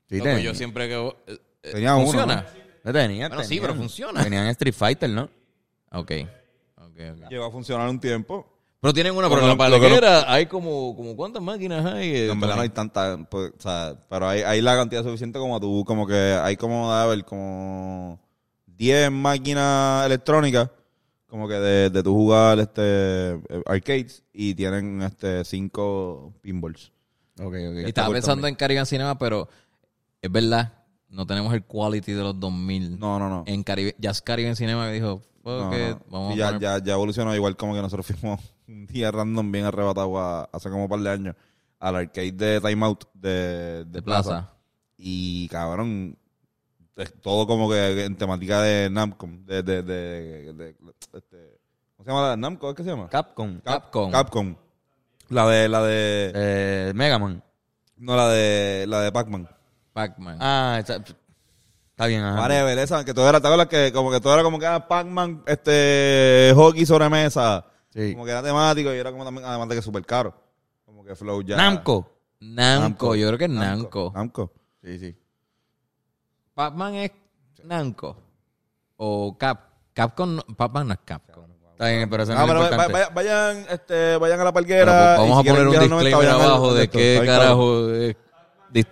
[0.08, 0.44] Sí, loco, tenía.
[0.44, 0.94] yo siempre que...
[1.28, 2.46] eh, eh, uno, ¿Funciona?
[2.84, 4.22] No tenía, Bueno, sí, pero funciona.
[4.22, 5.30] Tenían Street Fighter, ¿no?
[5.92, 6.10] Ok.
[6.76, 7.30] Ok, ok.
[7.30, 8.48] Llegó a funcionar un tiempo.
[8.80, 12.08] Pero tienen una, pero la lo que no- palguera hay como, como ¿cuántas máquinas hay?
[12.16, 15.38] Eh, en verdad no hay tanta, pues, o sea, pero hay, hay la cantidad suficiente
[15.38, 18.20] como tú, como que hay como, a ver, como
[18.66, 20.68] 10 máquinas electrónicas,
[21.32, 22.82] como que de, de tu jugar este
[23.32, 26.92] eh, arcades y tienen este 5 pinballs.
[27.40, 27.54] Ok, ok.
[27.54, 28.52] Y estaba cool pensando también.
[28.52, 29.48] en Caribbean Cinema, pero
[30.20, 30.74] es verdad,
[31.08, 32.98] no tenemos el quality de los 2000.
[32.98, 33.44] No, no, no.
[33.46, 36.00] En Caribe, Jazz Caribbean Cinema me dijo, No, ok, no.
[36.10, 39.10] vamos Sí, a ya, poner- ya, ya evolucionó igual como que nosotros fuimos un día
[39.10, 41.34] random bien arrebatado a- hace como un par de años
[41.80, 44.28] al arcade de Time Out de, de, de Plaza.
[44.28, 44.54] plaza.
[44.98, 46.18] Y cabrón,
[47.22, 50.76] todo como que en temática de Namco, de, de, de, de-
[51.14, 51.58] este,
[51.96, 52.70] ¿cómo se llama la Namco?
[52.70, 53.08] ¿Es que se llama?
[53.08, 53.60] Capcom.
[53.60, 54.10] Capcom.
[54.10, 54.56] Capcom.
[55.28, 57.42] La de, la de, Eh, Mega Man.
[57.96, 59.48] no, la de, la de Pac-Man.
[59.94, 60.36] Pac-Man.
[60.40, 62.40] Ah, está, está bien, ajá.
[62.40, 64.86] Whatever, esa, que todo era, ¿te acuerdas que como que todo era como que era
[64.86, 67.64] Pac-Man, este, hockey sobre mesa?
[67.90, 68.12] Sí.
[68.12, 70.34] Como que era temático y era como también, además de que es súper caro.
[70.84, 71.56] Como que Flow ya.
[71.56, 72.10] Namco.
[72.40, 74.12] Namco, yo creo que es Namco.
[74.14, 74.52] Namco.
[74.82, 75.16] Sí, sí.
[76.54, 77.10] Pac-Man es
[77.64, 78.16] Namco.
[78.96, 79.60] O Cap.
[79.94, 81.44] Capcom, no- Pac-Man no es Capcom.
[81.72, 82.92] Está bien, pero eso no Ah, es lo pero importante.
[82.92, 85.14] vaya- vayan, este, vayan a la Pero, palguera.
[85.16, 86.98] pues, vamos y a poner un viajar a los 90, disclaimer abajo de esto.
[86.98, 88.16] qué carajo es
[88.72, 88.86] dis-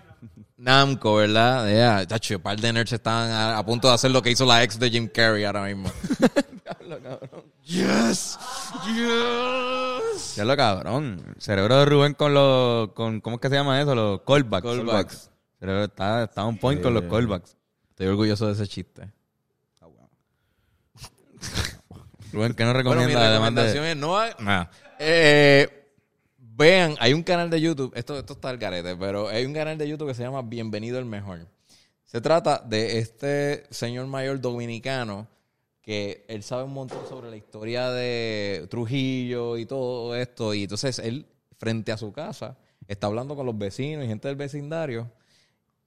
[0.57, 1.69] Namco, ¿verdad?
[1.71, 4.45] Ya, chacho, un par de nerds estaban a, a punto de hacer lo que hizo
[4.45, 5.91] la ex de Jim Carrey ahora mismo.
[7.65, 8.39] yes,
[8.87, 10.35] yes.
[10.37, 11.35] Ya lo cabrón.
[11.39, 12.89] Cerebro de Rubén con los.
[12.93, 13.95] Con, ¿Cómo es que se llama eso?
[13.95, 14.65] Los callbacks.
[14.67, 15.31] Callbacks.
[15.59, 17.57] Cerebro está, está on point con los callbacks.
[18.01, 19.03] Estoy orgulloso de ese chiste.
[22.33, 23.91] Rubén, ¿qué nos Bueno, mi recomienda recomendación de.?
[23.91, 24.71] es no ha- nada.
[24.99, 25.69] Eh,
[26.39, 29.77] vean, hay un canal de YouTube, esto, esto está al garete, pero hay un canal
[29.77, 31.47] de YouTube que se llama Bienvenido el Mejor.
[32.07, 35.29] Se trata de este señor mayor dominicano
[35.83, 40.55] que él sabe un montón sobre la historia de Trujillo y todo esto.
[40.55, 41.27] Y entonces él,
[41.59, 42.57] frente a su casa,
[42.89, 45.11] está hablando con los vecinos y gente del vecindario,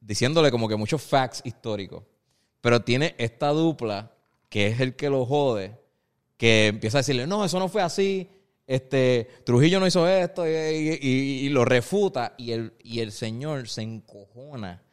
[0.06, 2.04] diciéndole como que muchos facts históricos.
[2.62, 4.12] Pero tiene esta dupla,
[4.50, 5.78] que es el que lo jode,
[6.38, 8.30] que empieza a decirle, no, eso no fue así,
[8.68, 14.84] este, Trujillo no hizo esto, y, lo refuta, y el, y el señor se encojona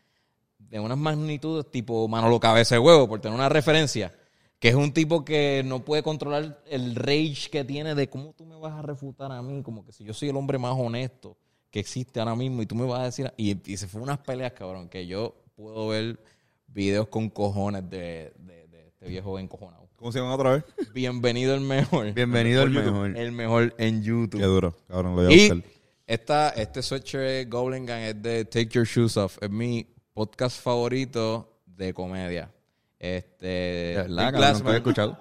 [0.58, 4.12] de unas magnitudes tipo Manolo Cabeza de Huevo, por tener una referencia,
[4.58, 8.44] que es un tipo que no puede controlar el rage que tiene de cómo tú
[8.44, 11.36] me vas a refutar a mí, como que si yo soy el hombre más honesto
[11.70, 14.18] que existe ahora mismo y tú me vas a decir, y, y se fue unas
[14.18, 16.18] peleas, cabrón, que yo puedo ver
[16.66, 19.88] videos con cojones de, de- de este viejo encojonado.
[19.96, 20.64] ¿Cómo se llama otra vez?
[20.94, 22.12] Bienvenido el mejor.
[22.12, 23.16] Bienvenido el mejor.
[23.16, 24.40] El mejor en YouTube.
[24.40, 25.70] Qué duro, cabrón, lo voy a Y buscar.
[26.06, 29.38] esta, este sweatshirt Goblin Gang es de Take Your Shoes Off.
[29.42, 32.50] Es mi podcast favorito de comedia.
[32.98, 33.92] Este.
[33.96, 34.66] Cabrón, nunca Glassman.
[34.68, 35.18] había escuchado.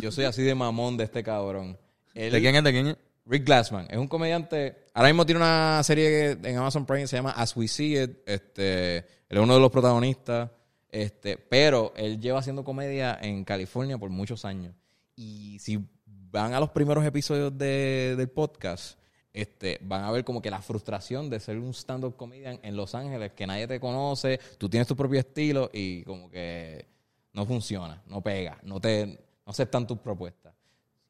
[0.00, 1.78] Yo soy así de mamón de este cabrón.
[2.14, 2.64] Él- ¿De quién es?
[2.64, 2.96] ¿De quién es?
[3.26, 4.83] Rick Glassman es un comediante.
[4.94, 8.18] Ahora mismo tiene una serie en Amazon Prime que se llama As We See It.
[8.26, 10.50] Este, él es uno de los protagonistas.
[10.88, 14.72] Este, pero él lleva haciendo comedia en California por muchos años.
[15.16, 18.96] Y si van a los primeros episodios de- del podcast,
[19.32, 22.94] este, van a ver como que la frustración de ser un stand-up comedian en Los
[22.94, 26.86] Ángeles, que nadie te conoce, tú tienes tu propio estilo y como que
[27.32, 30.54] no funciona, no pega, no te no aceptan tus propuestas.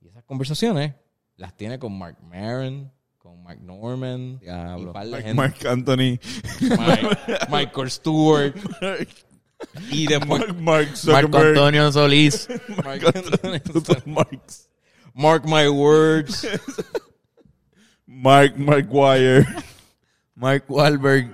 [0.00, 0.94] Y esas conversaciones
[1.36, 2.90] las tiene con Mark Maron,
[3.24, 4.82] con Mark Norman, Diablo.
[4.82, 5.34] y un par de Mark, gente.
[5.34, 6.18] Mark Anthony.
[6.60, 8.54] Mike- Michael Stewart.
[9.90, 11.46] y después Mark, Mark Marco Zuckerberg.
[11.56, 12.48] Antonio Solís.
[12.84, 14.68] Mark, Anthony- Marks.
[15.14, 16.44] Mark my words.
[18.06, 19.46] Mark, Mark Wire.
[20.36, 21.32] Mark Wahlberg.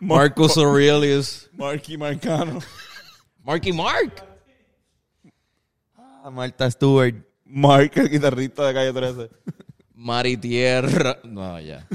[0.00, 1.48] Marcus Aurelius.
[1.56, 2.62] Marky Marcano.
[3.42, 4.20] Marky Mark.
[5.98, 7.14] Ah, Marta Stewart.
[7.50, 9.30] Mark, el guitarrista de Calle 13.
[9.94, 11.18] Mari Tierra.
[11.24, 11.86] No, ya.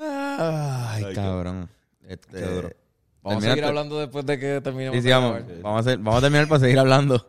[0.00, 1.68] Ay, Ay, cabrón.
[2.06, 2.70] Este, Qué duro.
[3.22, 4.96] Vamos a seguir hablando después de que terminemos.
[4.96, 5.62] Sí, sí, de vamos, grabar.
[5.62, 7.26] vamos, a hacer- vamos a terminar para seguir hablando.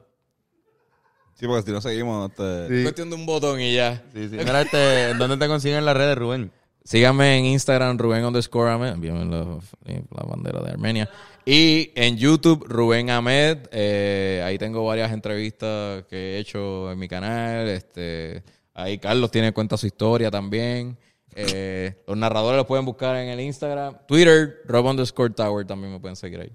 [1.35, 2.67] Sí, porque si no seguimos, este...
[2.77, 2.83] Sí.
[2.83, 4.03] Cuestión de un botón y ya.
[4.13, 4.35] Sí, sí.
[4.37, 6.51] Mira, este, ¿dónde te consiguen en las redes, Rubén?
[6.83, 8.89] Síganme en Instagram, Rubén underscore Ahmed.
[8.93, 9.43] Envíame la,
[9.85, 11.09] la bandera de Armenia.
[11.45, 13.67] Y en YouTube, Rubén Ahmed.
[13.71, 17.67] Eh, ahí tengo varias entrevistas que he hecho en mi canal.
[17.67, 18.43] Este,
[18.73, 20.97] ahí Carlos tiene cuenta su historia también.
[21.35, 23.95] Eh, los narradores los pueden buscar en el Instagram.
[24.07, 26.51] Twitter, Rob underscore Tower también me pueden seguir ahí.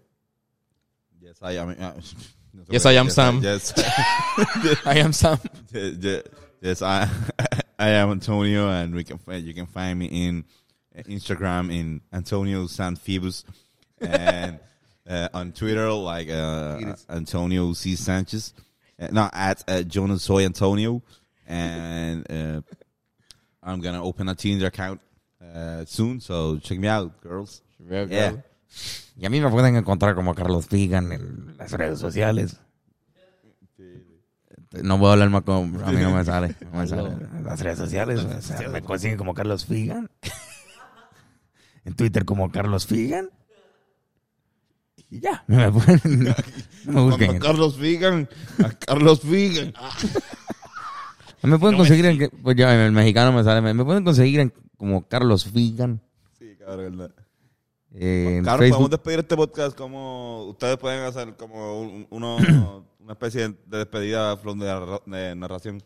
[1.20, 1.76] Yes, I am...
[2.52, 3.40] no se Yes, I am Sam.
[3.42, 3.74] Yes,
[4.84, 5.38] I am Sam.
[6.60, 7.06] yes, I,
[7.78, 10.44] I am Antonio, and we can you can find me in
[11.06, 13.44] Instagram in Antonio San Phoebus,
[14.00, 14.58] and
[15.08, 18.54] uh, on Twitter like uh, Antonio C Sanchez,
[18.98, 21.02] uh, no at uh, Jonas Soy Antonio,
[21.46, 22.60] and uh,
[23.62, 25.00] I'm gonna open a Tinder account
[25.42, 27.62] uh, soon, so check me out, girls.
[27.88, 28.32] Yeah.
[29.16, 32.56] Y a mí me pueden encontrar como Carlos Figan en las redes sociales.
[34.82, 35.82] No puedo hablar más con...
[35.84, 36.54] A mí no me sale.
[36.72, 37.10] No me sale.
[37.10, 40.08] En las redes sociales o sea, me consiguen como Carlos Figan.
[41.82, 43.30] En Twitter como Carlos Figan.
[45.10, 45.42] Y ya.
[45.48, 46.34] Me pueden...
[46.86, 47.38] No me busquen.
[47.38, 48.28] Carlos Figan,
[48.64, 49.72] a Carlos Figan.
[51.42, 52.18] Me pueden conseguir en...
[52.18, 53.60] que- Pues ya, el mexicano me sale.
[53.60, 56.00] Me, me pueden conseguir en como Carlos Figan.
[56.38, 57.14] Sí, cabrón, verdad.
[57.94, 58.76] eh, Claro, Facebook.
[58.76, 62.36] podemos despedir este podcast como ustedes pueden hacer como un- uno,
[63.00, 65.82] una especie de despedida de narración.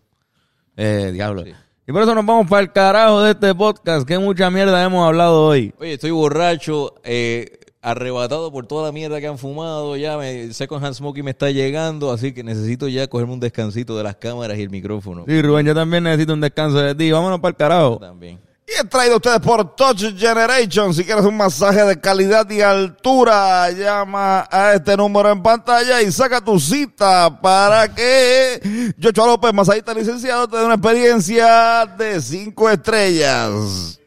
[0.77, 1.45] Eh, diablo.
[1.87, 4.07] Y por eso nos vamos para el carajo de este podcast.
[4.07, 5.73] Que mucha mierda hemos hablado hoy.
[5.79, 9.97] Oye, estoy borracho, eh, arrebatado por toda la mierda que han fumado.
[9.97, 13.97] Ya me Second Hand Smoky me está llegando, así que necesito ya cogerme un descansito
[13.97, 15.25] de las cámaras y el micrófono.
[15.29, 17.13] Sí, Rubén, yo también necesito un descanso de ti.
[17.13, 17.99] Vámonos para el carajo.
[17.99, 18.41] También.
[18.67, 20.95] Y es traído a ustedes por Touch Generation.
[20.95, 26.11] Si quieres un masaje de calidad y altura, llama a este número en pantalla y
[26.11, 32.71] saca tu cita para que Joshua López, masajista licenciado, te dé una experiencia de cinco
[32.71, 34.01] estrellas.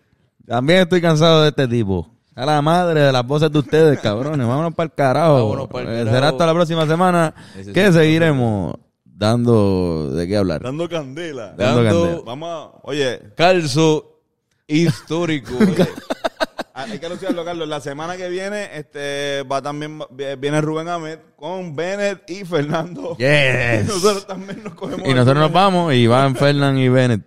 [0.47, 2.16] También estoy cansado de este tipo.
[2.37, 4.45] A la madre de las voces de ustedes, cabrones.
[4.47, 5.33] Vámonos para el carajo.
[5.49, 6.15] Vámonos pa'l Eh, carajo.
[6.15, 7.33] Será hasta la próxima semana
[7.73, 10.61] que seguiremos dando de qué hablar.
[10.61, 11.53] Dando candela.
[11.57, 12.21] Dando Dando candela.
[12.25, 14.21] Vamos a, oye, calzo
[14.67, 15.53] histórico.
[16.75, 17.67] hay que anunciarlo, Carlos.
[17.67, 19.99] La semana que viene este va también
[20.37, 23.17] viene Rubén Ahmed con Bennett y Fernando.
[23.17, 23.87] Yes.
[23.87, 27.21] Nosotros también nos cogemos Y nosotros nos vamos y van Fernán y Bennett.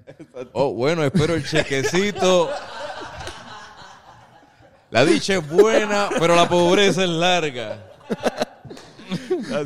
[0.52, 2.48] oh, bueno, espero el chequecito.
[4.90, 7.86] La dicha es buena, pero la pobreza es larga.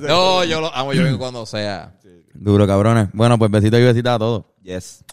[0.01, 1.93] No, yo lo amo, yo vengo cuando sea.
[2.33, 3.09] Duro, cabrones.
[3.13, 4.45] Bueno, pues besitos y besitas a todos.
[4.63, 5.05] Yes.